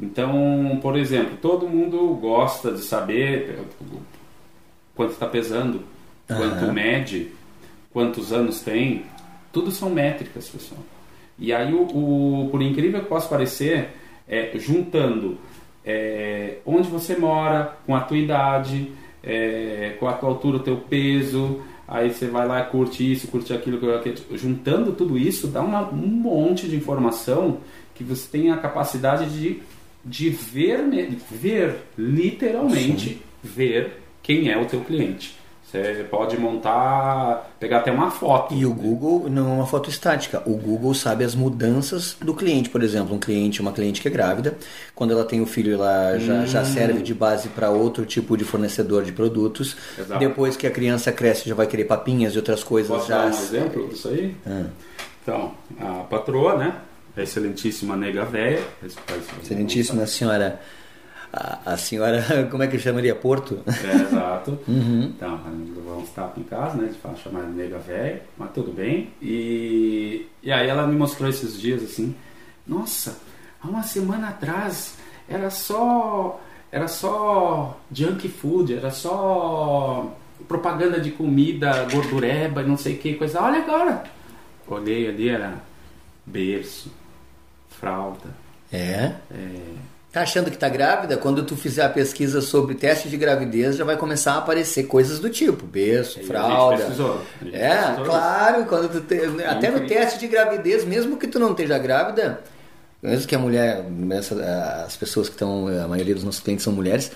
Então, 0.00 0.78
por 0.80 0.96
exemplo, 0.96 1.36
todo 1.42 1.68
mundo 1.68 2.14
gosta 2.20 2.72
de 2.72 2.80
saber 2.80 3.58
quanto 4.94 5.12
está 5.12 5.26
pesando, 5.26 5.82
quanto 6.26 6.66
uhum. 6.66 6.72
mede, 6.72 7.28
quantos 7.92 8.32
anos 8.32 8.60
tem, 8.60 9.04
tudo 9.52 9.70
são 9.70 9.90
métricas, 9.90 10.48
pessoal. 10.48 10.80
E 11.38 11.52
aí, 11.52 11.72
o, 11.72 11.82
o 11.82 12.48
por 12.50 12.62
incrível 12.62 13.00
que 13.00 13.08
possa 13.08 13.28
parecer, 13.28 13.90
é, 14.28 14.52
juntando 14.56 15.38
é, 15.84 16.58
onde 16.66 16.88
você 16.88 17.16
mora, 17.16 17.76
com 17.86 17.96
a 17.96 18.00
tua 18.00 18.18
idade, 18.18 18.92
é, 19.22 19.96
com 19.98 20.06
a 20.06 20.12
tua 20.12 20.28
altura, 20.28 20.58
o 20.58 20.62
teu 20.62 20.76
peso, 20.76 21.62
aí 21.86 22.10
você 22.10 22.26
vai 22.26 22.46
lá 22.46 22.62
curte 22.62 23.10
isso, 23.10 23.28
curte 23.28 23.54
aquilo, 23.54 23.80
juntando 24.34 24.92
tudo 24.92 25.16
isso, 25.16 25.48
dá 25.48 25.62
uma, 25.62 25.88
um 25.88 26.06
monte 26.06 26.68
de 26.68 26.76
informação 26.76 27.60
que 27.94 28.04
você 28.04 28.28
tem 28.30 28.50
a 28.50 28.58
capacidade 28.58 29.30
de, 29.30 29.62
de 30.04 30.28
ver, 30.28 30.82
ver 31.30 31.76
literalmente, 31.96 33.08
Sim. 33.10 33.20
ver 33.42 34.02
quem 34.22 34.50
é 34.50 34.58
o 34.58 34.66
teu 34.66 34.80
cliente. 34.80 35.37
Você 35.70 36.06
pode 36.10 36.38
montar, 36.38 37.52
pegar 37.60 37.78
até 37.78 37.92
uma 37.92 38.10
foto. 38.10 38.54
E 38.54 38.64
o 38.64 38.72
Google 38.72 39.28
não 39.28 39.50
é 39.50 39.54
uma 39.56 39.66
foto 39.66 39.90
estática. 39.90 40.42
O 40.46 40.56
Google 40.56 40.94
sabe 40.94 41.24
as 41.24 41.34
mudanças 41.34 42.16
do 42.22 42.32
cliente. 42.32 42.70
Por 42.70 42.82
exemplo, 42.82 43.14
um 43.14 43.18
cliente, 43.18 43.60
uma 43.60 43.70
cliente 43.70 44.00
que 44.00 44.08
é 44.08 44.10
grávida, 44.10 44.56
quando 44.94 45.12
ela 45.12 45.26
tem 45.26 45.42
o 45.42 45.46
filho, 45.46 45.74
ela 45.74 46.18
já, 46.18 46.34
hum. 46.36 46.46
já 46.46 46.64
serve 46.64 47.02
de 47.02 47.12
base 47.12 47.50
para 47.50 47.68
outro 47.68 48.06
tipo 48.06 48.34
de 48.34 48.44
fornecedor 48.44 49.04
de 49.04 49.12
produtos. 49.12 49.76
Exato. 49.98 50.18
Depois 50.18 50.56
que 50.56 50.66
a 50.66 50.70
criança 50.70 51.12
cresce, 51.12 51.46
já 51.46 51.54
vai 51.54 51.66
querer 51.66 51.84
papinhas 51.84 52.32
e 52.32 52.38
outras 52.38 52.64
coisas. 52.64 52.90
Posso 52.90 53.08
já... 53.08 53.18
dar 53.18 53.26
um 53.26 53.28
exemplo 53.28 53.88
disso 53.88 54.08
aí? 54.08 54.34
Ah. 54.46 54.64
Então, 55.22 55.52
a 55.78 56.04
patroa, 56.04 56.56
né? 56.56 56.76
A 57.14 57.22
excelentíssima 57.22 57.94
nega 57.94 58.24
véia. 58.24 58.62
Excelentíssima 59.42 60.06
senhora 60.06 60.58
a, 61.32 61.72
a, 61.72 61.76
senhora, 61.76 62.22
como 62.50 62.62
é 62.62 62.66
que 62.66 62.78
chamaria? 62.78 63.14
Porto? 63.14 63.62
É, 63.66 64.02
exato. 64.02 64.58
uhum. 64.66 65.12
Então, 65.16 65.40
vamos 65.84 66.08
estar 66.08 66.26
aqui 66.26 66.40
em 66.40 66.44
casa, 66.44 66.76
né? 66.76 66.88
De 66.88 67.22
chamar 67.22 67.42
de 67.42 67.52
nega 67.52 67.78
velha, 67.78 68.22
mas 68.36 68.50
tudo 68.52 68.72
bem. 68.72 69.10
E, 69.20 70.26
e 70.42 70.50
aí 70.50 70.68
ela 70.68 70.86
me 70.86 70.96
mostrou 70.96 71.28
esses 71.28 71.60
dias 71.60 71.82
assim, 71.82 72.14
nossa, 72.66 73.18
há 73.62 73.68
uma 73.68 73.82
semana 73.82 74.28
atrás 74.28 74.96
era 75.28 75.50
só 75.50 76.40
era 76.70 76.86
só 76.86 77.78
junk 77.90 78.28
food, 78.28 78.74
era 78.74 78.90
só 78.90 80.14
propaganda 80.46 81.00
de 81.00 81.10
comida 81.10 81.86
gordureba 81.90 82.62
e 82.62 82.66
não 82.66 82.76
sei 82.76 82.96
que 82.96 83.14
coisa. 83.14 83.40
Olha 83.40 83.58
agora. 83.58 84.04
Olhei 84.66 85.08
ali, 85.08 85.28
era 85.30 85.54
berço, 86.26 86.92
fralda. 87.70 88.36
É? 88.70 89.14
É 89.30 89.97
Tá 90.18 90.22
achando 90.22 90.50
que 90.50 90.58
tá 90.58 90.68
grávida? 90.68 91.16
Quando 91.16 91.44
tu 91.44 91.54
fizer 91.54 91.84
a 91.84 91.88
pesquisa 91.88 92.40
sobre 92.40 92.74
teste 92.74 93.08
de 93.08 93.16
gravidez, 93.16 93.76
já 93.76 93.84
vai 93.84 93.96
começar 93.96 94.32
a 94.32 94.38
aparecer 94.38 94.82
coisas 94.88 95.20
do 95.20 95.30
tipo, 95.30 95.64
berço, 95.64 96.18
fralda. 96.24 96.82
é, 97.52 98.04
claro, 98.04 98.64
quando 98.64 98.90
tu 98.90 99.00
te... 99.00 99.44
até 99.44 99.70
no 99.70 99.86
teste 99.86 100.18
de 100.18 100.26
gravidez, 100.26 100.84
mesmo 100.84 101.16
que 101.16 101.28
tu 101.28 101.38
não 101.38 101.52
esteja 101.52 101.78
grávida, 101.78 102.40
mesmo 103.00 103.28
que 103.28 103.34
a 103.36 103.38
mulher, 103.38 103.84
as 104.84 104.96
pessoas 104.96 105.28
que 105.28 105.36
estão, 105.36 105.68
a 105.68 105.86
maioria 105.86 106.16
dos 106.16 106.24
nossos 106.24 106.40
clientes 106.40 106.64
são 106.64 106.72
mulheres, 106.72 107.12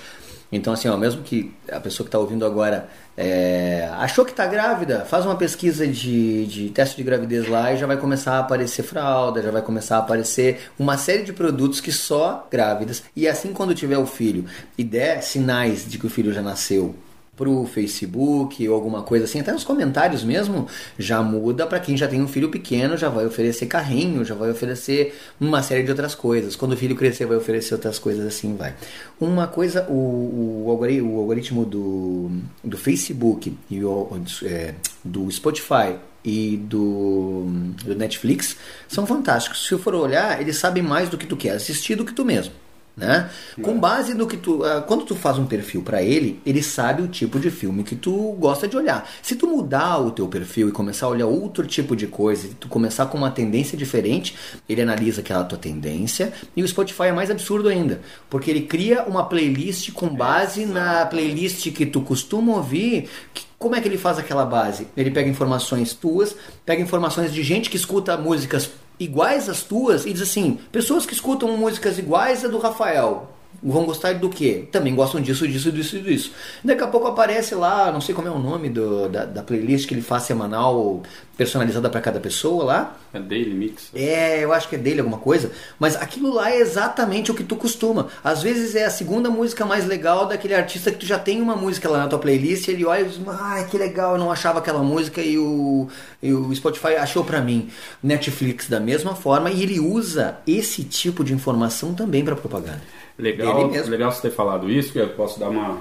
então, 0.52 0.74
assim, 0.74 0.86
ó, 0.86 0.96
mesmo 0.98 1.22
que 1.22 1.50
a 1.70 1.80
pessoa 1.80 2.04
que 2.04 2.08
está 2.08 2.18
ouvindo 2.18 2.44
agora 2.44 2.86
é, 3.16 3.88
achou 3.94 4.22
que 4.22 4.32
está 4.32 4.46
grávida, 4.46 5.06
faz 5.06 5.24
uma 5.24 5.34
pesquisa 5.34 5.86
de, 5.86 6.46
de 6.46 6.68
teste 6.68 6.96
de 6.96 7.02
gravidez 7.02 7.48
lá 7.48 7.72
e 7.72 7.78
já 7.78 7.86
vai 7.86 7.96
começar 7.96 8.34
a 8.34 8.40
aparecer 8.40 8.82
fralda, 8.82 9.42
já 9.42 9.50
vai 9.50 9.62
começar 9.62 9.96
a 9.96 10.00
aparecer 10.00 10.60
uma 10.78 10.98
série 10.98 11.22
de 11.22 11.32
produtos 11.32 11.80
que 11.80 11.90
só 11.90 12.46
grávidas. 12.50 13.02
E 13.16 13.26
assim, 13.26 13.54
quando 13.54 13.74
tiver 13.74 13.96
o 13.96 14.06
filho 14.06 14.44
e 14.76 14.84
der 14.84 15.22
sinais 15.22 15.88
de 15.88 15.98
que 15.98 16.06
o 16.06 16.10
filho 16.10 16.32
já 16.32 16.42
nasceu 16.42 16.94
pro 17.42 17.66
Facebook 17.66 18.68
ou 18.68 18.72
alguma 18.72 19.02
coisa 19.02 19.24
assim, 19.24 19.40
até 19.40 19.50
nos 19.50 19.64
comentários 19.64 20.22
mesmo, 20.22 20.68
já 20.96 21.20
muda 21.20 21.66
para 21.66 21.80
quem 21.80 21.96
já 21.96 22.06
tem 22.06 22.22
um 22.22 22.28
filho 22.28 22.48
pequeno, 22.48 22.96
já 22.96 23.08
vai 23.08 23.26
oferecer 23.26 23.66
carrinho, 23.66 24.24
já 24.24 24.32
vai 24.32 24.48
oferecer 24.48 25.12
uma 25.40 25.60
série 25.60 25.82
de 25.82 25.90
outras 25.90 26.14
coisas. 26.14 26.54
Quando 26.54 26.74
o 26.74 26.76
filho 26.76 26.94
crescer, 26.94 27.26
vai 27.26 27.36
oferecer 27.36 27.74
outras 27.74 27.98
coisas 27.98 28.24
assim, 28.24 28.54
vai. 28.54 28.76
Uma 29.20 29.48
coisa, 29.48 29.84
o, 29.90 30.66
o, 30.66 30.70
algoritmo 30.70 31.64
do, 31.64 32.30
do 32.62 32.78
Facebook 32.78 33.52
e 33.68 33.84
o, 33.84 34.08
é, 34.44 34.74
do 35.02 35.28
Spotify 35.28 35.96
e 36.24 36.56
do, 36.56 37.46
do 37.84 37.96
Netflix 37.96 38.56
são 38.86 39.04
fantásticos. 39.04 39.66
Se 39.66 39.74
eu 39.74 39.80
for 39.80 39.96
olhar, 39.96 40.40
eles 40.40 40.58
sabem 40.58 40.80
mais 40.80 41.08
do 41.08 41.18
que 41.18 41.26
tu 41.26 41.36
quer 41.36 41.56
assistir 41.56 41.96
do 41.96 42.04
que 42.04 42.12
tu 42.12 42.24
mesmo. 42.24 42.61
Né? 42.94 43.30
Com 43.62 43.78
base 43.80 44.12
no 44.12 44.26
que 44.26 44.36
tu. 44.36 44.62
Uh, 44.62 44.82
quando 44.86 45.04
tu 45.06 45.14
faz 45.14 45.38
um 45.38 45.46
perfil 45.46 45.82
para 45.82 46.02
ele, 46.02 46.38
ele 46.44 46.62
sabe 46.62 47.02
o 47.02 47.08
tipo 47.08 47.40
de 47.40 47.50
filme 47.50 47.82
que 47.82 47.96
tu 47.96 48.36
gosta 48.38 48.68
de 48.68 48.76
olhar. 48.76 49.08
Se 49.22 49.34
tu 49.34 49.46
mudar 49.46 49.98
o 49.98 50.10
teu 50.10 50.28
perfil 50.28 50.68
e 50.68 50.72
começar 50.72 51.06
a 51.06 51.08
olhar 51.08 51.26
outro 51.26 51.66
tipo 51.66 51.96
de 51.96 52.06
coisa, 52.06 52.48
e 52.48 52.50
tu 52.50 52.68
começar 52.68 53.06
com 53.06 53.16
uma 53.16 53.30
tendência 53.30 53.78
diferente, 53.78 54.36
ele 54.68 54.82
analisa 54.82 55.22
aquela 55.22 55.42
tua 55.42 55.56
tendência. 55.56 56.34
E 56.54 56.62
o 56.62 56.68
Spotify 56.68 57.04
é 57.04 57.12
mais 57.12 57.30
absurdo 57.30 57.70
ainda, 57.70 58.02
porque 58.28 58.50
ele 58.50 58.62
cria 58.62 59.04
uma 59.04 59.24
playlist 59.24 59.90
com 59.92 60.08
base 60.08 60.66
na 60.66 61.06
playlist 61.06 61.72
que 61.72 61.86
tu 61.86 62.02
costuma 62.02 62.56
ouvir. 62.56 63.08
Que, 63.32 63.44
como 63.58 63.74
é 63.74 63.80
que 63.80 63.88
ele 63.88 63.96
faz 63.96 64.18
aquela 64.18 64.44
base? 64.44 64.88
Ele 64.96 65.10
pega 65.10 65.30
informações 65.30 65.94
tuas, 65.94 66.36
pega 66.66 66.82
informações 66.82 67.32
de 67.32 67.42
gente 67.42 67.70
que 67.70 67.76
escuta 67.76 68.18
músicas 68.18 68.68
iguais 69.04 69.48
às 69.48 69.62
tuas 69.62 70.06
e 70.06 70.12
diz 70.12 70.22
assim: 70.22 70.58
pessoas 70.70 71.06
que 71.06 71.14
escutam 71.14 71.56
músicas 71.56 71.98
iguais 71.98 72.44
a 72.44 72.48
do 72.48 72.58
Rafael 72.58 73.28
vão 73.62 73.84
gostar 73.84 74.14
do 74.14 74.28
quê? 74.28 74.66
Também 74.72 74.94
gostam 74.94 75.20
disso, 75.20 75.46
disso, 75.46 75.70
disso, 75.70 76.00
disso. 76.00 76.32
Daqui 76.64 76.82
a 76.82 76.86
pouco 76.88 77.06
aparece 77.06 77.54
lá, 77.54 77.92
não 77.92 78.00
sei 78.00 78.14
como 78.14 78.26
é 78.26 78.30
o 78.30 78.38
nome 78.38 78.68
do, 78.68 79.08
da, 79.08 79.24
da 79.24 79.42
playlist 79.42 79.86
que 79.86 79.94
ele 79.94 80.02
faz 80.02 80.24
semanal, 80.24 81.02
personalizada 81.36 81.88
para 81.88 82.00
cada 82.00 82.20
pessoa 82.20 82.64
lá. 82.64 82.96
É 83.12 83.20
Daily 83.20 83.54
Mix. 83.54 83.90
É, 83.94 84.42
eu 84.42 84.52
acho 84.52 84.68
que 84.68 84.76
é 84.76 84.78
dele 84.78 85.00
alguma 85.00 85.18
coisa. 85.18 85.50
Mas 85.78 85.96
aquilo 85.96 86.32
lá 86.32 86.50
é 86.50 86.58
exatamente 86.58 87.30
o 87.30 87.34
que 87.34 87.44
tu 87.44 87.56
costuma. 87.56 88.08
Às 88.22 88.42
vezes 88.42 88.74
é 88.74 88.84
a 88.84 88.90
segunda 88.90 89.30
música 89.30 89.64
mais 89.64 89.86
legal 89.86 90.26
daquele 90.26 90.54
artista 90.54 90.90
que 90.90 90.98
tu 90.98 91.06
já 91.06 91.18
tem 91.18 91.40
uma 91.40 91.56
música 91.56 91.88
lá 91.88 91.98
na 91.98 92.08
tua 92.08 92.18
playlist, 92.18 92.68
e 92.68 92.72
ele 92.72 92.84
olha 92.84 93.02
e 93.02 93.04
diz, 93.04 93.20
ah, 93.28 93.64
que 93.70 93.78
legal, 93.78 94.12
eu 94.12 94.18
não 94.18 94.30
achava 94.30 94.58
aquela 94.58 94.82
música 94.82 95.20
e 95.20 95.38
o, 95.38 95.88
e 96.22 96.32
o 96.32 96.54
Spotify 96.54 96.96
achou 96.96 97.24
para 97.24 97.40
mim. 97.40 97.70
Netflix 98.02 98.68
da 98.68 98.80
mesma 98.80 99.14
forma, 99.14 99.50
e 99.50 99.62
ele 99.62 99.78
usa 99.80 100.38
esse 100.46 100.82
tipo 100.84 101.22
de 101.22 101.32
informação 101.32 101.94
também 101.94 102.24
para 102.24 102.36
propaganda. 102.36 103.01
Legal, 103.22 103.70
legal 103.70 104.10
você 104.10 104.22
ter 104.22 104.34
falado 104.34 104.68
isso, 104.68 104.92
que 104.92 104.98
eu 104.98 105.08
posso 105.10 105.38
dar 105.38 105.48
uma, 105.48 105.80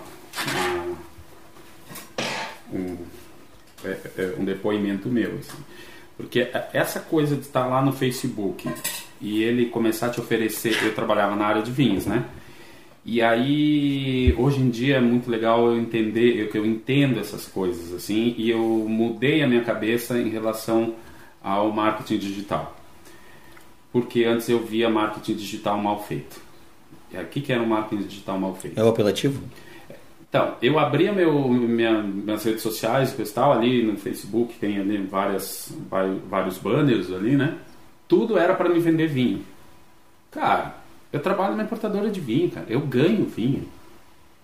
uma 0.52 0.98
um, 2.72 2.98
é, 3.84 3.98
é, 4.18 4.36
um, 4.38 4.46
depoimento 4.46 5.10
meu. 5.10 5.40
Assim. 5.40 5.58
Porque 6.16 6.48
essa 6.72 7.00
coisa 7.00 7.36
de 7.36 7.42
estar 7.42 7.66
lá 7.66 7.82
no 7.82 7.94
Facebook 7.94 8.70
e 9.20 9.42
ele 9.42 9.66
começar 9.66 10.08
a 10.08 10.10
te 10.12 10.20
oferecer. 10.20 10.78
Eu 10.84 10.94
trabalhava 10.94 11.36
na 11.36 11.48
área 11.48 11.64
de 11.64 11.72
vinhos, 11.72 12.06
né? 12.06 12.26
E 13.04 13.24
aí, 13.24 14.36
hoje 14.38 14.60
em 14.60 14.70
dia 14.70 14.98
é 14.98 15.02
muito 15.02 15.28
legal 15.28 15.66
eu 15.66 15.80
entender, 15.80 16.40
eu, 16.40 16.50
que 16.50 16.58
eu 16.60 16.64
entendo 16.64 17.20
essas 17.20 17.48
coisas, 17.48 17.92
assim, 17.92 18.36
e 18.38 18.52
eu 18.52 18.62
mudei 18.88 19.42
a 19.42 19.48
minha 19.48 19.64
cabeça 19.64 20.20
em 20.20 20.30
relação 20.30 20.94
ao 21.44 21.72
marketing 21.72 22.20
digital. 22.20 22.78
Porque 23.92 24.26
antes 24.26 24.48
eu 24.48 24.64
via 24.64 24.92
marketing 24.92 25.34
digital 25.34 25.80
mal 25.80 26.04
feito. 26.04 26.51
O 27.14 27.26
que, 27.26 27.42
que 27.42 27.52
era 27.52 27.62
um 27.62 27.68
marketing 27.68 28.04
digital 28.04 28.40
mal 28.40 28.56
feito? 28.56 28.80
É 28.80 28.84
o 28.84 28.90
apelativo? 28.90 29.42
Então, 30.30 30.56
eu 30.62 30.80
abria 30.80 31.12
meu, 31.12 31.50
minha, 31.50 32.02
minhas 32.02 32.44
redes 32.46 32.62
sociais, 32.62 33.12
que 33.12 33.24
tal, 33.34 33.52
ali 33.52 33.84
no 33.84 33.98
Facebook, 33.98 34.54
tem 34.60 34.80
ali 34.80 34.98
várias, 35.00 35.76
vários 36.30 36.58
banners 36.58 37.12
ali, 37.12 37.36
né? 37.36 37.58
Tudo 38.08 38.38
era 38.38 38.56
para 38.56 38.70
me 38.70 38.80
vender 38.80 39.08
vinho. 39.08 39.44
Cara, 40.32 40.78
eu 41.12 41.20
trabalho 41.20 41.52
numa 41.52 41.64
importadora 41.64 42.10
de 42.10 42.22
vinho, 42.22 42.50
cara. 42.50 42.66
Eu 42.70 42.80
ganho 42.80 43.26
vinho. 43.26 43.68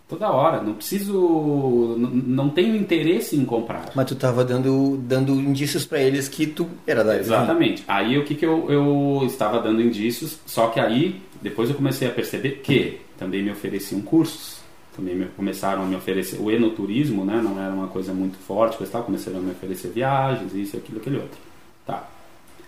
Toda 0.08 0.30
hora. 0.32 0.62
Não 0.62 0.74
preciso. 0.74 1.96
Não 1.98 2.50
tenho 2.50 2.76
interesse 2.76 3.36
em 3.36 3.44
comprar. 3.44 3.92
Mas 3.94 4.06
tu 4.06 4.14
estava 4.14 4.46
dando, 4.46 4.98
dando 4.98 5.34
indícios 5.34 5.86
para 5.86 6.00
eles 6.00 6.30
que 6.30 6.48
tu 6.48 6.68
era 6.86 7.04
da 7.04 7.18
Exatamente. 7.18 7.84
Aí 7.88 8.18
o 8.18 8.24
que, 8.24 8.36
que 8.36 8.46
eu, 8.46 8.72
eu 8.72 9.24
estava 9.26 9.60
dando 9.60 9.82
indícios, 9.82 10.40
só 10.46 10.68
que 10.68 10.80
aí 10.80 11.22
depois 11.42 11.70
eu 11.70 11.76
comecei 11.76 12.08
a 12.08 12.12
perceber 12.12 12.62
que 12.64 13.02
também 13.18 13.44
me 13.44 13.52
ofereciam 13.52 14.02
cursos, 14.02 14.62
também 14.96 15.16
me, 15.16 15.26
começaram 15.26 15.84
a 15.84 15.86
me 15.86 15.96
oferecer 15.96 16.40
o 16.40 16.50
enoturismo, 16.50 17.26
né? 17.26 17.42
Não 17.44 17.62
era 17.62 17.74
uma 17.74 17.88
coisa 17.88 18.14
muito 18.14 18.38
forte, 18.38 18.78
coisa 18.78 18.92
tal, 18.92 19.04
começaram 19.04 19.40
a 19.40 19.42
me 19.42 19.52
oferecer 19.52 19.90
viagens, 19.90 20.54
isso, 20.54 20.78
aquilo, 20.78 21.00
aquele 21.00 21.18
outro. 21.18 21.38
Tá. 21.86 22.08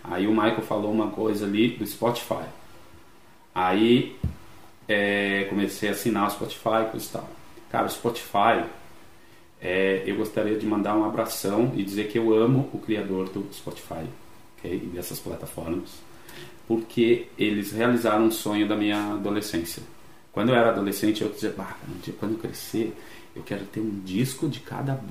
Aí 0.03 0.27
o 0.27 0.31
Michael 0.31 0.61
falou 0.61 0.91
uma 0.91 1.07
coisa 1.07 1.45
ali 1.45 1.69
do 1.69 1.85
Spotify. 1.85 2.43
Aí 3.55 4.15
é, 4.89 5.45
comecei 5.49 5.87
a 5.87 5.93
assinar 5.93 6.27
o 6.27 6.31
Spotify, 6.31 6.89
coisa 6.91 7.05
e 7.05 7.11
tal. 7.11 7.29
Cara, 7.71 7.85
o 7.85 7.89
Spotify, 7.89 8.65
é, 9.61 10.03
eu 10.05 10.17
gostaria 10.17 10.57
de 10.57 10.65
mandar 10.65 10.97
um 10.97 11.05
abração 11.05 11.71
e 11.77 11.83
dizer 11.83 12.09
que 12.09 12.17
eu 12.17 12.33
amo 12.33 12.69
o 12.73 12.79
criador 12.79 13.29
do 13.29 13.47
Spotify, 13.53 14.05
ok? 14.57 14.73
E 14.73 14.87
dessas 14.87 15.19
plataformas 15.19 16.09
porque 16.69 17.25
eles 17.35 17.71
realizaram 17.71 18.25
um 18.25 18.31
sonho 18.31 18.67
da 18.67 18.75
minha 18.75 19.13
adolescência. 19.13 19.81
Quando 20.31 20.49
eu 20.49 20.55
era 20.55 20.69
adolescente, 20.69 21.23
eu 21.23 21.29
dizia, 21.29 21.51
bah, 21.57 21.75
quando 22.19 22.33
eu 22.33 22.37
crescer, 22.37 22.95
eu 23.35 23.41
quero 23.41 23.65
ter 23.65 23.79
um 23.79 24.01
disco 24.05 24.47
de 24.47 24.59
cada 24.59 25.01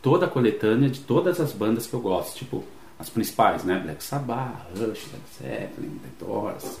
toda 0.00 0.26
a 0.26 0.28
coletânea 0.28 0.88
de 0.88 1.00
todas 1.00 1.40
as 1.40 1.50
bandas 1.50 1.88
que 1.88 1.94
eu 1.94 2.00
gosto, 2.00 2.38
tipo 2.38 2.62
as 2.96 3.10
principais, 3.10 3.64
né? 3.64 3.80
Black 3.80 4.04
Sabbath, 4.04 4.68
Rush, 4.76 5.08
Led 5.12 5.24
Zeppelin, 5.42 5.98
The 5.98 6.24
Doors, 6.24 6.78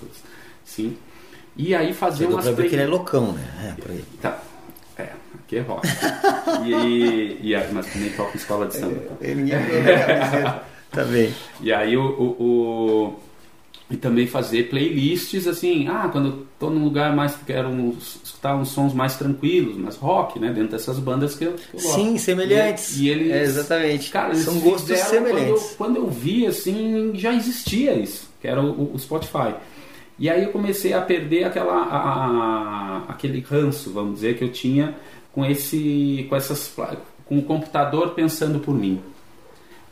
sim. 0.64 0.96
E 1.56 1.74
aí 1.74 1.92
fazer 1.92 2.26
umas 2.26 2.48
play... 2.48 2.68
que 2.68 2.74
ele 2.74 2.82
é 2.82 2.86
loucão, 2.86 3.32
né? 3.32 3.76
É, 3.76 3.80
por 3.80 3.90
aí. 3.90 4.04
Tá. 4.20 4.42
É, 4.98 5.08
aqui 5.34 5.56
é 5.56 5.60
rock. 5.60 5.86
e, 6.66 7.52
e, 7.52 7.72
mas 7.72 7.86
também 7.92 8.10
toca 8.10 8.32
em 8.32 8.36
escola 8.36 8.66
de 8.66 8.76
samba. 8.76 9.02
Ele 9.20 9.52
é 9.52 10.60
Tá 10.90 11.04
bem. 11.04 11.34
E 11.60 11.72
aí 11.72 11.96
o, 11.96 12.04
o, 12.04 12.24
o, 12.38 13.20
e 13.90 13.96
também 13.96 14.26
fazer 14.26 14.68
playlists 14.70 15.46
assim, 15.48 15.88
ah, 15.88 16.08
quando 16.10 16.28
eu 16.28 16.46
tô 16.58 16.70
num 16.70 16.84
lugar 16.84 17.14
mais 17.14 17.34
que 17.34 17.44
quero 17.44 17.68
uns, 17.68 18.20
escutar 18.22 18.56
uns 18.56 18.68
sons 18.68 18.94
mais 18.94 19.16
tranquilos, 19.16 19.76
mais 19.76 19.96
rock, 19.96 20.38
né, 20.38 20.52
dentro 20.52 20.70
dessas 20.70 20.98
bandas 21.00 21.34
que 21.34 21.44
eu, 21.44 21.52
que 21.52 21.76
eu. 21.76 21.80
Sim, 21.80 22.16
semelhantes. 22.16 22.96
E, 22.96 23.04
e 23.04 23.08
eles, 23.10 23.32
é, 23.32 23.42
exatamente. 23.42 24.10
Cara, 24.10 24.34
são 24.36 24.58
gostos 24.60 24.96
semelhantes. 25.00 25.74
Quando 25.76 25.96
eu, 25.96 26.02
quando 26.02 26.08
eu, 26.08 26.10
vi 26.10 26.46
assim, 26.46 27.12
já 27.14 27.34
existia 27.34 27.94
isso, 27.94 28.30
que 28.40 28.46
era 28.46 28.62
o, 28.62 28.94
o 28.94 28.98
Spotify. 28.98 29.54
E 30.18 30.30
aí 30.30 30.44
eu 30.44 30.50
comecei 30.50 30.92
a 30.92 31.00
perder 31.00 31.44
aquela, 31.44 31.74
a, 31.74 32.26
a, 32.26 32.98
aquele 33.08 33.40
ranço, 33.40 33.90
vamos 33.90 34.16
dizer, 34.16 34.36
que 34.36 34.44
eu 34.44 34.52
tinha 34.52 34.94
com 35.32 35.44
esse, 35.44 36.26
com 36.28 36.36
essas, 36.36 36.72
com 37.26 37.38
o 37.38 37.42
computador 37.42 38.10
pensando 38.10 38.60
por 38.60 38.74
mim. 38.74 39.00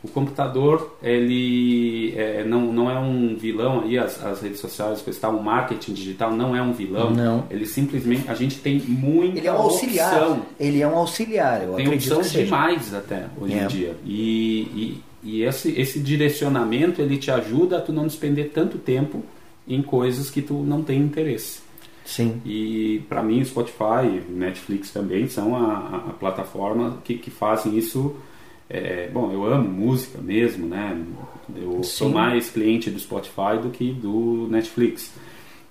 O 0.03 0.07
computador 0.09 0.97
ele 1.01 2.13
é, 2.17 2.43
não, 2.43 2.73
não 2.73 2.91
é 2.91 2.99
um 2.99 3.37
vilão 3.37 3.81
aí 3.81 3.97
as, 3.97 4.21
as 4.21 4.41
redes 4.41 4.59
sociais, 4.59 5.01
está 5.07 5.29
o 5.29 5.41
marketing 5.41 5.93
digital 5.93 6.31
não 6.33 6.53
é 6.53 6.61
um 6.61 6.73
vilão. 6.73 7.11
Não. 7.11 7.45
Ele 7.49 7.65
simplesmente 7.65 8.29
a 8.29 8.33
gente 8.33 8.57
tem 8.57 8.79
muita 8.79 9.37
ele 9.37 9.47
é 9.47 9.53
um 9.53 9.55
auxiliar. 9.55 10.13
opção. 10.13 10.45
Ele 10.59 10.81
é 10.81 10.87
um 10.87 10.97
auxiliar. 10.97 11.63
Eu 11.63 11.75
tem 11.75 11.87
opção 11.87 12.21
demais 12.21 12.93
até 12.93 13.27
hoje 13.39 13.53
é. 13.53 13.63
em 13.63 13.67
dia. 13.67 13.95
E, 14.05 14.61
e, 14.75 15.03
e 15.23 15.43
esse, 15.43 15.71
esse 15.79 15.99
direcionamento 16.01 17.01
ele 17.01 17.17
te 17.17 17.31
ajuda 17.31 17.77
a 17.77 17.81
tu 17.81 17.93
não 17.93 18.05
despender 18.05 18.51
tanto 18.53 18.77
tempo 18.77 19.23
em 19.67 19.81
coisas 19.81 20.29
que 20.29 20.41
tu 20.41 20.55
não 20.55 20.83
tem 20.83 20.99
interesse. 20.99 21.61
Sim. 22.05 22.41
E 22.45 23.01
para 23.07 23.23
mim, 23.23 23.43
Spotify, 23.45 24.21
Netflix 24.29 24.91
também 24.91 25.27
são 25.27 25.55
a, 25.55 26.07
a 26.09 26.13
plataforma 26.13 26.99
que, 27.03 27.17
que 27.17 27.31
fazem 27.31 27.77
isso. 27.77 28.15
É, 28.69 29.09
bom, 29.11 29.31
eu 29.31 29.45
amo 29.45 29.69
música 29.69 30.19
mesmo, 30.19 30.67
né? 30.67 30.99
Eu 31.55 31.83
Sim. 31.83 31.89
sou 31.89 32.09
mais 32.09 32.49
cliente 32.49 32.89
do 32.89 32.99
Spotify 32.99 33.57
do 33.61 33.69
que 33.69 33.91
do 33.93 34.47
Netflix. 34.49 35.11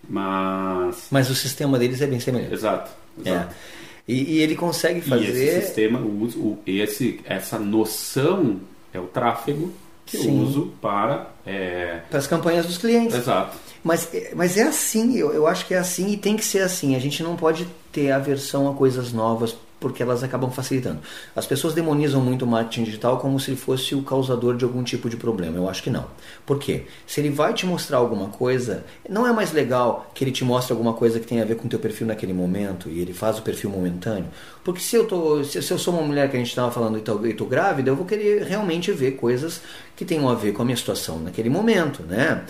Mas. 0.09 1.09
Mas 1.11 1.31
o 1.31 1.35
sistema 1.35 1.79
deles 1.79 2.01
é 2.01 2.07
bem 2.07 2.21
semelhante. 2.21 2.55
Exato. 2.55 2.91
exato. 3.25 3.55
É. 3.55 3.83
E, 4.09 4.35
e, 4.35 4.39
ele 4.41 4.57
consegue 4.57 5.01
fazer. 5.01 5.25
E 5.25 5.29
esse 5.29 5.67
sistema, 5.67 6.01
o, 6.01 6.25
o, 6.25 6.59
esse, 6.67 7.21
essa 7.25 7.59
noção 7.59 8.61
é 8.93 8.99
o 8.99 9.07
tráfego 9.07 9.73
que 10.13 10.19
Sim. 10.19 10.39
eu 10.39 10.45
uso 10.45 10.73
para. 10.81 11.31
É... 11.47 12.01
Para 12.11 12.19
as 12.19 12.27
campanhas 12.27 12.67
dos 12.67 12.77
clientes. 12.77 13.17
Exato. 13.17 13.57
Mas, 13.83 14.09
mas 14.37 14.57
é 14.59 14.63
assim, 14.63 15.17
eu, 15.17 15.33
eu 15.33 15.47
acho 15.47 15.67
que 15.67 15.75
é 15.75 15.79
assim 15.79 16.13
e 16.13 16.17
tem 16.17 16.37
que 16.37 16.45
ser 16.45 16.61
assim. 16.61 16.95
A 16.95 16.99
gente 16.99 17.23
não 17.23 17.35
pode 17.35 17.67
ter 17.91 18.13
aversão 18.13 18.71
a 18.71 18.75
coisas 18.75 19.13
novas 19.13 19.57
porque 19.83 20.03
elas 20.03 20.23
acabam 20.23 20.51
facilitando. 20.51 21.01
As 21.37 21.45
pessoas 21.45 21.75
demonizam 21.75 22.21
muito 22.21 22.45
o 22.45 22.49
marketing 22.49 22.85
digital 22.85 23.19
como 23.19 23.39
se 23.39 23.55
fosse 23.57 23.95
o 23.95 24.03
causador 24.03 24.57
de 24.57 24.65
algum 24.65 24.83
tipo 24.83 25.11
de 25.11 25.17
problema. 25.17 25.59
Eu 25.59 25.69
acho 25.69 25.83
que 25.83 25.91
não. 25.91 26.07
Por 26.47 26.59
quê? 26.59 26.85
Se 27.07 27.21
ele 27.21 27.29
vai 27.29 27.53
te 27.53 27.67
mostrar 27.67 27.99
alguma 27.99 28.29
coisa, 28.29 28.85
não 29.09 29.27
é 29.27 29.33
mais 29.33 29.53
legal 29.53 30.11
que 30.15 30.23
ele 30.23 30.31
te 30.31 30.45
mostre 30.45 30.73
alguma 30.73 30.95
coisa 30.95 31.19
que 31.19 31.27
tem 31.27 31.43
a 31.43 31.45
ver 31.45 31.57
com 31.57 31.67
o 31.67 31.69
teu 31.69 31.81
perfil 31.81 32.07
naquele 32.07 32.33
momento 32.33 32.89
e 32.89 33.01
ele 33.01 33.13
faz 33.13 33.39
o 33.39 33.43
perfil 33.43 33.69
momentâneo? 33.69 34.29
Porque 34.63 34.81
se 34.81 34.95
eu, 34.95 35.07
tô, 35.07 35.43
se, 35.43 35.61
se 35.61 35.73
eu 35.73 35.79
sou 35.79 35.93
uma 35.93 36.03
mulher 36.03 36.31
que 36.31 36.37
a 36.37 36.39
gente 36.39 36.49
estava 36.49 36.71
falando 36.71 36.97
e 36.97 37.31
estou 37.31 37.49
grávida, 37.49 37.91
eu 37.91 37.97
vou 37.97 38.07
querer 38.07 38.45
realmente 38.45 38.93
ver 38.93 39.13
coisas 39.13 39.61
que 39.97 40.05
tenham 40.05 40.29
a 40.29 40.35
ver 40.35 40.53
com 40.53 40.63
a 40.63 40.65
minha 40.65 40.77
situação 40.77 41.19
naquele 41.19 41.51
momento, 41.51 42.03
né? 42.05 42.45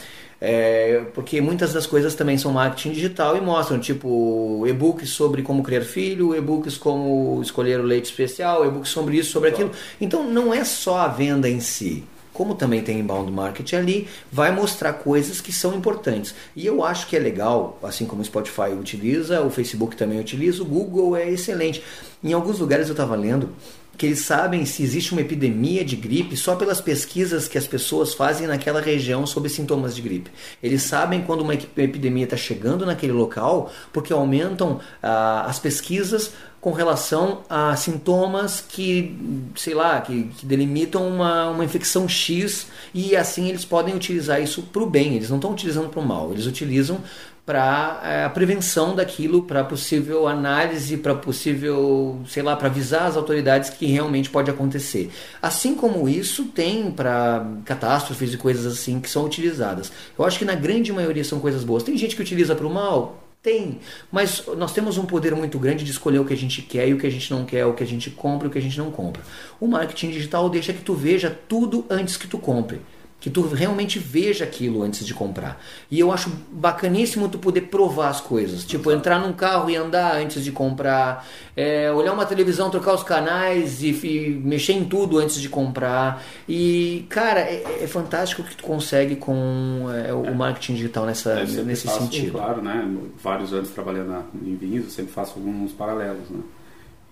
É, 0.44 1.04
porque 1.14 1.40
muitas 1.40 1.72
das 1.72 1.86
coisas 1.86 2.16
também 2.16 2.36
são 2.36 2.50
marketing 2.50 2.90
digital 2.90 3.36
e 3.36 3.40
mostram, 3.40 3.78
tipo, 3.78 4.64
e-books 4.66 5.10
sobre 5.10 5.40
como 5.40 5.62
criar 5.62 5.82
filho, 5.82 6.34
e-books 6.34 6.76
como 6.76 7.40
escolher 7.40 7.78
o 7.78 7.84
leite 7.84 8.06
especial, 8.06 8.66
e-books 8.66 8.90
sobre 8.90 9.16
isso, 9.16 9.30
sobre 9.30 9.50
aquilo. 9.50 9.70
Então 10.00 10.28
não 10.28 10.52
é 10.52 10.64
só 10.64 10.98
a 10.98 11.06
venda 11.06 11.48
em 11.48 11.60
si. 11.60 12.02
Como 12.32 12.56
também 12.56 12.82
tem 12.82 12.98
inbound 12.98 13.30
marketing 13.30 13.76
ali, 13.76 14.08
vai 14.32 14.50
mostrar 14.50 14.94
coisas 14.94 15.40
que 15.40 15.52
são 15.52 15.76
importantes. 15.76 16.34
E 16.56 16.66
eu 16.66 16.82
acho 16.82 17.06
que 17.06 17.14
é 17.14 17.20
legal, 17.20 17.78
assim 17.80 18.04
como 18.04 18.20
o 18.20 18.24
Spotify 18.24 18.72
utiliza, 18.76 19.42
o 19.42 19.50
Facebook 19.50 19.94
também 19.94 20.18
utiliza, 20.18 20.60
o 20.60 20.66
Google 20.66 21.14
é 21.16 21.30
excelente. 21.30 21.84
Em 22.24 22.32
alguns 22.32 22.58
lugares 22.58 22.88
eu 22.88 22.94
estava 22.94 23.14
lendo 23.14 23.50
que 23.96 24.06
eles 24.06 24.20
sabem 24.20 24.64
se 24.64 24.82
existe 24.82 25.12
uma 25.12 25.20
epidemia 25.20 25.84
de 25.84 25.96
gripe 25.96 26.36
só 26.36 26.56
pelas 26.56 26.80
pesquisas 26.80 27.46
que 27.46 27.58
as 27.58 27.66
pessoas 27.66 28.14
fazem 28.14 28.46
naquela 28.46 28.80
região 28.80 29.26
sobre 29.26 29.48
sintomas 29.48 29.94
de 29.94 30.02
gripe. 30.02 30.30
Eles 30.62 30.82
sabem 30.82 31.22
quando 31.22 31.42
uma 31.42 31.54
epidemia 31.54 32.24
está 32.24 32.36
chegando 32.36 32.86
naquele 32.86 33.12
local 33.12 33.70
porque 33.92 34.12
aumentam 34.12 34.80
ah, 35.02 35.44
as 35.46 35.58
pesquisas 35.58 36.32
com 36.62 36.70
relação 36.70 37.42
a 37.50 37.74
sintomas 37.74 38.60
que, 38.60 39.18
sei 39.56 39.74
lá, 39.74 40.00
que, 40.00 40.28
que 40.38 40.46
delimitam 40.46 41.08
uma, 41.08 41.50
uma 41.50 41.64
infecção 41.64 42.08
X 42.08 42.68
e 42.94 43.16
assim 43.16 43.48
eles 43.48 43.64
podem 43.64 43.96
utilizar 43.96 44.40
isso 44.40 44.62
para 44.62 44.80
o 44.80 44.88
bem, 44.88 45.16
eles 45.16 45.28
não 45.28 45.38
estão 45.38 45.50
utilizando 45.50 45.88
para 45.88 45.98
o 45.98 46.06
mal, 46.06 46.30
eles 46.30 46.46
utilizam 46.46 47.00
para 47.44 48.00
é, 48.04 48.24
a 48.24 48.30
prevenção 48.30 48.94
daquilo, 48.94 49.42
para 49.42 49.64
possível 49.64 50.28
análise, 50.28 50.96
para 50.96 51.14
possível, 51.14 52.20
sei 52.26 52.42
lá, 52.42 52.54
para 52.54 52.68
avisar 52.68 53.06
as 53.06 53.16
autoridades 53.16 53.68
que 53.68 53.86
realmente 53.86 54.30
pode 54.30 54.50
acontecer. 54.50 55.10
Assim 55.40 55.74
como 55.74 56.08
isso 56.08 56.44
tem 56.44 56.90
para 56.90 57.44
catástrofes 57.64 58.32
e 58.32 58.36
coisas 58.36 58.64
assim 58.64 59.00
que 59.00 59.10
são 59.10 59.24
utilizadas. 59.24 59.90
Eu 60.16 60.24
acho 60.24 60.38
que 60.38 60.44
na 60.44 60.54
grande 60.54 60.92
maioria 60.92 61.24
são 61.24 61.40
coisas 61.40 61.64
boas. 61.64 61.82
Tem 61.82 61.96
gente 61.96 62.14
que 62.14 62.22
utiliza 62.22 62.54
para 62.54 62.66
o 62.66 62.72
mal, 62.72 63.20
tem, 63.42 63.80
mas 64.10 64.44
nós 64.56 64.72
temos 64.72 64.96
um 64.96 65.04
poder 65.04 65.34
muito 65.34 65.58
grande 65.58 65.82
de 65.82 65.90
escolher 65.90 66.20
o 66.20 66.24
que 66.24 66.32
a 66.32 66.36
gente 66.36 66.62
quer 66.62 66.86
e 66.88 66.94
o 66.94 66.98
que 66.98 67.08
a 67.08 67.10
gente 67.10 67.28
não 67.32 67.44
quer, 67.44 67.66
o 67.66 67.74
que 67.74 67.82
a 67.82 67.86
gente 67.86 68.08
compra 68.08 68.46
e 68.46 68.48
o 68.48 68.52
que 68.52 68.58
a 68.58 68.62
gente 68.62 68.78
não 68.78 68.92
compra. 68.92 69.20
O 69.58 69.66
marketing 69.66 70.10
digital 70.10 70.48
deixa 70.48 70.72
que 70.72 70.80
tu 70.80 70.94
veja 70.94 71.36
tudo 71.48 71.84
antes 71.90 72.16
que 72.16 72.28
tu 72.28 72.38
compre 72.38 72.80
que 73.22 73.30
tu 73.30 73.42
realmente 73.42 74.00
veja 74.00 74.42
aquilo 74.42 74.82
antes 74.82 75.06
de 75.06 75.14
comprar. 75.14 75.62
E 75.88 76.00
eu 76.00 76.10
acho 76.10 76.28
bacaníssimo 76.50 77.28
tu 77.28 77.38
poder 77.38 77.62
provar 77.62 78.08
as 78.08 78.20
coisas. 78.20 78.64
Tipo, 78.64 78.90
entrar 78.90 79.20
num 79.20 79.32
carro 79.32 79.70
e 79.70 79.76
andar 79.76 80.16
antes 80.16 80.42
de 80.42 80.50
comprar, 80.50 81.24
é, 81.56 81.88
olhar 81.92 82.14
uma 82.14 82.26
televisão, 82.26 82.68
trocar 82.68 82.94
os 82.94 83.04
canais 83.04 83.80
e, 83.80 83.90
e, 83.90 84.28
mexer 84.28 84.72
em 84.72 84.84
tudo 84.84 85.20
antes 85.20 85.40
de 85.40 85.48
comprar. 85.48 86.20
E, 86.48 87.06
cara, 87.08 87.42
é, 87.42 87.84
é 87.84 87.86
fantástico 87.86 88.42
o 88.42 88.44
que 88.44 88.56
tu 88.56 88.64
consegue 88.64 89.14
com 89.14 89.86
é, 90.04 90.12
o 90.12 90.34
marketing 90.34 90.74
digital 90.74 91.06
nessa, 91.06 91.30
é, 91.30 91.44
nesse 91.62 91.86
faço, 91.86 92.00
sentido. 92.00 92.32
Claro, 92.32 92.60
né? 92.60 92.92
Vários 93.22 93.52
anos 93.52 93.70
trabalhando 93.70 94.24
em 94.44 94.56
vinhos, 94.56 94.86
eu 94.86 94.90
sempre 94.90 95.12
faço 95.12 95.34
alguns 95.36 95.70
paralelos, 95.70 96.28
né? 96.28 96.40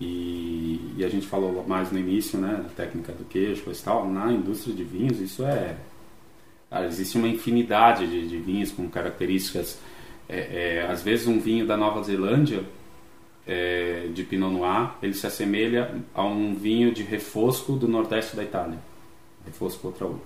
E, 0.00 0.94
e, 0.96 1.04
a 1.04 1.08
gente 1.08 1.28
falou 1.28 1.64
mais 1.68 1.92
no 1.92 1.98
início, 2.00 2.36
né, 2.36 2.64
da 2.64 2.70
técnica 2.70 3.12
do 3.12 3.22
queijo 3.26 3.62
e 3.70 3.74
tal, 3.76 4.10
na 4.10 4.32
indústria 4.32 4.74
de 4.74 4.82
vinhos, 4.82 5.20
isso 5.20 5.44
é 5.44 5.76
Cara, 6.70 6.86
existe 6.86 7.18
uma 7.18 7.26
infinidade 7.26 8.06
de, 8.06 8.28
de 8.28 8.38
vinhos 8.38 8.70
com 8.70 8.88
características. 8.88 9.78
É, 10.28 10.78
é, 10.78 10.86
às 10.88 11.02
vezes, 11.02 11.26
um 11.26 11.40
vinho 11.40 11.66
da 11.66 11.76
Nova 11.76 12.00
Zelândia, 12.04 12.62
é, 13.44 14.06
de 14.14 14.22
Pinot 14.22 14.52
Noir, 14.52 14.92
ele 15.02 15.12
se 15.12 15.26
assemelha 15.26 15.96
a 16.14 16.24
um 16.24 16.54
vinho 16.54 16.92
de 16.92 17.02
refosco 17.02 17.72
do 17.72 17.88
nordeste 17.88 18.36
da 18.36 18.44
Itália. 18.44 18.78
Refosco 19.44 19.88
outra 19.88 20.06
uva. 20.06 20.20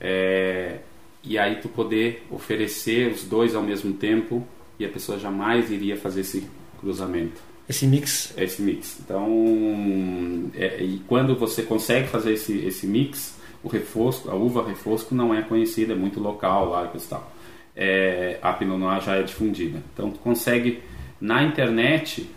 É, 0.00 0.78
e 1.22 1.38
aí, 1.38 1.56
tu 1.60 1.68
poder 1.68 2.26
oferecer 2.28 3.12
os 3.12 3.22
dois 3.22 3.54
ao 3.54 3.62
mesmo 3.62 3.92
tempo 3.92 4.44
e 4.80 4.84
a 4.84 4.88
pessoa 4.88 5.16
jamais 5.16 5.70
iria 5.70 5.96
fazer 5.96 6.22
esse 6.22 6.44
cruzamento. 6.80 7.40
Esse 7.68 7.86
mix. 7.86 8.34
Esse 8.36 8.62
mix. 8.62 8.98
Então, 8.98 10.50
é, 10.54 10.82
e 10.82 11.00
quando 11.06 11.36
você 11.36 11.62
consegue 11.62 12.08
fazer 12.08 12.32
esse, 12.32 12.58
esse 12.64 12.86
mix, 12.86 13.37
o 13.62 13.68
refosco, 13.68 14.30
a 14.30 14.34
uva 14.34 14.66
refosco 14.66 15.14
não 15.14 15.34
é 15.34 15.42
conhecida, 15.42 15.92
é 15.92 15.96
muito 15.96 16.20
local 16.20 16.68
lá 16.68 16.90
e 16.94 17.00
tal. 17.00 17.32
É, 17.74 18.38
a 18.42 18.52
Pinot 18.52 18.78
Noir 18.78 19.00
já 19.00 19.16
é 19.16 19.22
difundida. 19.22 19.82
Então 19.92 20.10
tu 20.10 20.18
consegue 20.18 20.82
na 21.20 21.42
internet 21.42 22.28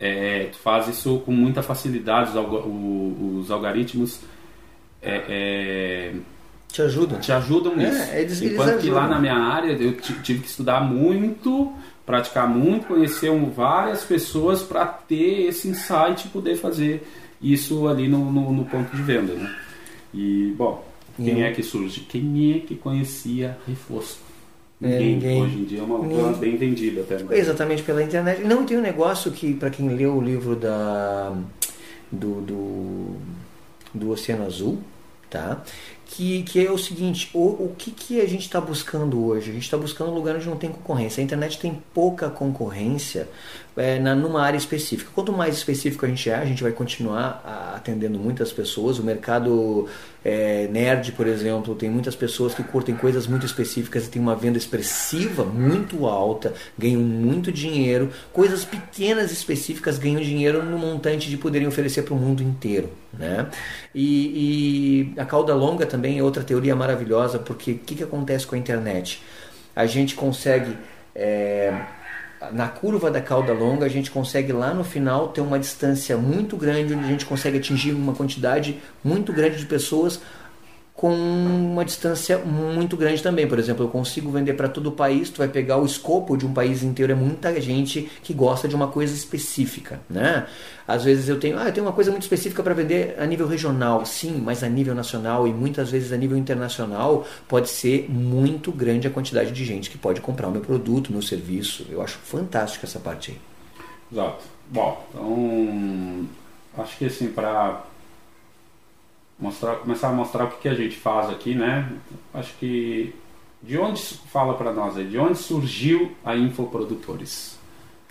é, 0.00 0.48
tu 0.52 0.58
faz 0.58 0.88
isso 0.88 1.20
com 1.20 1.32
muita 1.32 1.62
facilidade. 1.62 2.36
Os, 2.38 3.44
os 3.44 3.50
algoritmos 3.50 4.20
é, 5.02 5.24
é, 5.28 6.12
te 6.68 6.82
ajudam. 6.82 7.18
Te 7.18 7.32
ajudam 7.32 7.76
nisso. 7.76 8.02
É, 8.12 8.20
eles, 8.20 8.40
Enquanto 8.42 8.68
eles 8.70 8.82
que 8.82 8.90
lá 8.90 9.08
na 9.08 9.18
minha 9.18 9.36
área 9.36 9.72
eu 9.72 9.96
tive 9.96 10.40
que 10.40 10.48
estudar 10.48 10.80
muito, 10.82 11.72
praticar 12.06 12.48
muito, 12.48 12.86
conhecer 12.86 13.30
várias 13.50 14.04
pessoas 14.04 14.62
para 14.62 14.86
ter 14.86 15.48
esse 15.48 15.68
insight 15.68 16.26
e 16.26 16.28
poder 16.30 16.56
fazer 16.56 17.06
isso 17.40 17.88
ali 17.88 18.08
no, 18.08 18.30
no, 18.30 18.52
no 18.52 18.64
ponto 18.64 18.94
de 18.94 19.02
venda. 19.02 19.32
Né? 19.32 19.54
E, 20.12 20.54
bom, 20.56 20.84
quem 21.16 21.42
é 21.42 21.52
que 21.52 21.62
surge? 21.62 22.00
Quem 22.00 22.56
é 22.56 22.58
que 22.60 22.74
conhecia 22.74 23.58
Refosco? 23.66 24.28
Ninguém, 24.80 25.14
ninguém. 25.14 25.42
Hoje 25.42 25.58
em 25.58 25.64
dia 25.64 25.80
é 25.80 25.82
uma 25.82 25.98
ninguém. 25.98 26.32
bem 26.34 26.56
vendida 26.56 27.00
até. 27.00 27.18
Né? 27.18 27.36
Exatamente 27.36 27.82
pela 27.82 28.02
internet. 28.02 28.44
Não 28.44 28.64
tem 28.64 28.78
um 28.78 28.80
negócio 28.80 29.32
que, 29.32 29.54
para 29.54 29.70
quem 29.70 29.88
leu 29.88 30.16
o 30.16 30.20
livro 30.20 30.54
da 30.54 31.36
do, 32.10 32.40
do, 32.40 33.16
do 33.92 34.10
Oceano 34.10 34.46
Azul, 34.46 34.78
tá? 35.28 35.62
que, 36.08 36.42
que 36.42 36.66
é 36.66 36.72
o 36.72 36.78
seguinte, 36.78 37.30
o, 37.34 37.40
o 37.40 37.74
que, 37.76 37.90
que 37.90 38.20
a 38.20 38.26
gente 38.26 38.40
está 38.40 38.60
buscando 38.60 39.22
hoje? 39.26 39.50
A 39.50 39.52
gente 39.52 39.64
está 39.64 39.76
buscando 39.76 40.10
um 40.10 40.14
lugar 40.14 40.36
onde 40.36 40.48
não 40.48 40.56
tem 40.56 40.70
concorrência. 40.70 41.20
A 41.20 41.24
internet 41.24 41.58
tem 41.58 41.82
pouca 41.92 42.30
concorrência 42.30 43.28
é, 43.78 43.98
na, 43.98 44.14
numa 44.14 44.42
área 44.42 44.58
específica. 44.58 45.10
Quanto 45.14 45.32
mais 45.32 45.56
específico 45.56 46.04
a 46.04 46.08
gente 46.08 46.28
é, 46.28 46.34
a 46.34 46.44
gente 46.44 46.62
vai 46.62 46.72
continuar 46.72 47.72
atendendo 47.76 48.18
muitas 48.18 48.52
pessoas. 48.52 48.98
O 48.98 49.02
mercado 49.02 49.88
é, 50.24 50.68
nerd, 50.68 51.12
por 51.12 51.26
exemplo, 51.26 51.74
tem 51.74 51.88
muitas 51.88 52.16
pessoas 52.16 52.54
que 52.54 52.62
curtem 52.62 52.94
coisas 52.96 53.26
muito 53.26 53.46
específicas 53.46 54.06
e 54.06 54.10
tem 54.10 54.20
uma 54.20 54.34
venda 54.34 54.58
expressiva 54.58 55.44
muito 55.44 56.06
alta, 56.06 56.52
ganham 56.76 57.00
muito 57.00 57.52
dinheiro. 57.52 58.10
Coisas 58.32 58.64
pequenas 58.64 59.30
específicas 59.30 59.98
ganham 59.98 60.20
dinheiro 60.20 60.62
no 60.62 60.76
montante 60.76 61.30
de 61.30 61.36
poderem 61.36 61.68
oferecer 61.68 62.02
para 62.02 62.14
o 62.14 62.16
mundo 62.16 62.42
inteiro. 62.42 62.90
Né? 63.12 63.46
E, 63.94 65.14
e 65.14 65.20
a 65.20 65.24
cauda 65.24 65.54
longa 65.54 65.86
também 65.86 66.18
é 66.18 66.22
outra 66.22 66.42
teoria 66.42 66.74
maravilhosa, 66.74 67.38
porque 67.38 67.72
o 67.72 67.78
que, 67.78 67.94
que 67.94 68.02
acontece 68.02 68.46
com 68.46 68.54
a 68.54 68.58
internet? 68.58 69.22
A 69.74 69.86
gente 69.86 70.14
consegue, 70.14 70.76
é, 71.14 71.72
na 72.52 72.68
curva 72.68 73.10
da 73.10 73.20
cauda 73.20 73.52
longa, 73.52 73.84
a 73.84 73.88
gente 73.88 74.10
consegue 74.10 74.52
lá 74.52 74.72
no 74.72 74.84
final 74.84 75.28
ter 75.28 75.40
uma 75.40 75.58
distância 75.58 76.16
muito 76.16 76.56
grande, 76.56 76.94
onde 76.94 77.04
a 77.04 77.08
gente 77.08 77.26
consegue 77.26 77.58
atingir 77.58 77.92
uma 77.92 78.14
quantidade 78.14 78.80
muito 79.02 79.32
grande 79.32 79.58
de 79.58 79.66
pessoas 79.66 80.20
com 80.98 81.14
uma 81.14 81.84
distância 81.84 82.38
muito 82.38 82.96
grande 82.96 83.22
também. 83.22 83.46
Por 83.46 83.56
exemplo, 83.56 83.84
eu 83.84 83.88
consigo 83.88 84.32
vender 84.32 84.54
para 84.54 84.68
todo 84.68 84.88
o 84.88 84.92
país, 84.92 85.30
tu 85.30 85.38
vai 85.38 85.46
pegar 85.46 85.76
o 85.76 85.86
escopo 85.86 86.36
de 86.36 86.44
um 86.44 86.52
país 86.52 86.82
inteiro, 86.82 87.12
é 87.12 87.14
muita 87.14 87.60
gente 87.60 88.10
que 88.20 88.34
gosta 88.34 88.66
de 88.66 88.74
uma 88.74 88.88
coisa 88.88 89.14
específica, 89.14 90.00
né? 90.10 90.48
Às 90.88 91.04
vezes 91.04 91.28
eu 91.28 91.38
tenho, 91.38 91.56
ah, 91.56 91.66
eu 91.66 91.72
tenho 91.72 91.86
uma 91.86 91.92
coisa 91.92 92.10
muito 92.10 92.24
específica 92.24 92.64
para 92.64 92.74
vender 92.74 93.14
a 93.16 93.24
nível 93.26 93.46
regional, 93.46 94.04
sim, 94.04 94.42
mas 94.44 94.64
a 94.64 94.68
nível 94.68 94.92
nacional 94.92 95.46
e 95.46 95.52
muitas 95.52 95.88
vezes 95.88 96.12
a 96.12 96.16
nível 96.16 96.36
internacional 96.36 97.24
pode 97.46 97.68
ser 97.68 98.10
muito 98.10 98.72
grande 98.72 99.06
a 99.06 99.10
quantidade 99.10 99.52
de 99.52 99.64
gente 99.64 99.90
que 99.90 99.98
pode 99.98 100.20
comprar 100.20 100.48
o 100.48 100.50
meu 100.50 100.62
produto, 100.62 101.12
meu 101.12 101.22
serviço. 101.22 101.86
Eu 101.88 102.02
acho 102.02 102.18
fantástico 102.18 102.84
essa 102.84 102.98
parte 102.98 103.30
aí. 103.30 103.38
Exato. 104.10 104.44
Bom, 104.68 105.06
então 105.14 106.26
acho 106.82 106.98
que 106.98 107.04
assim 107.04 107.28
para 107.28 107.84
mostrar, 109.38 109.76
começar 109.76 110.08
a 110.08 110.12
mostrar 110.12 110.44
o 110.44 110.48
que, 110.48 110.62
que 110.62 110.68
a 110.68 110.74
gente 110.74 110.96
faz 110.96 111.30
aqui, 111.30 111.54
né? 111.54 111.90
Acho 112.34 112.54
que 112.58 113.14
de 113.62 113.76
onde 113.78 114.00
fala 114.02 114.54
para 114.54 114.72
nós 114.72 114.96
aí, 114.96 115.06
de 115.06 115.18
onde 115.18 115.38
surgiu 115.38 116.12
a 116.24 116.36
Infoprodutores? 116.36 117.58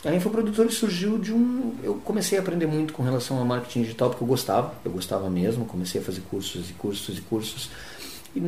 A 0.06 0.14
Infoprodutores 0.14 0.76
surgiu 0.76 1.18
de 1.18 1.34
um. 1.34 1.76
Eu 1.84 1.96
comecei 1.96 2.38
a 2.38 2.42
aprender 2.42 2.68
muito 2.68 2.94
com 2.94 3.02
relação 3.02 3.42
a 3.42 3.46
marketing 3.46 3.82
digital 3.82 4.10
porque 4.10 4.24
eu 4.24 4.28
gostava, 4.28 4.74
eu 4.86 4.92
gostava 4.92 5.30
mesmo. 5.30 5.66
Comecei 5.66 6.00
a 6.00 6.04
fazer 6.04 6.22
cursos 6.30 6.70
e 6.70 6.74
cursos 6.74 7.18
e 7.18 7.22
cursos 7.22 7.70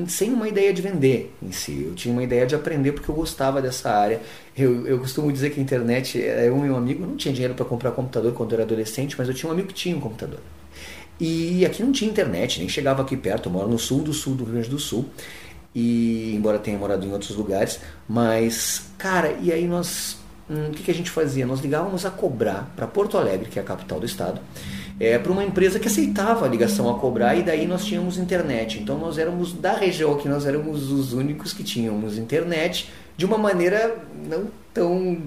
sem 0.08 0.32
uma 0.32 0.48
ideia 0.48 0.72
de 0.72 0.82
vender 0.82 1.34
em 1.42 1.52
si. 1.52 1.86
Eu 1.86 1.96
tinha 1.96 2.14
uma 2.14 2.24
ideia 2.24 2.46
de 2.46 2.54
aprender 2.54 2.92
porque 2.92 3.10
eu 3.10 3.16
gostava 3.16 3.62
dessa 3.62 3.90
área. 3.90 4.22
Eu, 4.56 4.86
eu 4.86 5.00
costumo 5.00 5.32
dizer 5.32 5.50
que 5.50 5.60
a 5.60 5.64
internet, 5.64 6.20
eu 6.20 6.56
e 6.58 6.60
meu 6.60 6.76
amigo 6.76 7.06
não 7.06 7.16
tinha 7.16 7.34
dinheiro 7.34 7.56
para 7.56 7.66
comprar 7.66 7.92
computador 7.92 8.34
quando 8.34 8.52
eu 8.52 8.58
era 8.58 8.64
adolescente, 8.64 9.16
mas 9.18 9.28
eu 9.28 9.34
tinha 9.34 9.50
um 9.50 9.54
amigo 9.54 9.70
que 9.70 9.74
tinha 9.74 9.96
um 9.96 10.00
computador. 10.00 10.40
E 11.20 11.66
aqui 11.66 11.84
não 11.84 11.92
tinha 11.92 12.10
internet, 12.10 12.60
nem 12.60 12.70
chegava 12.70 13.02
aqui 13.02 13.18
perto. 13.18 13.50
Eu 13.50 13.54
moro 13.54 13.68
no 13.68 13.78
sul 13.78 14.02
do 14.02 14.14
sul 14.14 14.36
do 14.36 14.44
Rio 14.44 14.54
Grande 14.54 14.70
do 14.70 14.80
Sul. 14.80 15.06
E 15.76 16.34
embora 16.36 16.58
tenha 16.58 16.78
morado 16.78 17.06
em 17.06 17.12
outros 17.12 17.36
lugares, 17.36 17.80
mas 18.08 18.90
cara, 18.98 19.38
e 19.42 19.52
aí 19.52 19.68
nós 19.68 20.18
hum, 20.50 20.70
o 20.70 20.72
que, 20.72 20.84
que 20.84 20.92
a 20.92 20.94
gente 20.94 21.12
fazia? 21.12 21.46
Nós 21.46 21.60
ligávamos 21.60 22.06
a 22.06 22.10
cobrar 22.10 22.72
para 22.76 22.88
Porto 22.88 23.18
Alegre, 23.18 23.50
que 23.50 23.60
é 23.60 23.62
a 23.62 23.66
capital 23.66 24.00
do 24.00 24.06
estado, 24.06 24.42
é, 25.00 25.20
para 25.20 25.32
uma 25.32 25.44
empresa 25.44 25.80
que 25.80 25.88
aceitava 25.88 26.46
a 26.46 26.50
ligação 26.50 26.90
a 26.90 26.98
cobrar 26.98 27.36
e 27.36 27.44
daí 27.44 27.68
nós 27.68 27.86
tínhamos 27.86 28.18
internet. 28.18 28.80
Então 28.80 28.98
nós 28.98 29.18
éramos 29.18 29.54
da 29.54 29.74
região 29.74 30.14
aqui, 30.14 30.28
nós 30.28 30.46
éramos 30.46 30.92
os 30.92 31.14
únicos 31.14 31.54
que 31.54 31.64
tínhamos 31.64 32.18
internet 32.18 32.90
de 33.16 33.26
uma 33.26 33.38
maneira 33.38 33.98
não 34.28 34.48
tão 34.74 35.18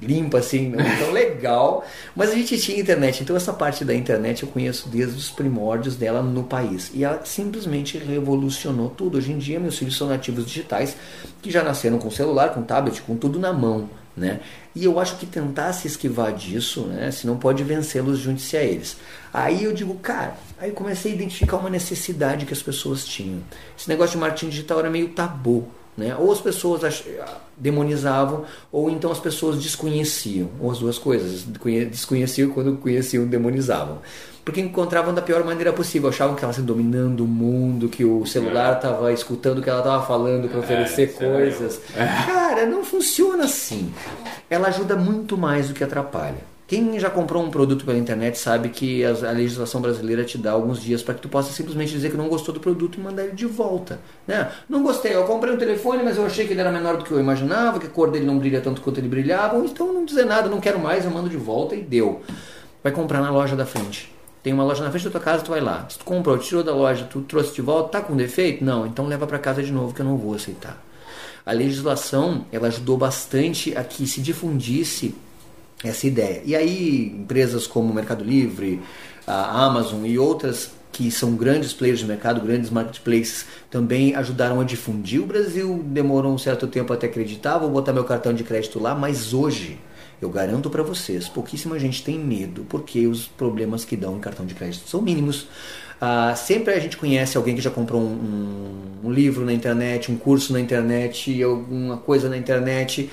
limpa 0.00 0.38
assim, 0.38 0.68
não 0.68 0.84
tão 0.98 1.10
legal, 1.12 1.84
mas 2.14 2.30
a 2.30 2.34
gente 2.34 2.58
tinha 2.58 2.78
internet. 2.78 3.22
Então 3.22 3.36
essa 3.36 3.52
parte 3.52 3.84
da 3.84 3.94
internet 3.94 4.42
eu 4.42 4.48
conheço 4.48 4.88
desde 4.88 5.16
os 5.16 5.30
primórdios 5.30 5.96
dela 5.96 6.22
no 6.22 6.44
país 6.44 6.90
e 6.94 7.04
ela 7.04 7.24
simplesmente 7.24 7.98
revolucionou 7.98 8.90
tudo. 8.90 9.18
Hoje 9.18 9.32
em 9.32 9.38
dia 9.38 9.58
meus 9.58 9.78
filhos 9.78 9.96
são 9.96 10.08
nativos 10.08 10.46
digitais 10.46 10.96
que 11.40 11.50
já 11.50 11.62
nasceram 11.62 11.98
com 11.98 12.10
celular, 12.10 12.50
com 12.50 12.62
tablet, 12.62 13.00
com 13.02 13.16
tudo 13.16 13.38
na 13.38 13.52
mão, 13.52 13.88
né? 14.16 14.40
E 14.74 14.84
eu 14.84 14.98
acho 14.98 15.16
que 15.16 15.26
tentar 15.26 15.72
se 15.74 15.86
esquivar 15.86 16.32
disso, 16.32 16.86
né? 16.86 17.10
Se 17.10 17.26
não 17.26 17.36
pode 17.36 17.62
vencê-los, 17.62 18.18
junte-se 18.18 18.56
a 18.56 18.62
eles. 18.62 18.96
Aí 19.32 19.64
eu 19.64 19.72
digo, 19.72 19.94
cara, 19.96 20.34
aí 20.58 20.70
eu 20.70 20.74
comecei 20.74 21.12
a 21.12 21.14
identificar 21.14 21.58
uma 21.58 21.68
necessidade 21.68 22.46
que 22.46 22.52
as 22.52 22.62
pessoas 22.62 23.04
tinham. 23.04 23.40
Esse 23.78 23.88
negócio 23.88 24.12
de 24.12 24.18
marketing 24.18 24.48
digital 24.48 24.78
era 24.80 24.90
meio 24.90 25.10
tabu. 25.10 25.68
Né? 25.96 26.16
Ou 26.18 26.32
as 26.32 26.40
pessoas 26.40 27.04
demonizavam, 27.56 28.44
ou 28.70 28.88
então 28.88 29.12
as 29.12 29.20
pessoas 29.20 29.62
desconheciam, 29.62 30.48
ou 30.58 30.70
as 30.70 30.78
duas 30.78 30.98
coisas. 30.98 31.44
Desconheciam 31.90 32.50
quando 32.50 32.76
conheciam, 32.78 33.26
demonizavam. 33.26 33.98
Porque 34.44 34.60
encontravam 34.60 35.14
da 35.14 35.22
pior 35.22 35.44
maneira 35.44 35.72
possível, 35.72 36.08
achavam 36.08 36.34
que 36.34 36.42
ela 36.42 36.50
estava 36.50 36.66
dominando 36.66 37.20
o 37.20 37.28
mundo, 37.28 37.88
que 37.88 38.04
o 38.04 38.26
celular 38.26 38.76
estava 38.76 39.10
é. 39.10 39.14
escutando 39.14 39.58
o 39.58 39.62
que 39.62 39.70
ela 39.70 39.78
estava 39.78 40.04
falando 40.04 40.48
para 40.48 40.58
oferecer 40.58 41.02
é, 41.02 41.06
coisas. 41.06 41.80
É. 41.94 42.06
Cara, 42.26 42.66
não 42.66 42.84
funciona 42.84 43.44
assim. 43.44 43.92
Ela 44.50 44.68
ajuda 44.68 44.96
muito 44.96 45.36
mais 45.36 45.68
do 45.68 45.74
que 45.74 45.84
atrapalha. 45.84 46.51
Quem 46.72 46.98
já 46.98 47.10
comprou 47.10 47.44
um 47.44 47.50
produto 47.50 47.84
pela 47.84 47.98
internet 47.98 48.38
sabe 48.38 48.70
que 48.70 49.04
a, 49.04 49.30
legislação 49.32 49.78
brasileira 49.78 50.24
te 50.24 50.38
dá 50.38 50.52
alguns 50.52 50.80
dias 50.80 51.02
para 51.02 51.12
que 51.12 51.20
tu 51.20 51.28
possa 51.28 51.52
simplesmente 51.52 51.92
dizer 51.92 52.10
que 52.10 52.16
não 52.16 52.30
gostou 52.30 52.54
do 52.54 52.60
produto 52.60 52.98
e 52.98 53.02
mandar 53.02 53.24
ele 53.24 53.34
de 53.34 53.44
volta. 53.44 54.00
Né? 54.26 54.50
Não 54.70 54.82
gostei, 54.82 55.14
eu 55.14 55.24
comprei 55.24 55.52
um 55.52 55.58
telefone, 55.58 56.02
mas 56.02 56.16
eu 56.16 56.24
achei 56.24 56.46
que 56.46 56.54
ele 56.54 56.62
era 56.62 56.72
menor 56.72 56.96
do 56.96 57.04
que 57.04 57.10
eu 57.10 57.20
imaginava, 57.20 57.78
que 57.78 57.88
a 57.88 57.90
cor 57.90 58.10
dele 58.10 58.24
não 58.24 58.38
brilha 58.38 58.62
tanto 58.62 58.80
quanto 58.80 58.96
ele 58.96 59.06
brilhava, 59.06 59.58
então 59.58 59.92
não 59.92 60.06
dizer 60.06 60.24
nada, 60.24 60.48
não 60.48 60.62
quero 60.62 60.78
mais, 60.78 61.04
eu 61.04 61.10
mando 61.10 61.28
de 61.28 61.36
volta 61.36 61.74
e 61.74 61.82
deu. 61.82 62.22
Vai 62.82 62.90
comprar 62.90 63.20
na 63.20 63.30
loja 63.30 63.54
da 63.54 63.66
frente. 63.66 64.10
Tem 64.42 64.54
uma 64.54 64.64
loja 64.64 64.82
na 64.82 64.88
frente 64.88 65.04
da 65.04 65.10
tua 65.10 65.20
casa, 65.20 65.44
tu 65.44 65.50
vai 65.50 65.60
lá. 65.60 65.84
Se 65.90 65.98
tu 65.98 66.06
comprou, 66.06 66.38
tirou 66.38 66.64
da 66.64 66.74
loja, 66.74 67.04
tu 67.04 67.20
trouxe 67.20 67.54
de 67.54 67.60
volta, 67.60 67.98
tá 67.98 68.00
com 68.00 68.16
defeito? 68.16 68.64
Não, 68.64 68.86
então 68.86 69.06
leva 69.06 69.26
para 69.26 69.38
casa 69.38 69.62
de 69.62 69.70
novo 69.70 69.92
que 69.92 70.00
eu 70.00 70.06
não 70.06 70.16
vou 70.16 70.32
aceitar. 70.34 70.82
A 71.44 71.52
legislação, 71.52 72.46
ela 72.50 72.68
ajudou 72.68 72.96
bastante 72.96 73.76
a 73.76 73.84
que 73.84 74.06
se 74.06 74.22
difundisse 74.22 75.14
essa 75.84 76.06
ideia. 76.06 76.42
E 76.44 76.54
aí, 76.54 77.14
empresas 77.18 77.66
como 77.66 77.92
Mercado 77.92 78.24
Livre, 78.24 78.80
a 79.26 79.64
Amazon 79.64 80.04
e 80.04 80.18
outras 80.18 80.70
que 80.92 81.10
são 81.10 81.34
grandes 81.34 81.72
players 81.72 82.00
de 82.00 82.06
mercado, 82.06 82.40
grandes 82.40 82.68
marketplaces, 82.68 83.46
também 83.70 84.14
ajudaram 84.14 84.60
a 84.60 84.64
difundir. 84.64 85.22
O 85.22 85.26
Brasil 85.26 85.82
demorou 85.86 86.34
um 86.34 86.38
certo 86.38 86.66
tempo 86.66 86.92
até 86.92 87.06
acreditar, 87.06 87.56
vou 87.56 87.70
botar 87.70 87.94
meu 87.94 88.04
cartão 88.04 88.32
de 88.34 88.44
crédito 88.44 88.78
lá, 88.78 88.94
mas 88.94 89.32
hoje, 89.32 89.80
eu 90.20 90.28
garanto 90.28 90.68
para 90.68 90.82
vocês, 90.82 91.28
pouquíssima 91.28 91.78
gente 91.78 92.04
tem 92.04 92.18
medo, 92.18 92.66
porque 92.68 93.06
os 93.06 93.26
problemas 93.26 93.86
que 93.86 93.96
dão 93.96 94.18
em 94.18 94.20
cartão 94.20 94.44
de 94.44 94.54
crédito 94.54 94.86
são 94.86 95.00
mínimos. 95.00 95.48
Ah, 95.98 96.34
sempre 96.36 96.74
a 96.74 96.78
gente 96.78 96.96
conhece 96.96 97.36
alguém 97.36 97.54
que 97.54 97.62
já 97.62 97.70
comprou 97.70 98.00
um, 98.02 98.04
um, 99.02 99.08
um 99.08 99.10
livro 99.10 99.46
na 99.46 99.52
internet, 99.52 100.12
um 100.12 100.16
curso 100.16 100.52
na 100.52 100.60
internet, 100.60 101.42
alguma 101.42 101.96
coisa 101.96 102.28
na 102.28 102.36
internet, 102.36 103.08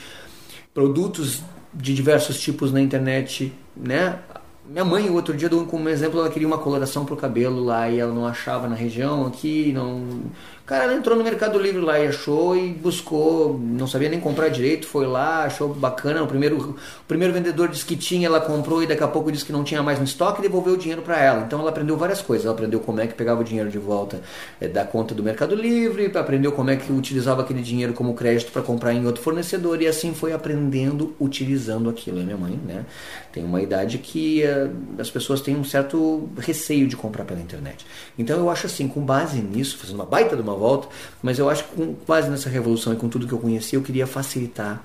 produtos 0.73 1.41
de 1.73 1.93
diversos 1.93 2.39
tipos 2.39 2.71
na 2.71 2.81
internet, 2.81 3.53
né? 3.75 4.19
Minha 4.65 4.85
mãe, 4.85 5.09
outro 5.09 5.35
dia, 5.35 5.49
como 5.49 5.89
exemplo, 5.89 6.19
ela 6.19 6.29
queria 6.29 6.47
uma 6.47 6.59
coloração 6.59 7.03
pro 7.03 7.17
cabelo 7.17 7.63
lá 7.63 7.89
e 7.89 7.97
ela 7.99 8.13
não 8.13 8.27
achava 8.27 8.67
na 8.67 8.75
região 8.75 9.25
aqui, 9.25 9.71
não 9.73 10.21
cara, 10.69 10.83
ela 10.83 10.93
entrou 10.93 11.17
no 11.17 11.23
Mercado 11.23 11.57
Livre 11.57 11.81
lá 11.81 11.99
e 11.99 12.05
achou 12.05 12.55
e 12.55 12.69
buscou, 12.71 13.59
não 13.59 13.87
sabia 13.87 14.07
nem 14.07 14.19
comprar 14.19 14.49
direito, 14.49 14.85
foi 14.85 15.07
lá, 15.07 15.45
achou 15.45 15.73
bacana. 15.73 16.21
O 16.21 16.27
primeiro, 16.27 16.57
o 16.57 17.07
primeiro 17.07 17.33
vendedor 17.33 17.69
disse 17.69 17.83
que 17.83 17.95
tinha, 17.95 18.27
ela 18.27 18.39
comprou 18.39 18.83
e 18.83 18.85
daqui 18.85 19.03
a 19.03 19.07
pouco 19.07 19.31
disse 19.31 19.43
que 19.43 19.51
não 19.51 19.63
tinha 19.63 19.81
mais 19.81 19.97
no 19.97 20.05
estoque 20.05 20.37
e 20.37 20.41
devolveu 20.43 20.75
o 20.75 20.77
dinheiro 20.77 21.01
para 21.01 21.19
ela. 21.19 21.41
Então 21.41 21.59
ela 21.59 21.71
aprendeu 21.71 21.97
várias 21.97 22.21
coisas. 22.21 22.45
Ela 22.45 22.53
aprendeu 22.53 22.79
como 22.81 23.01
é 23.01 23.07
que 23.07 23.15
pegava 23.15 23.41
o 23.41 23.43
dinheiro 23.43 23.67
de 23.67 23.79
volta 23.79 24.21
é, 24.61 24.67
da 24.67 24.85
conta 24.85 25.15
do 25.15 25.23
Mercado 25.23 25.55
Livre, 25.55 26.11
aprendeu 26.15 26.51
como 26.51 26.69
é 26.69 26.75
que 26.75 26.93
utilizava 26.93 27.41
aquele 27.41 27.63
dinheiro 27.63 27.93
como 27.93 28.13
crédito 28.13 28.51
para 28.51 28.61
comprar 28.61 28.93
em 28.93 29.07
outro 29.07 29.23
fornecedor 29.23 29.81
e 29.81 29.87
assim 29.87 30.13
foi 30.13 30.33
aprendendo 30.33 31.15
utilizando 31.19 31.89
aquilo. 31.89 32.19
E 32.19 32.23
minha 32.23 32.37
mãe, 32.37 32.59
né, 32.63 32.85
tem 33.31 33.43
uma 33.43 33.59
idade 33.59 33.97
que 33.97 34.43
uh, 34.43 35.01
as 35.01 35.09
pessoas 35.09 35.41
têm 35.41 35.55
um 35.55 35.63
certo 35.63 36.29
receio 36.37 36.87
de 36.87 36.95
comprar 36.95 37.25
pela 37.25 37.39
internet. 37.39 37.87
Então 38.19 38.37
eu 38.37 38.51
acho 38.51 38.67
assim, 38.67 38.87
com 38.87 39.01
base 39.01 39.41
nisso, 39.41 39.75
fazendo 39.75 39.95
uma 39.95 40.05
baita 40.05 40.35
de 40.35 40.43
uma 40.43 40.58
volta, 40.59 40.87
mas 41.23 41.39
eu 41.39 41.49
acho 41.49 41.63
que 41.63 41.75
com, 41.75 41.95
quase 42.05 42.29
nessa 42.29 42.49
revolução 42.49 42.93
e 42.93 42.97
com 42.97 43.09
tudo 43.09 43.25
que 43.27 43.33
eu 43.33 43.39
conheci, 43.39 43.75
eu 43.75 43.81
queria 43.81 44.05
facilitar 44.05 44.83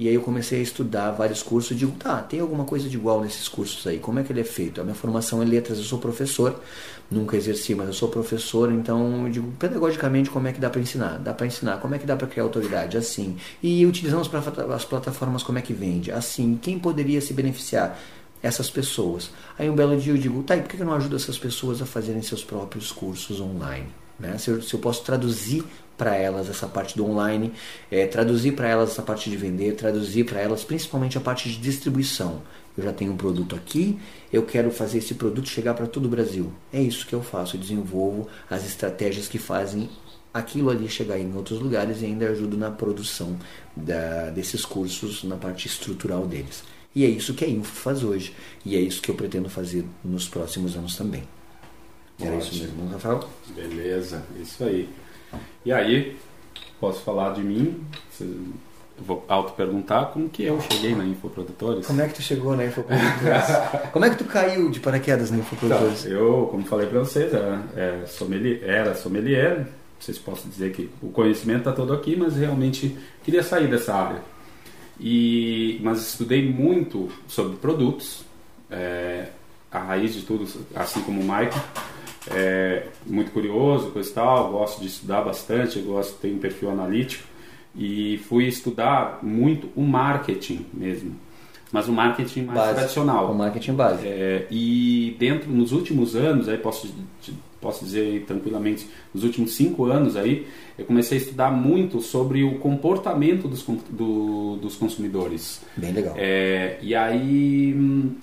E 0.00 0.06
aí 0.06 0.14
eu 0.14 0.22
comecei 0.22 0.60
a 0.60 0.62
estudar 0.62 1.10
vários 1.10 1.42
cursos 1.42 1.72
e 1.72 1.74
digo, 1.74 1.90
tá, 1.98 2.22
tem 2.22 2.38
alguma 2.38 2.64
coisa 2.64 2.88
de 2.88 2.96
igual 2.96 3.20
nesses 3.20 3.48
cursos 3.48 3.84
aí? 3.84 3.98
Como 3.98 4.20
é 4.20 4.22
que 4.22 4.32
ele 4.32 4.40
é 4.40 4.44
feito? 4.44 4.80
A 4.80 4.84
minha 4.84 4.94
formação 4.94 5.42
é 5.42 5.44
letras, 5.44 5.76
eu 5.78 5.84
sou 5.84 5.98
professor, 5.98 6.60
nunca 7.10 7.36
exerci, 7.36 7.74
mas 7.74 7.88
eu 7.88 7.92
sou 7.92 8.08
professor, 8.08 8.70
então 8.70 9.26
eu 9.26 9.32
digo, 9.32 9.52
pedagogicamente, 9.58 10.30
como 10.30 10.46
é 10.46 10.52
que 10.52 10.60
dá 10.60 10.70
para 10.70 10.80
ensinar? 10.80 11.18
Dá 11.18 11.34
para 11.34 11.48
ensinar, 11.48 11.80
como 11.80 11.96
é 11.96 11.98
que 11.98 12.06
dá 12.06 12.16
para 12.16 12.28
criar 12.28 12.44
autoridade? 12.44 12.96
Assim. 12.96 13.36
E 13.60 13.84
utilizamos 13.84 14.30
as 14.72 14.84
plataformas, 14.84 15.42
como 15.42 15.58
é 15.58 15.62
que 15.62 15.72
vende? 15.72 16.12
Assim. 16.12 16.56
Quem 16.62 16.78
poderia 16.78 17.20
se 17.20 17.34
beneficiar? 17.34 17.98
Essas 18.40 18.70
pessoas. 18.70 19.32
Aí 19.58 19.68
um 19.68 19.74
belo 19.74 19.96
dia 19.96 20.12
eu 20.12 20.16
digo, 20.16 20.44
tá, 20.44 20.54
e 20.56 20.62
por 20.62 20.68
que 20.68 20.80
eu 20.80 20.86
não 20.86 20.94
ajudo 20.94 21.16
essas 21.16 21.36
pessoas 21.36 21.82
a 21.82 21.86
fazerem 21.86 22.22
seus 22.22 22.44
próprios 22.44 22.92
cursos 22.92 23.40
online? 23.40 23.88
Né? 24.18 24.36
Se, 24.38 24.50
eu, 24.50 24.62
se 24.62 24.74
eu 24.74 24.80
posso 24.80 25.02
traduzir 25.04 25.64
para 25.96 26.14
elas 26.14 26.48
essa 26.48 26.66
parte 26.66 26.96
do 26.96 27.04
online, 27.04 27.52
é, 27.90 28.06
traduzir 28.06 28.52
para 28.52 28.68
elas 28.68 28.90
essa 28.90 29.02
parte 29.02 29.28
de 29.28 29.36
vender, 29.36 29.74
traduzir 29.74 30.24
para 30.24 30.40
elas 30.40 30.62
principalmente 30.64 31.18
a 31.18 31.20
parte 31.20 31.48
de 31.48 31.58
distribuição. 31.58 32.42
Eu 32.76 32.84
já 32.84 32.92
tenho 32.92 33.12
um 33.12 33.16
produto 33.16 33.56
aqui, 33.56 33.98
eu 34.32 34.44
quero 34.44 34.70
fazer 34.70 34.98
esse 34.98 35.14
produto 35.14 35.48
chegar 35.48 35.74
para 35.74 35.86
todo 35.86 36.06
o 36.06 36.08
Brasil. 36.08 36.52
É 36.72 36.80
isso 36.80 37.04
que 37.06 37.14
eu 37.14 37.22
faço, 37.22 37.56
eu 37.56 37.60
desenvolvo 37.60 38.28
as 38.48 38.64
estratégias 38.64 39.26
que 39.26 39.38
fazem 39.38 39.90
aquilo 40.32 40.70
ali 40.70 40.88
chegar 40.88 41.18
em 41.18 41.34
outros 41.34 41.58
lugares 41.58 42.00
e 42.00 42.04
ainda 42.04 42.28
ajudo 42.28 42.56
na 42.56 42.70
produção 42.70 43.36
da, 43.74 44.30
desses 44.30 44.64
cursos, 44.64 45.24
na 45.24 45.36
parte 45.36 45.66
estrutural 45.66 46.26
deles. 46.26 46.62
E 46.94 47.04
é 47.04 47.08
isso 47.08 47.34
que 47.34 47.44
a 47.44 47.48
Info 47.48 47.74
faz 47.74 48.02
hoje. 48.02 48.32
E 48.64 48.76
é 48.76 48.80
isso 48.80 49.00
que 49.02 49.10
eu 49.10 49.14
pretendo 49.14 49.48
fazer 49.48 49.84
nos 50.04 50.28
próximos 50.28 50.76
anos 50.76 50.96
também. 50.96 51.22
Era 52.20 52.36
Ótimo. 52.36 52.52
isso 52.52 52.74
mesmo, 52.74 52.90
Rafael? 52.90 53.28
Beleza, 53.54 54.24
isso 54.40 54.64
aí. 54.64 54.88
E 55.64 55.72
aí, 55.72 56.16
posso 56.80 57.00
falar 57.02 57.34
de 57.34 57.42
mim? 57.42 57.84
vou 59.00 59.24
auto-perguntar 59.28 60.06
como 60.06 60.28
que 60.28 60.42
eu 60.42 60.60
cheguei 60.60 60.94
na 60.94 61.04
Infoprodutores. 61.04 61.86
Como 61.86 62.00
é 62.00 62.08
que 62.08 62.14
tu 62.14 62.22
chegou 62.22 62.56
na 62.56 62.64
Infoprodutores? 62.64 63.44
como 63.92 64.04
é 64.04 64.10
que 64.10 64.16
tu 64.16 64.24
caiu 64.24 64.70
de 64.70 64.80
paraquedas 64.80 65.30
na 65.30 65.38
Infoprodutores? 65.38 66.04
Então, 66.04 66.18
eu, 66.18 66.48
como 66.50 66.64
falei 66.64 66.86
para 66.86 66.98
vocês, 67.00 67.32
era, 67.32 67.62
é, 67.76 68.06
sommelier, 68.06 68.62
era 68.64 68.94
sommelier. 68.94 69.66
Vocês 69.98 70.18
possam 70.18 70.48
dizer 70.48 70.72
que 70.72 70.90
o 71.02 71.10
conhecimento 71.10 71.60
está 71.60 71.72
todo 71.72 71.92
aqui, 71.92 72.16
mas 72.16 72.36
realmente 72.36 72.96
queria 73.24 73.42
sair 73.42 73.68
dessa 73.68 73.94
área. 73.94 74.20
E, 75.00 75.80
mas 75.82 76.00
estudei 76.00 76.48
muito 76.50 77.08
sobre 77.28 77.56
produtos, 77.56 78.24
é, 78.70 79.28
a 79.70 79.78
raiz 79.78 80.14
de 80.14 80.22
tudo, 80.22 80.46
assim 80.74 81.00
como 81.02 81.20
o 81.20 81.24
Michael 81.24 81.52
é, 82.30 82.84
muito 83.06 83.30
curioso, 83.32 83.90
coisa 83.90 84.08
e 84.08 84.12
tal, 84.12 84.52
gosto 84.52 84.80
de 84.80 84.86
estudar 84.86 85.22
bastante, 85.22 85.78
gosto 85.80 86.14
de 86.14 86.18
ter 86.18 86.32
um 86.32 86.38
perfil 86.38 86.70
analítico 86.70 87.24
e 87.76 88.18
fui 88.28 88.46
estudar 88.46 89.20
muito 89.22 89.68
o 89.76 89.82
marketing 89.82 90.66
mesmo, 90.72 91.14
mas 91.70 91.86
o 91.88 91.92
marketing 91.92 92.42
mais 92.42 92.58
base, 92.58 92.74
tradicional. 92.74 93.30
O 93.30 93.34
marketing 93.34 93.74
base. 93.74 94.06
É, 94.06 94.46
e 94.50 95.16
dentro, 95.18 95.50
nos 95.50 95.72
últimos 95.72 96.16
anos, 96.16 96.48
aí 96.48 96.58
posso, 96.58 96.92
posso 97.60 97.84
dizer 97.84 98.24
tranquilamente, 98.26 98.88
nos 99.14 99.22
últimos 99.22 99.54
cinco 99.54 99.84
anos 99.84 100.16
aí, 100.16 100.46
eu 100.78 100.84
comecei 100.84 101.18
a 101.18 101.20
estudar 101.20 101.50
muito 101.50 102.00
sobre 102.00 102.42
o 102.42 102.58
comportamento 102.58 103.46
dos, 103.46 103.64
do, 103.90 104.56
dos 104.56 104.76
consumidores. 104.76 105.62
Bem 105.76 105.92
legal. 105.92 106.14
É, 106.16 106.78
e 106.82 106.94
aí, 106.94 107.74
hum, 107.76 108.14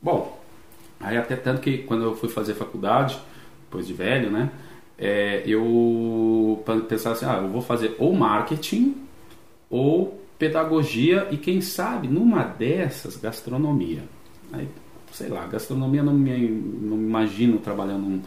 bom, 0.00 0.41
Aí 1.02 1.16
até 1.16 1.36
tanto 1.36 1.60
que 1.60 1.78
quando 1.78 2.04
eu 2.04 2.14
fui 2.14 2.28
fazer 2.28 2.54
faculdade, 2.54 3.18
depois 3.64 3.86
de 3.86 3.92
velho, 3.92 4.30
né? 4.30 4.50
É, 4.98 5.42
eu 5.46 6.62
pensava 6.88 7.16
assim, 7.16 7.26
ah, 7.26 7.40
eu 7.42 7.48
vou 7.48 7.60
fazer 7.60 7.96
ou 7.98 8.14
marketing 8.14 8.94
ou 9.68 10.22
pedagogia 10.38 11.28
e 11.30 11.36
quem 11.36 11.60
sabe 11.60 12.06
numa 12.06 12.44
dessas 12.44 13.16
gastronomia. 13.16 14.02
Aí, 14.52 14.68
sei 15.12 15.28
lá, 15.28 15.46
gastronomia 15.46 16.02
não 16.02 16.12
me, 16.12 16.48
não 16.48 16.96
me 16.96 17.08
imagino 17.08 17.58
trabalhando 17.58 18.22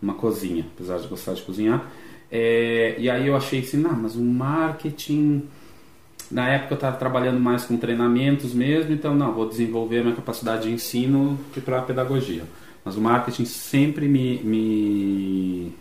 numa 0.00 0.14
cozinha, 0.14 0.66
apesar 0.74 0.98
de 0.98 1.08
gostar 1.08 1.34
de 1.34 1.42
cozinhar. 1.42 1.90
É, 2.30 2.94
e 2.98 3.10
aí 3.10 3.26
eu 3.26 3.34
achei 3.34 3.60
assim, 3.60 3.78
não, 3.78 3.94
mas 3.94 4.14
o 4.14 4.22
marketing 4.22 5.48
na 6.30 6.48
época 6.48 6.74
eu 6.74 6.76
estava 6.76 6.96
trabalhando 6.96 7.40
mais 7.40 7.64
com 7.64 7.76
treinamentos 7.76 8.54
mesmo, 8.54 8.92
então 8.92 9.14
não, 9.14 9.32
vou 9.32 9.48
desenvolver 9.48 9.98
a 9.98 10.02
minha 10.04 10.14
capacidade 10.14 10.62
de 10.62 10.70
ensino 10.70 11.38
para 11.64 11.78
a 11.78 11.82
pedagogia. 11.82 12.44
Mas 12.84 12.96
o 12.96 13.00
marketing 13.00 13.44
sempre 13.44 14.06
me, 14.06 14.38
me, 14.38 15.72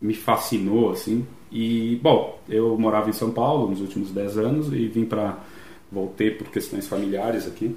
me 0.00 0.14
fascinou, 0.14 0.90
assim. 0.90 1.26
E, 1.52 1.98
bom, 2.02 2.40
eu 2.48 2.76
morava 2.78 3.10
em 3.10 3.12
São 3.12 3.30
Paulo 3.30 3.70
nos 3.70 3.80
últimos 3.80 4.10
10 4.10 4.38
anos 4.38 4.72
e 4.72 4.88
vim 4.88 5.04
para... 5.04 5.38
Voltei 5.90 6.30
por 6.30 6.48
questões 6.48 6.86
familiares 6.86 7.46
aqui, 7.46 7.74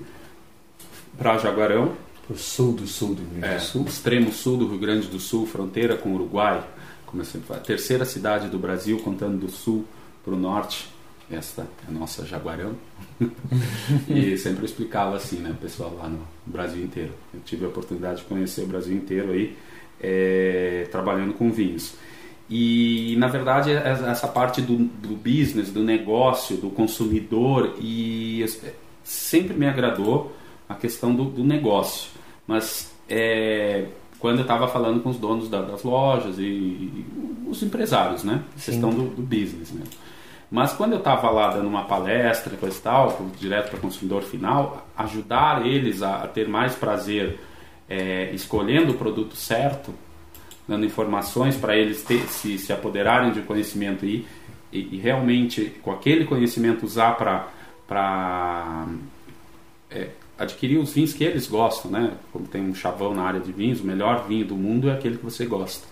para 1.17 1.37
Jaguarão. 1.37 1.93
Para 2.27 2.35
o 2.35 2.37
sul 2.37 2.73
do 2.73 2.85
sul 2.85 3.15
do 3.15 3.21
Rio 3.21 3.39
Grande 3.39 3.47
do 3.47 3.55
é, 3.55 3.59
Sul. 3.59 3.85
extremo 3.85 4.31
sul 4.33 4.57
do 4.57 4.67
Rio 4.67 4.77
Grande 4.77 5.07
do 5.07 5.17
Sul, 5.17 5.47
fronteira 5.47 5.95
com 5.95 6.09
o 6.09 6.15
Uruguai. 6.15 6.61
Como 7.05 7.21
eu 7.21 7.25
sempre 7.25 7.47
falo, 7.47 7.61
terceira 7.61 8.03
cidade 8.03 8.49
do 8.49 8.59
Brasil, 8.59 8.99
contando 8.99 9.37
do 9.37 9.49
sul 9.49 9.85
para 10.25 10.33
o 10.33 10.37
norte 10.37 10.89
esta 11.33 11.61
é 11.61 11.89
a 11.89 11.91
nossa 11.91 12.25
Jaguarão. 12.25 12.75
e 14.09 14.37
sempre 14.37 14.65
explicava 14.65 15.15
assim, 15.15 15.37
né, 15.37 15.51
o 15.51 15.55
pessoal 15.55 15.95
lá 15.97 16.09
no 16.09 16.19
Brasil 16.45 16.83
inteiro. 16.83 17.13
Eu 17.33 17.39
tive 17.41 17.65
a 17.65 17.67
oportunidade 17.67 18.19
de 18.21 18.25
conhecer 18.25 18.61
o 18.61 18.67
Brasil 18.67 18.95
inteiro 18.95 19.31
aí, 19.31 19.55
é, 20.01 20.87
trabalhando 20.91 21.33
com 21.33 21.51
vinhos. 21.51 21.95
E 22.49 23.15
na 23.17 23.27
verdade 23.27 23.71
é 23.71 23.89
essa 24.07 24.27
parte 24.27 24.61
do, 24.61 24.77
do 24.77 25.15
business, 25.15 25.69
do 25.69 25.81
negócio, 25.81 26.57
do 26.57 26.69
consumidor, 26.69 27.77
e 27.79 28.45
sempre 29.03 29.55
me 29.55 29.65
agradou 29.65 30.35
a 30.67 30.75
questão 30.75 31.15
do, 31.15 31.25
do 31.25 31.43
negócio. 31.43 32.09
Mas 32.45 32.91
é, 33.07 33.85
quando 34.19 34.37
eu 34.37 34.43
estava 34.43 34.67
falando 34.67 35.01
com 35.01 35.09
os 35.09 35.17
donos 35.17 35.49
da, 35.49 35.61
das 35.61 35.83
lojas 35.83 36.37
e, 36.37 36.43
e, 36.43 37.05
os 37.47 37.63
empresários, 37.63 38.23
né? 38.23 38.43
A 38.55 38.61
questão 38.61 38.91
do, 38.91 39.03
do 39.07 39.21
business 39.21 39.71
mesmo. 39.71 40.00
Mas 40.51 40.73
quando 40.73 40.91
eu 40.91 40.97
estava 40.99 41.29
lá 41.29 41.51
dando 41.51 41.67
uma 41.67 41.85
palestra, 41.85 42.57
coisa 42.57 42.77
e 42.77 42.81
tal, 42.81 43.25
direto 43.39 43.69
para 43.69 43.77
o 43.77 43.81
consumidor 43.81 44.21
final, 44.21 44.85
ajudar 44.97 45.65
eles 45.65 46.03
a, 46.03 46.23
a 46.23 46.27
ter 46.27 46.45
mais 46.45 46.75
prazer 46.75 47.39
é, 47.89 48.29
escolhendo 48.33 48.91
o 48.91 48.97
produto 48.97 49.33
certo, 49.33 49.93
dando 50.67 50.85
informações 50.85 51.55
para 51.55 51.77
eles 51.77 52.03
ter, 52.03 52.19
se, 52.27 52.57
se 52.57 52.73
apoderarem 52.73 53.31
de 53.31 53.41
conhecimento 53.43 54.05
e, 54.05 54.27
e, 54.73 54.95
e 54.95 54.97
realmente 54.97 55.71
com 55.81 55.91
aquele 55.91 56.25
conhecimento 56.25 56.85
usar 56.85 57.15
para 57.87 58.87
é, 59.89 60.09
adquirir 60.37 60.79
os 60.79 60.93
vinhos 60.93 61.13
que 61.13 61.23
eles 61.23 61.47
gostam, 61.47 61.89
né? 61.89 62.13
Como 62.33 62.45
tem 62.45 62.61
um 62.61 62.75
chavão 62.75 63.13
na 63.13 63.23
área 63.23 63.39
de 63.39 63.53
vinhos, 63.53 63.79
o 63.79 63.85
melhor 63.85 64.27
vinho 64.27 64.45
do 64.45 64.55
mundo 64.55 64.89
é 64.89 64.93
aquele 64.93 65.17
que 65.17 65.23
você 65.23 65.45
gosta. 65.45 65.87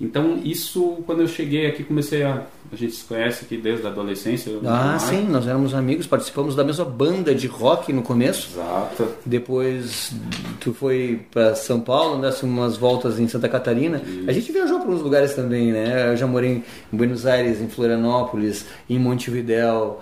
Então, 0.00 0.40
isso, 0.44 0.98
quando 1.06 1.22
eu 1.22 1.28
cheguei 1.28 1.66
aqui, 1.66 1.82
comecei 1.82 2.22
a. 2.22 2.42
A 2.70 2.74
gente 2.74 2.94
se 2.94 3.04
conhece 3.04 3.44
aqui 3.44 3.56
desde 3.56 3.86
a 3.86 3.90
adolescência. 3.90 4.52
Ah, 4.64 4.98
sim, 4.98 5.22
nós 5.28 5.46
éramos 5.46 5.72
amigos, 5.72 6.04
participamos 6.04 6.56
da 6.56 6.64
mesma 6.64 6.84
banda 6.84 7.32
de 7.32 7.46
rock 7.46 7.92
no 7.92 8.02
começo. 8.02 8.50
Exato. 8.52 9.08
Depois, 9.24 10.12
tu 10.60 10.74
foi 10.74 11.20
para 11.30 11.54
São 11.54 11.80
Paulo, 11.80 12.16
andasse 12.16 12.44
umas 12.44 12.76
voltas 12.76 13.20
em 13.20 13.28
Santa 13.28 13.48
Catarina. 13.48 14.02
Isso. 14.04 14.28
A 14.28 14.32
gente 14.32 14.50
viajou 14.50 14.80
para 14.80 14.90
uns 14.90 15.00
lugares 15.00 15.34
também, 15.34 15.70
né? 15.70 16.10
Eu 16.10 16.16
já 16.16 16.26
morei 16.26 16.64
em 16.92 16.96
Buenos 16.96 17.24
Aires, 17.24 17.60
em 17.60 17.68
Florianópolis, 17.68 18.66
em 18.90 18.98
Montevidéu. 18.98 20.00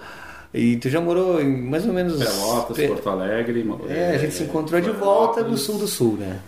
E 0.54 0.76
tu 0.76 0.88
já 0.88 1.00
morou 1.00 1.42
em 1.42 1.62
mais 1.62 1.84
ou 1.84 1.92
menos. 1.92 2.16
Pelotas, 2.16 2.86
Porto 2.86 3.10
Alegre. 3.10 3.68
É, 3.88 4.14
a 4.14 4.18
gente 4.18 4.34
se 4.34 4.44
encontrou 4.44 4.80
de 4.80 4.90
volta 4.90 5.42
no 5.42 5.58
sul 5.58 5.78
do 5.78 5.88
sul, 5.88 6.16
né? 6.16 6.38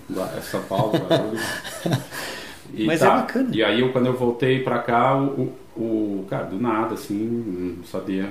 São 0.48 0.62
Paulo, 0.62 0.92
E 2.76 2.84
Mas 2.84 3.00
é 3.00 3.06
tá. 3.06 3.12
é 3.12 3.16
bacana. 3.16 3.48
E 3.52 3.64
aí, 3.64 3.80
eu, 3.80 3.90
quando 3.90 4.06
eu 4.06 4.12
voltei 4.12 4.62
pra 4.62 4.78
cá, 4.80 5.18
o, 5.18 5.52
o, 5.74 6.26
cara, 6.28 6.44
do 6.44 6.60
nada, 6.60 6.94
assim, 6.94 7.74
não 7.78 7.84
sabia. 7.84 8.30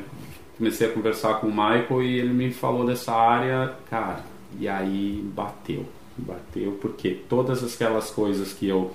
Comecei 0.55 0.87
a 0.87 0.91
conversar 0.91 1.41
com 1.41 1.47
o 1.47 1.51
Michael 1.51 2.03
e 2.03 2.19
ele 2.19 2.33
me 2.33 2.51
falou 2.51 2.85
dessa 2.85 3.11
área, 3.11 3.73
cara, 3.89 4.19
e 4.59 4.67
aí 4.67 5.21
bateu. 5.33 5.85
Bateu 6.15 6.77
porque 6.79 7.17
todas 7.27 7.63
aquelas 7.63 8.11
coisas 8.11 8.53
que 8.53 8.67
eu. 8.67 8.91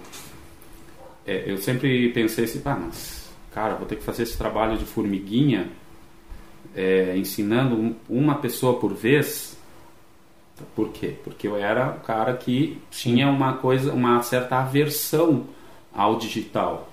É, 1.27 1.51
eu 1.51 1.59
sempre 1.59 2.09
pensei 2.11 2.45
assim, 2.45 2.63
ah, 2.65 2.79
mas, 2.81 3.31
cara, 3.53 3.75
vou 3.75 3.87
ter 3.87 3.97
que 3.97 4.03
fazer 4.03 4.23
esse 4.23 4.39
trabalho 4.39 4.79
de 4.79 4.87
formiguinha, 4.87 5.69
é, 6.75 7.15
ensinando 7.17 7.95
uma 8.09 8.37
pessoa 8.37 8.79
por 8.79 8.95
vez 8.95 9.50
por 10.75 10.89
quê? 10.89 11.15
Porque 11.23 11.47
eu 11.47 11.57
era 11.57 11.89
o 11.89 12.01
cara 12.01 12.35
que 12.35 12.81
tinha 12.91 13.29
uma 13.29 13.55
coisa, 13.55 13.93
uma 13.93 14.23
certa 14.23 14.59
aversão 14.59 15.45
ao 15.95 16.17
digital. 16.17 16.89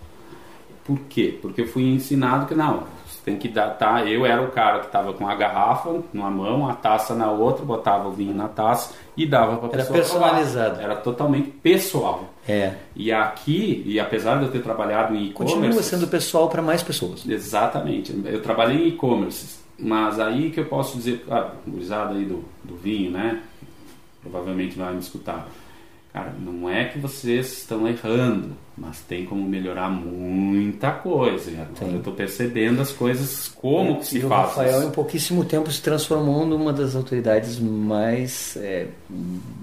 Por 0.85 0.99
quê? 1.09 1.37
Porque 1.41 1.61
eu 1.61 1.67
fui 1.67 1.83
ensinado 1.83 2.45
que 2.45 2.55
não, 2.55 2.83
você 3.05 3.19
tem 3.25 3.37
que 3.37 3.47
dar, 3.47 3.71
tá? 3.71 4.05
Eu 4.05 4.25
era 4.25 4.41
o 4.41 4.51
cara 4.51 4.79
que 4.79 4.85
estava 4.85 5.11
com 5.13 5.27
a 5.27 5.35
garrafa 5.35 6.01
numa 6.13 6.31
mão, 6.31 6.69
a 6.69 6.73
taça 6.73 7.13
na 7.13 7.29
outra, 7.29 7.65
botava 7.65 8.07
o 8.07 8.11
vinho 8.11 8.33
na 8.33 8.47
taça 8.47 8.93
e 9.15 9.25
dava 9.25 9.57
para 9.57 9.69
pessoa. 9.69 9.97
Era 9.97 10.05
personalizado. 10.05 10.81
Era 10.81 10.95
totalmente 10.95 11.49
pessoal. 11.49 12.25
É. 12.47 12.73
E 12.95 13.11
aqui, 13.11 13.83
e 13.85 13.99
apesar 13.99 14.37
de 14.37 14.45
eu 14.45 14.51
ter 14.51 14.63
trabalhado 14.63 15.13
em 15.13 15.27
e-commerce, 15.27 15.55
continua 15.55 15.83
sendo 15.83 16.07
pessoal 16.07 16.47
para 16.47 16.61
mais 16.61 16.81
pessoas. 16.81 17.27
Exatamente. 17.27 18.17
Eu 18.25 18.41
trabalhei 18.41 18.85
em 18.85 18.87
e-commerce 18.87 19.67
mas 19.79 20.19
aí 20.19 20.49
que 20.49 20.59
eu 20.59 20.65
posso 20.65 20.97
dizer, 20.97 21.23
ah, 21.29 21.51
gurizada 21.67 22.15
aí 22.15 22.25
do, 22.25 22.43
do 22.63 22.75
vinho, 22.75 23.11
né? 23.11 23.41
Provavelmente 24.29 24.77
vai 24.77 24.93
me 24.93 24.99
escutar. 24.99 25.49
Cara, 26.13 26.33
não 26.39 26.67
é 26.67 26.85
que 26.85 26.97
vocês 26.97 27.59
estão 27.59 27.87
errando, 27.87 28.51
mas 28.75 29.01
tem 29.01 29.25
como 29.25 29.47
melhorar 29.47 29.89
muita 29.89 30.91
coisa. 30.91 31.51
Agora 31.51 31.91
eu 31.91 31.97
estou 31.97 32.13
percebendo 32.13 32.81
as 32.81 32.91
coisas, 32.91 33.49
como 33.49 33.97
é, 33.97 34.03
se 34.03 34.17
e 34.17 34.21
faz. 34.21 34.31
O 34.31 34.35
Rafael, 34.47 34.83
em 34.87 34.91
pouquíssimo 34.91 35.45
tempo, 35.45 35.71
se 35.71 35.81
transformou 35.81 36.45
numa 36.45 36.73
das 36.73 36.95
autoridades 36.95 37.59
mais, 37.59 38.57
é, 38.57 38.87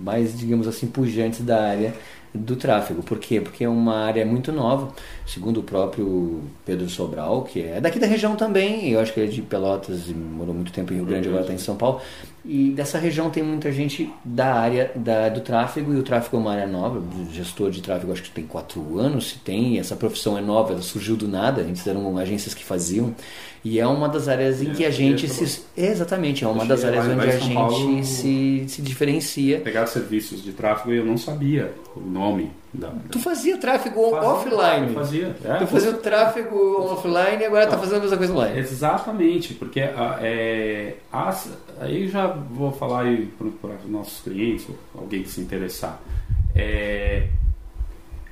mais 0.00 0.38
digamos 0.38 0.68
assim, 0.68 0.86
pujantes 0.86 1.40
da 1.40 1.60
área 1.60 1.94
do 2.34 2.56
tráfego. 2.56 3.02
Por 3.02 3.18
quê? 3.18 3.40
Porque 3.40 3.64
é 3.64 3.68
uma 3.68 4.04
área 4.04 4.26
muito 4.26 4.52
nova, 4.52 4.92
segundo 5.26 5.60
o 5.60 5.62
próprio 5.62 6.42
Pedro 6.66 6.88
Sobral, 6.88 7.42
que 7.42 7.62
é 7.62 7.80
daqui 7.80 7.98
da 7.98 8.06
região 8.06 8.34
também, 8.34 8.90
eu 8.90 9.00
acho 9.00 9.12
que 9.12 9.20
ele 9.20 9.28
é 9.28 9.32
de 9.32 9.42
Pelotas 9.42 10.08
e 10.08 10.14
morou 10.14 10.54
muito 10.54 10.72
tempo 10.72 10.92
em 10.92 10.96
Rio 10.96 11.04
Grande, 11.04 11.28
agora 11.28 11.42
está 11.42 11.54
em 11.54 11.58
São 11.58 11.76
Paulo. 11.76 12.00
E 12.45 12.70
dessa 12.72 12.99
região 12.99 13.30
tem 13.30 13.42
muita 13.42 13.72
gente 13.72 14.12
da 14.22 14.55
área 14.55 14.92
da, 14.95 15.30
do 15.30 15.40
tráfego, 15.40 15.95
e 15.95 15.97
o 15.97 16.03
tráfego 16.03 16.36
é 16.36 16.40
uma 16.40 16.53
área 16.53 16.66
nova. 16.66 16.99
O 16.99 17.32
gestor 17.32 17.70
de 17.70 17.80
tráfego 17.80 18.12
acho 18.12 18.22
que 18.22 18.30
tem 18.30 18.45
quatro 18.45 18.99
anos, 18.99 19.30
se 19.30 19.38
tem, 19.38 19.78
essa 19.78 19.97
profissão 19.97 20.36
é 20.36 20.42
nova, 20.42 20.72
ela 20.72 20.82
surgiu 20.82 21.16
do 21.16 21.26
nada, 21.26 21.62
antes 21.62 21.86
eram 21.86 22.18
agências 22.18 22.53
que 22.53 22.62
faziam. 22.62 23.14
E 23.64 23.80
é 23.80 23.86
uma 23.86 24.11
das 24.11 24.28
áreas 24.28 24.61
em 24.61 24.72
é, 24.72 24.74
que 24.74 24.84
a 24.84 24.90
gente 24.90 25.26
se. 25.26 25.62
Exatamente, 25.74 26.45
é 26.45 26.49
uma 26.49 26.66
das 26.66 26.84
áreas 26.84 27.07
onde 27.07 27.26
a 27.26 27.38
gente 27.38 27.55
Paulo, 27.55 28.05
se, 28.05 28.66
se 28.68 28.82
diferencia. 28.82 29.61
Pegar 29.61 29.86
serviços 29.86 30.45
de 30.45 30.53
tráfego 30.53 30.92
eu 30.92 31.05
não 31.05 31.16
sabia 31.16 31.72
o 31.97 32.01
nome 32.01 32.51
da. 32.74 32.92
Tu 33.10 33.18
fazia 33.18 33.56
tráfego 33.56 34.10
fazia, 34.10 34.28
offline. 34.28 34.88
Eu 34.88 34.94
fazia. 34.94 35.36
É, 35.44 35.56
tu 35.56 35.66
fazia 35.66 35.90
o 35.90 35.94
tráfego 35.94 36.82
offline 36.82 37.42
e 37.42 37.44
agora 37.44 37.64
está 37.64 37.78
fazendo 37.78 37.96
a 37.96 38.00
mesma 38.00 38.16
coisa 38.16 38.32
online. 38.32 38.58
Exatamente, 38.58 39.54
porque 39.54 39.80
é, 39.80 40.96
as, 41.12 41.56
aí 41.80 42.08
já 42.08 42.26
vou 42.26 42.72
falar 42.72 43.04
para 43.60 43.70
os 43.70 43.90
nossos 43.90 44.20
clientes, 44.22 44.66
alguém 44.94 45.22
que 45.22 45.28
se 45.28 45.40
interessar. 45.40 46.00
É, 46.54 47.28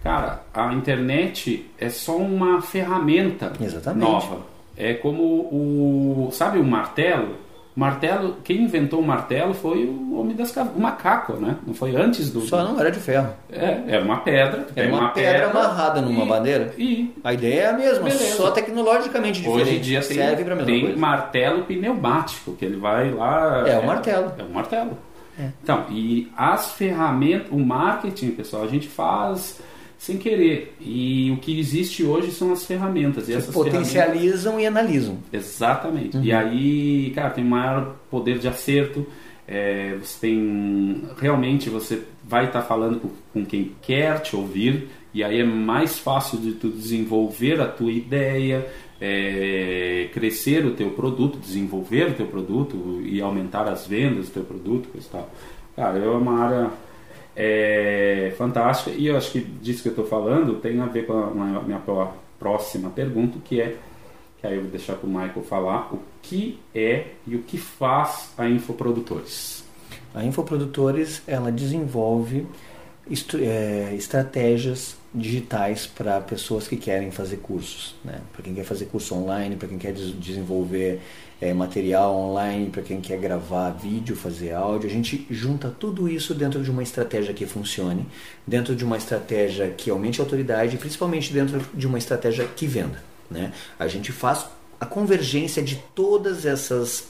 cara, 0.02 0.42
a 0.52 0.72
internet 0.74 1.70
é 1.78 1.88
só 1.88 2.16
uma 2.16 2.60
ferramenta 2.60 3.52
Exatamente. 3.60 4.04
nova 4.04 4.52
é 4.76 4.94
como 4.94 5.22
o. 5.22 6.30
Sabe 6.32 6.58
o 6.58 6.64
martelo? 6.64 7.36
Martelo, 7.74 8.36
quem 8.44 8.64
inventou 8.64 9.00
o 9.00 9.06
martelo 9.06 9.54
foi 9.54 9.86
o 9.86 10.18
homem 10.18 10.36
das 10.36 10.54
o 10.54 10.78
macaco, 10.78 11.34
né? 11.34 11.56
Não 11.66 11.72
foi 11.72 11.96
antes 11.96 12.30
do. 12.30 12.42
Só 12.42 12.62
não 12.62 12.78
era 12.78 12.90
de 12.90 13.00
ferro. 13.00 13.32
É, 13.50 13.82
era 13.88 14.04
uma 14.04 14.18
pedra. 14.18 14.66
Era 14.76 14.88
uma, 14.88 14.98
uma 14.98 15.08
pedra, 15.08 15.46
pedra, 15.46 15.50
amarrada 15.50 16.02
numa 16.02 16.24
e, 16.24 16.28
bandeira. 16.28 16.74
E 16.76 17.14
a 17.24 17.32
ideia 17.32 17.60
é 17.60 17.66
a 17.70 17.72
mesma, 17.72 18.04
beleza. 18.04 18.36
só 18.36 18.50
tecnologicamente 18.50 19.40
diferente. 19.40 19.62
Hoje 19.62 19.76
em 19.76 19.80
dia 19.80 20.02
tem, 20.02 20.16
serve 20.18 20.44
para 20.44 20.56
tem 20.64 20.80
coisa. 20.82 20.98
martelo 20.98 21.62
pneumático 21.64 22.52
que 22.52 22.64
ele 22.64 22.76
vai 22.76 23.10
lá. 23.10 23.64
É, 23.66 23.72
é 23.72 23.78
o 23.78 23.86
martelo. 23.86 24.32
É 24.36 24.42
o 24.42 24.50
martelo. 24.50 24.98
É. 25.40 25.48
Então, 25.62 25.86
e 25.88 26.30
as 26.36 26.72
ferramentas, 26.72 27.50
o 27.50 27.58
marketing, 27.58 28.32
pessoal, 28.32 28.64
a 28.64 28.68
gente 28.68 28.86
faz 28.86 29.58
sem 30.02 30.18
querer. 30.18 30.74
E 30.80 31.30
o 31.30 31.36
que 31.36 31.56
existe 31.60 32.02
hoje 32.02 32.32
são 32.32 32.52
as 32.52 32.66
ferramentas. 32.66 33.28
E 33.28 33.34
essas 33.34 33.54
potencializam 33.54 34.56
ferramentas... 34.56 34.62
e 34.64 34.66
analisam. 34.66 35.18
Exatamente. 35.32 36.16
Uhum. 36.16 36.24
E 36.24 36.32
aí, 36.32 37.12
cara, 37.14 37.30
tem 37.30 37.44
maior 37.44 37.94
poder 38.10 38.40
de 38.40 38.48
acerto. 38.48 39.06
É, 39.46 39.96
você 40.02 40.18
tem 40.20 41.04
realmente 41.20 41.68
você 41.68 42.02
vai 42.24 42.46
estar 42.46 42.62
tá 42.62 42.66
falando 42.66 43.00
com, 43.00 43.10
com, 43.32 43.44
quem 43.44 43.72
quer 43.82 44.20
te 44.20 44.36
ouvir 44.36 44.88
e 45.12 45.22
aí 45.22 45.40
é 45.40 45.44
mais 45.44 45.98
fácil 45.98 46.38
de 46.38 46.52
tu 46.52 46.68
desenvolver 46.68 47.60
a 47.60 47.66
tua 47.66 47.90
ideia 47.90 48.64
é, 49.00 50.08
crescer 50.14 50.64
o 50.64 50.70
teu 50.70 50.90
produto 50.90 51.40
desenvolver 51.40 52.10
o 52.10 52.14
teu 52.14 52.26
produto 52.28 53.02
e 53.04 53.20
aumentar 53.20 53.66
as 53.66 53.84
vendas 53.84 54.28
do 54.28 54.32
teu 54.32 54.44
produto 54.44 54.88
e 54.94 55.00
tal 55.00 55.28
cara 55.74 55.98
é 55.98 56.08
uma 56.08 56.38
área 56.38 56.70
é 57.34 58.34
fantástica 58.36 58.90
e 58.90 59.06
eu 59.06 59.16
acho 59.16 59.32
que 59.32 59.40
disso 59.40 59.82
que 59.82 59.88
eu 59.88 59.92
estou 59.92 60.06
falando 60.06 60.56
tem 60.56 60.80
a 60.80 60.86
ver 60.86 61.06
com 61.06 61.12
a 61.14 61.62
minha 61.62 61.82
próxima 62.38 62.90
pergunta, 62.90 63.38
que 63.44 63.60
é, 63.60 63.76
que 64.40 64.46
aí 64.46 64.56
eu 64.56 64.62
vou 64.62 64.70
deixar 64.70 64.96
para 64.96 65.06
o 65.06 65.10
Michael 65.10 65.42
falar, 65.42 65.92
o 65.92 66.00
que 66.20 66.58
é 66.74 67.06
e 67.26 67.36
o 67.36 67.42
que 67.42 67.58
faz 67.58 68.32
a 68.36 68.48
Infoprodutores? 68.48 69.64
A 70.14 70.24
Infoprodutores, 70.24 71.22
ela 71.26 71.50
desenvolve 71.50 72.46
é, 73.08 73.94
estratégias 73.94 74.96
digitais 75.14 75.86
para 75.86 76.20
pessoas 76.20 76.66
que 76.66 76.76
querem 76.76 77.10
fazer 77.10 77.38
cursos, 77.38 77.94
né? 78.04 78.20
para 78.32 78.42
quem 78.42 78.54
quer 78.54 78.64
fazer 78.64 78.86
curso 78.86 79.14
online, 79.14 79.56
para 79.56 79.68
quem 79.68 79.76
quer 79.76 79.92
desenvolver 79.92 81.00
é, 81.40 81.52
material 81.52 82.14
online, 82.16 82.70
para 82.70 82.82
quem 82.82 83.00
quer 83.00 83.18
gravar 83.18 83.70
vídeo, 83.70 84.14
fazer 84.16 84.52
áudio. 84.52 84.88
A 84.88 84.92
gente 84.92 85.26
junta 85.28 85.68
tudo 85.68 86.08
isso 86.08 86.32
dentro 86.34 86.62
de 86.62 86.70
uma 86.70 86.82
estratégia 86.82 87.34
que 87.34 87.44
funcione, 87.44 88.06
dentro 88.46 88.74
de 88.74 88.84
uma 88.84 88.96
estratégia 88.96 89.68
que 89.70 89.90
aumente 89.90 90.20
a 90.20 90.24
autoridade 90.24 90.76
principalmente 90.78 91.32
dentro 91.32 91.60
de 91.74 91.86
uma 91.86 91.98
estratégia 91.98 92.46
que 92.46 92.66
venda. 92.66 93.02
Né? 93.30 93.52
A 93.78 93.88
gente 93.88 94.12
faz 94.12 94.46
a 94.80 94.86
convergência 94.86 95.62
de 95.62 95.76
todas 95.94 96.46
essas 96.46 97.08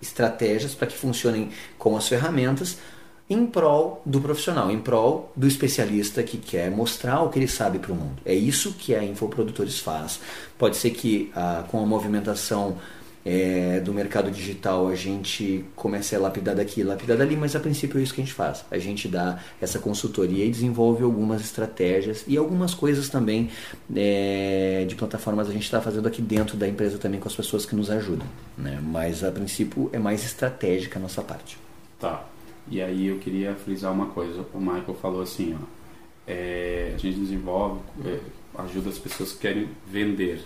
estratégias 0.00 0.74
para 0.74 0.86
que 0.86 0.96
funcionem 0.96 1.50
com 1.78 1.96
as 1.96 2.08
ferramentas 2.08 2.78
em 3.34 3.46
prol 3.46 4.02
do 4.06 4.20
profissional, 4.20 4.70
em 4.70 4.78
prol 4.78 5.32
do 5.36 5.46
especialista 5.46 6.22
que 6.22 6.38
quer 6.38 6.70
mostrar 6.70 7.22
o 7.22 7.28
que 7.28 7.38
ele 7.38 7.48
sabe 7.48 7.78
para 7.78 7.92
o 7.92 7.94
mundo. 7.94 8.16
É 8.24 8.34
isso 8.34 8.72
que 8.72 8.94
a 8.94 9.02
Infoprodutores 9.02 9.78
faz. 9.78 10.20
Pode 10.58 10.76
ser 10.76 10.90
que 10.90 11.30
ah, 11.34 11.64
com 11.68 11.82
a 11.82 11.86
movimentação 11.86 12.76
é, 13.24 13.80
do 13.80 13.92
mercado 13.92 14.30
digital 14.30 14.86
a 14.88 14.94
gente 14.94 15.64
comece 15.74 16.14
a 16.14 16.18
lapidar 16.18 16.54
daqui, 16.54 16.82
lapidar 16.82 17.16
dali, 17.16 17.36
mas 17.36 17.56
a 17.56 17.60
princípio 17.60 17.98
é 17.98 18.02
isso 18.02 18.12
que 18.12 18.20
a 18.20 18.24
gente 18.24 18.34
faz. 18.34 18.64
A 18.70 18.78
gente 18.78 19.08
dá 19.08 19.38
essa 19.60 19.78
consultoria 19.78 20.44
e 20.44 20.50
desenvolve 20.50 21.02
algumas 21.02 21.40
estratégias 21.40 22.24
e 22.28 22.36
algumas 22.36 22.74
coisas 22.74 23.08
também 23.08 23.48
é, 23.94 24.84
de 24.86 24.94
plataformas 24.94 25.48
a 25.48 25.52
gente 25.52 25.64
está 25.64 25.80
fazendo 25.80 26.06
aqui 26.06 26.20
dentro 26.20 26.56
da 26.56 26.68
empresa 26.68 26.98
também 26.98 27.18
com 27.18 27.28
as 27.28 27.34
pessoas 27.34 27.64
que 27.64 27.74
nos 27.74 27.90
ajudam. 27.90 28.26
Né? 28.58 28.78
Mas 28.82 29.24
a 29.24 29.30
princípio 29.32 29.88
é 29.92 29.98
mais 29.98 30.24
estratégica 30.24 30.98
a 30.98 31.02
nossa 31.02 31.22
parte. 31.22 31.56
Tá. 31.98 32.33
E 32.68 32.80
aí 32.80 33.06
eu 33.06 33.18
queria 33.18 33.54
frisar 33.54 33.92
uma 33.92 34.06
coisa. 34.06 34.44
O 34.52 34.58
Michael 34.58 34.94
falou 35.00 35.22
assim, 35.22 35.54
ó, 35.60 35.64
é, 36.26 36.92
a 36.94 36.98
gente 36.98 37.18
desenvolve, 37.18 37.80
é, 38.04 38.18
ajuda 38.58 38.88
as 38.88 38.98
pessoas 38.98 39.32
que 39.32 39.38
querem 39.38 39.68
vender. 39.86 40.42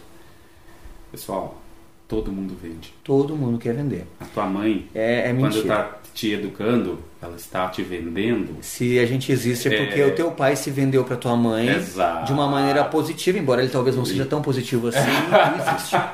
Pessoal, 1.10 1.60
todo 2.06 2.32
mundo 2.32 2.56
vende. 2.60 2.92
Todo 3.04 3.36
mundo 3.36 3.58
quer 3.58 3.74
vender. 3.74 4.06
A 4.18 4.24
tua 4.24 4.46
mãe, 4.46 4.88
é, 4.94 5.30
é 5.30 5.34
quando 5.34 5.58
está 5.58 6.00
te 6.12 6.32
educando, 6.32 6.98
ela 7.20 7.34
está 7.34 7.68
te 7.68 7.82
vendendo. 7.82 8.58
Se 8.60 8.98
a 8.98 9.04
gente 9.04 9.32
existe 9.32 9.68
é 9.68 9.84
porque 9.84 10.00
é... 10.00 10.06
o 10.06 10.14
teu 10.14 10.30
pai 10.30 10.54
se 10.54 10.70
vendeu 10.70 11.02
para 11.02 11.16
tua 11.16 11.36
mãe 11.36 11.68
Exato. 11.68 12.26
de 12.26 12.32
uma 12.32 12.46
maneira 12.46 12.84
positiva, 12.84 13.36
embora 13.36 13.60
ele 13.60 13.70
talvez 13.70 13.96
não 13.96 14.04
seja 14.04 14.24
tão 14.24 14.40
positivo 14.40 14.88
assim, 14.88 15.00
existe. 15.00 15.96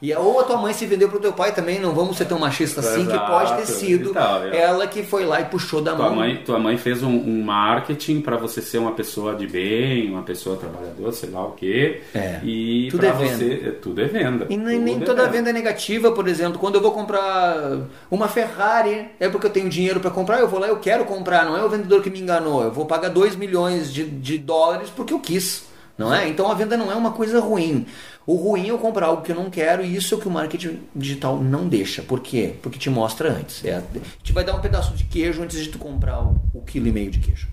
E 0.00 0.14
ou 0.14 0.38
a 0.38 0.44
tua 0.44 0.56
mãe 0.56 0.72
se 0.72 0.86
vendeu 0.86 1.08
para 1.08 1.18
o 1.18 1.20
teu 1.20 1.32
pai 1.32 1.52
também, 1.52 1.80
não 1.80 1.92
vamos 1.92 2.16
ser 2.16 2.24
tão 2.24 2.38
machistas 2.38 2.86
assim, 2.86 3.02
Exato. 3.02 3.18
que 3.18 3.26
pode 3.26 3.56
ter 3.56 3.66
sido 3.66 4.12
é. 4.16 4.60
ela 4.60 4.86
que 4.86 5.02
foi 5.02 5.24
lá 5.24 5.40
e 5.40 5.44
puxou 5.46 5.80
da 5.80 5.94
tua 5.94 6.06
mão. 6.06 6.16
Mãe, 6.16 6.36
tua 6.44 6.58
mãe 6.58 6.76
fez 6.76 7.02
um, 7.02 7.10
um 7.10 7.42
marketing 7.42 8.20
para 8.20 8.36
você 8.36 8.62
ser 8.62 8.78
uma 8.78 8.92
pessoa 8.92 9.34
de 9.34 9.46
bem, 9.46 10.10
uma 10.10 10.22
pessoa 10.22 10.56
trabalhadora, 10.56 11.10
sei 11.12 11.30
lá 11.30 11.44
o 11.44 11.52
quê. 11.52 12.00
É. 12.14 12.40
E 12.44 12.88
tudo 12.90 13.06
é 13.06 13.12
venda. 13.12 13.36
Você, 13.36 13.62
é, 13.66 13.70
tudo 13.70 14.00
é 14.00 14.04
venda. 14.04 14.46
E 14.48 14.56
nem, 14.56 14.78
nem 14.78 14.96
é 14.96 15.04
toda 15.04 15.22
venda. 15.24 15.36
venda 15.36 15.50
é 15.50 15.52
negativa, 15.52 16.12
por 16.12 16.28
exemplo, 16.28 16.58
quando 16.58 16.76
eu 16.76 16.80
vou 16.80 16.92
comprar 16.92 17.78
uma 18.10 18.28
Ferrari, 18.28 19.08
é 19.18 19.28
porque 19.28 19.46
eu 19.46 19.50
tenho 19.50 19.68
dinheiro 19.68 19.98
para 19.98 20.10
comprar, 20.10 20.38
eu 20.38 20.47
vou 20.48 20.58
lá, 20.58 20.68
eu 20.68 20.78
quero 20.78 21.04
comprar, 21.04 21.44
não 21.44 21.56
é 21.56 21.64
o 21.64 21.68
vendedor 21.68 22.02
que 22.02 22.10
me 22.10 22.20
enganou, 22.20 22.62
eu 22.62 22.72
vou 22.72 22.86
pagar 22.86 23.08
2 23.08 23.36
milhões 23.36 23.92
de, 23.92 24.04
de 24.04 24.38
dólares 24.38 24.90
porque 24.94 25.12
eu 25.12 25.20
quis. 25.20 25.66
Não 25.96 26.14
é? 26.14 26.28
Então 26.28 26.48
a 26.48 26.54
venda 26.54 26.76
não 26.76 26.92
é 26.92 26.94
uma 26.94 27.10
coisa 27.10 27.40
ruim. 27.40 27.84
O 28.24 28.36
ruim 28.36 28.68
é 28.68 28.70
eu 28.70 28.78
comprar 28.78 29.06
algo 29.06 29.22
que 29.22 29.32
eu 29.32 29.36
não 29.36 29.50
quero 29.50 29.82
e 29.82 29.96
isso 29.96 30.14
é 30.14 30.16
o 30.16 30.20
que 30.20 30.28
o 30.28 30.30
marketing 30.30 30.78
digital 30.94 31.36
não 31.42 31.66
deixa. 31.66 32.02
Por 32.02 32.20
quê? 32.20 32.54
Porque 32.62 32.78
te 32.78 32.88
mostra 32.88 33.32
antes. 33.32 33.64
É, 33.64 33.82
te 34.22 34.32
vai 34.32 34.44
dar 34.44 34.54
um 34.54 34.60
pedaço 34.60 34.94
de 34.94 35.02
queijo 35.04 35.42
antes 35.42 35.58
de 35.58 35.70
tu 35.70 35.78
comprar 35.78 36.22
o, 36.22 36.40
o 36.54 36.62
quilo 36.62 36.86
e 36.86 36.92
meio 36.92 37.10
de 37.10 37.18
queijo. 37.18 37.48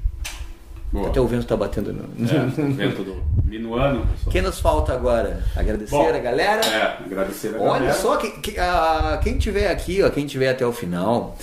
Boa. 0.92 1.10
Até 1.10 1.20
o 1.20 1.28
vento 1.28 1.44
está 1.44 1.58
batendo 1.58 1.92
no. 1.92 2.04
É, 2.04 2.46
o 2.46 2.74
vento 2.74 3.04
do 3.04 3.24
minuano. 3.44 4.08
O 4.26 4.30
que 4.30 4.42
nos 4.42 4.60
falta 4.60 4.94
agora? 4.94 5.44
Agradecer 5.56 5.92
Bom, 5.92 6.08
a 6.08 6.20
galera. 6.20 6.66
É, 6.66 7.04
agradecer 7.04 7.56
a 7.56 7.60
Olha 7.60 7.66
galera. 7.66 7.84
Olha 7.86 7.94
só, 7.94 8.18
que, 8.18 8.30
que, 8.40 8.60
a, 8.60 9.20
quem 9.24 9.38
tiver 9.38 9.72
aqui, 9.72 10.04
ó, 10.04 10.10
quem 10.10 10.28
tiver 10.28 10.50
até 10.50 10.66
o 10.66 10.72
final, 10.72 11.38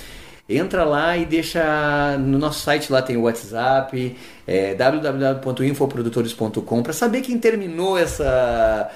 entra 0.48 0.84
lá 0.84 1.16
e 1.16 1.24
deixa 1.24 2.16
no 2.18 2.38
nosso 2.38 2.60
site 2.60 2.92
lá 2.92 3.00
tem 3.00 3.16
o 3.16 3.22
WhatsApp, 3.22 4.16
é, 4.46 4.74
www.infoprodutores.com 4.74 6.82
para 6.82 6.92
saber 6.92 7.20
quem 7.20 7.38
terminou 7.38 7.96
essa 7.96 8.90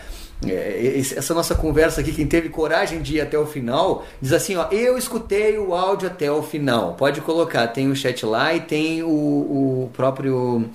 é, 0.44 0.98
essa 0.98 1.32
nossa 1.32 1.54
conversa 1.54 2.02
aqui, 2.02 2.12
quem 2.12 2.26
teve 2.26 2.50
coragem 2.50 3.00
de 3.00 3.16
ir 3.16 3.20
até 3.22 3.38
o 3.38 3.46
final, 3.46 4.04
diz 4.20 4.32
assim, 4.32 4.56
ó, 4.56 4.68
eu 4.70 4.98
escutei 4.98 5.58
o 5.58 5.74
áudio 5.74 6.08
até 6.08 6.30
o 6.30 6.42
final. 6.42 6.94
Pode 6.94 7.22
colocar, 7.22 7.66
tem 7.68 7.90
o 7.90 7.96
chat 7.96 8.26
lá 8.26 8.54
e 8.54 8.60
tem 8.60 9.02
o, 9.02 9.08
o 9.08 9.90
próprio 9.94 10.68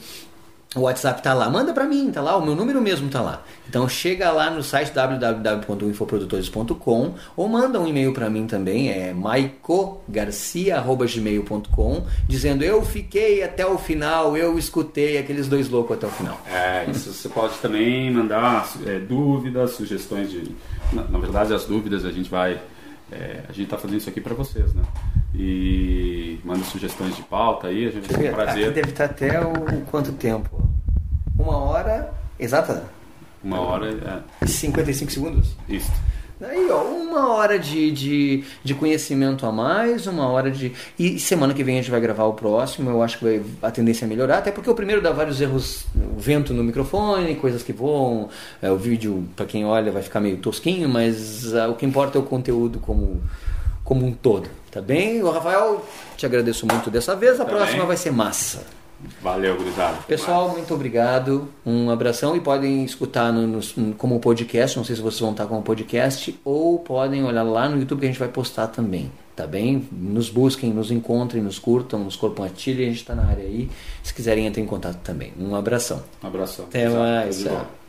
O 0.74 0.84
WhatsApp 0.84 1.22
tá 1.22 1.34
lá, 1.34 1.50
manda 1.50 1.74
para 1.74 1.84
mim, 1.84 2.10
tá 2.12 2.22
lá, 2.22 2.38
o 2.38 2.46
meu 2.46 2.56
número 2.56 2.80
mesmo 2.80 3.10
tá 3.10 3.20
lá. 3.20 3.44
Então 3.68 3.90
chega 3.90 4.32
lá 4.32 4.50
no 4.50 4.64
site 4.64 4.94
www.infoprodutores.com 4.94 7.14
ou 7.36 7.50
manda 7.50 7.78
um 7.78 7.86
e-mail 7.86 8.14
para 8.14 8.30
mim 8.30 8.48
também, 8.48 8.90
é 8.90 9.14
maicogarcia@gmail.com, 9.14 12.06
dizendo 12.26 12.64
eu 12.64 12.86
fiquei 12.86 13.44
até 13.44 13.66
o 13.66 13.78
final, 13.78 14.38
eu 14.38 14.58
escutei 14.58 15.18
aqueles 15.18 15.50
dois 15.50 15.68
loucos 15.68 15.98
até 15.98 16.08
o 16.08 16.10
final. 16.10 16.40
É, 16.48 16.86
isso 16.90 17.12
você 17.12 17.28
pode 17.28 17.58
também 17.58 18.10
mandar 18.10 18.72
é, 18.86 18.98
dúvidas, 18.98 19.72
sugestões 19.72 20.32
de, 20.32 20.56
na, 20.94 21.04
na, 21.04 21.20
verdade 21.20 21.54
as 21.54 21.66
dúvidas 21.66 22.06
a 22.06 22.14
gente 22.14 22.30
vai, 22.30 22.62
é, 23.12 23.44
a 23.48 23.52
gente 23.52 23.70
tá 23.70 23.78
fazendo 23.78 23.98
isso 23.98 24.10
aqui 24.10 24.22
para 24.22 24.34
vocês, 24.34 24.74
né? 24.74 24.84
E 25.36 26.40
manda 26.44 26.64
sugestões 26.64 27.16
de 27.16 27.24
pauta 27.24 27.68
aí, 27.68 27.88
a 27.88 27.92
gente 27.92 28.08
vai 28.08 28.22
ter 28.22 28.30
um 28.32 28.34
prazer. 28.34 28.66
Aqui 28.66 28.74
deve 28.74 28.90
estar 28.90 29.06
até 29.06 29.40
o, 29.40 29.82
quanto 29.90 30.12
tempo? 30.14 30.68
Uma 31.38 31.58
hora 31.58 32.14
exata? 32.40 32.86
Uma 33.44 33.60
hora 33.60 34.24
é. 34.42 34.46
55 34.46 35.12
segundos? 35.12 35.56
Isso. 35.68 35.92
Aí, 36.42 36.70
ó, 36.72 36.82
uma 36.84 37.34
hora 37.34 37.60
de, 37.60 37.92
de, 37.92 38.44
de 38.64 38.74
conhecimento 38.74 39.46
a 39.46 39.52
mais, 39.52 40.08
uma 40.08 40.28
hora 40.28 40.50
de. 40.50 40.74
E 40.98 41.20
semana 41.20 41.54
que 41.54 41.64
vem 41.64 41.78
a 41.78 41.82
gente 41.82 41.92
vai 41.92 42.02
gravar 42.02 42.26
o 42.26 42.34
próximo, 42.34 42.90
eu 42.90 43.04
acho 43.04 43.20
que 43.20 43.24
vai, 43.24 43.42
a 43.62 43.70
tendência 43.70 44.06
é 44.06 44.08
melhorar, 44.08 44.40
até 44.40 44.52
porque 44.52 44.70
o 44.70 44.74
primeiro 44.74 45.02
dá 45.02 45.12
vários 45.12 45.40
erros, 45.40 45.86
vento 46.18 46.52
no 46.52 46.64
microfone, 46.64 47.36
coisas 47.36 47.62
que 47.62 47.72
voam, 47.72 48.30
é, 48.60 48.72
o 48.72 48.76
vídeo, 48.76 49.28
para 49.36 49.46
quem 49.46 49.66
olha, 49.66 49.92
vai 49.92 50.02
ficar 50.02 50.20
meio 50.20 50.38
tosquinho, 50.38 50.90
mas 50.90 51.54
uh, 51.54 51.70
o 51.70 51.76
que 51.76 51.86
importa 51.86 52.18
é 52.18 52.22
o 52.22 52.24
conteúdo 52.24 52.80
como, 52.80 53.22
como 53.84 54.04
um 54.04 54.12
todo, 54.12 54.50
tá 54.72 54.82
bem? 54.82 55.22
O 55.22 55.30
Rafael, 55.30 55.86
te 56.18 56.26
agradeço 56.26 56.66
muito 56.66 56.90
dessa 56.90 57.16
vez, 57.16 57.40
a 57.40 57.46
tá 57.46 57.52
próxima 57.52 57.80
bem. 57.80 57.88
vai 57.88 57.98
ser 57.98 58.12
massa. 58.12 58.81
Valeu, 59.22 59.56
gurizada. 59.56 59.98
Pessoal, 60.08 60.50
muito 60.50 60.74
obrigado. 60.74 61.48
Um 61.66 61.90
abração 61.90 62.36
e 62.36 62.40
podem 62.40 62.84
escutar 62.84 63.32
no, 63.32 63.48
no, 63.48 63.94
como 63.96 64.20
podcast. 64.20 64.78
Não 64.78 64.84
sei 64.84 64.96
se 64.96 65.02
vocês 65.02 65.20
vão 65.20 65.32
estar 65.32 65.46
como 65.46 65.62
podcast 65.62 66.40
ou 66.44 66.80
podem 66.80 67.24
olhar 67.24 67.44
lá 67.44 67.70
no 67.70 67.80
YouTube 67.80 68.00
que 68.00 68.06
a 68.06 68.10
gente 68.10 68.20
vai 68.20 68.30
postar 68.30 68.68
também. 68.68 69.12
Tá 69.36 69.48
bem? 69.48 69.88
Nos 69.92 70.30
busquem, 70.30 70.72
nos 70.72 70.92
encontrem, 70.92 71.42
nos 71.42 71.58
curtam, 71.58 72.00
nos 72.00 72.16
compartilhem. 72.16 72.88
A 72.88 72.90
gente 72.90 73.02
está 73.02 73.16
na 73.16 73.26
área 73.26 73.44
aí. 73.44 73.70
Se 74.04 74.14
quiserem, 74.14 74.46
entrem 74.46 74.66
em 74.66 74.68
contato 74.68 74.98
também. 74.98 75.34
Um 75.40 75.56
abração. 75.56 76.04
Um 76.24 76.28
abração. 76.28 76.66
Até 76.66 76.90
mais. 76.90 77.44
Tchau. 77.44 77.81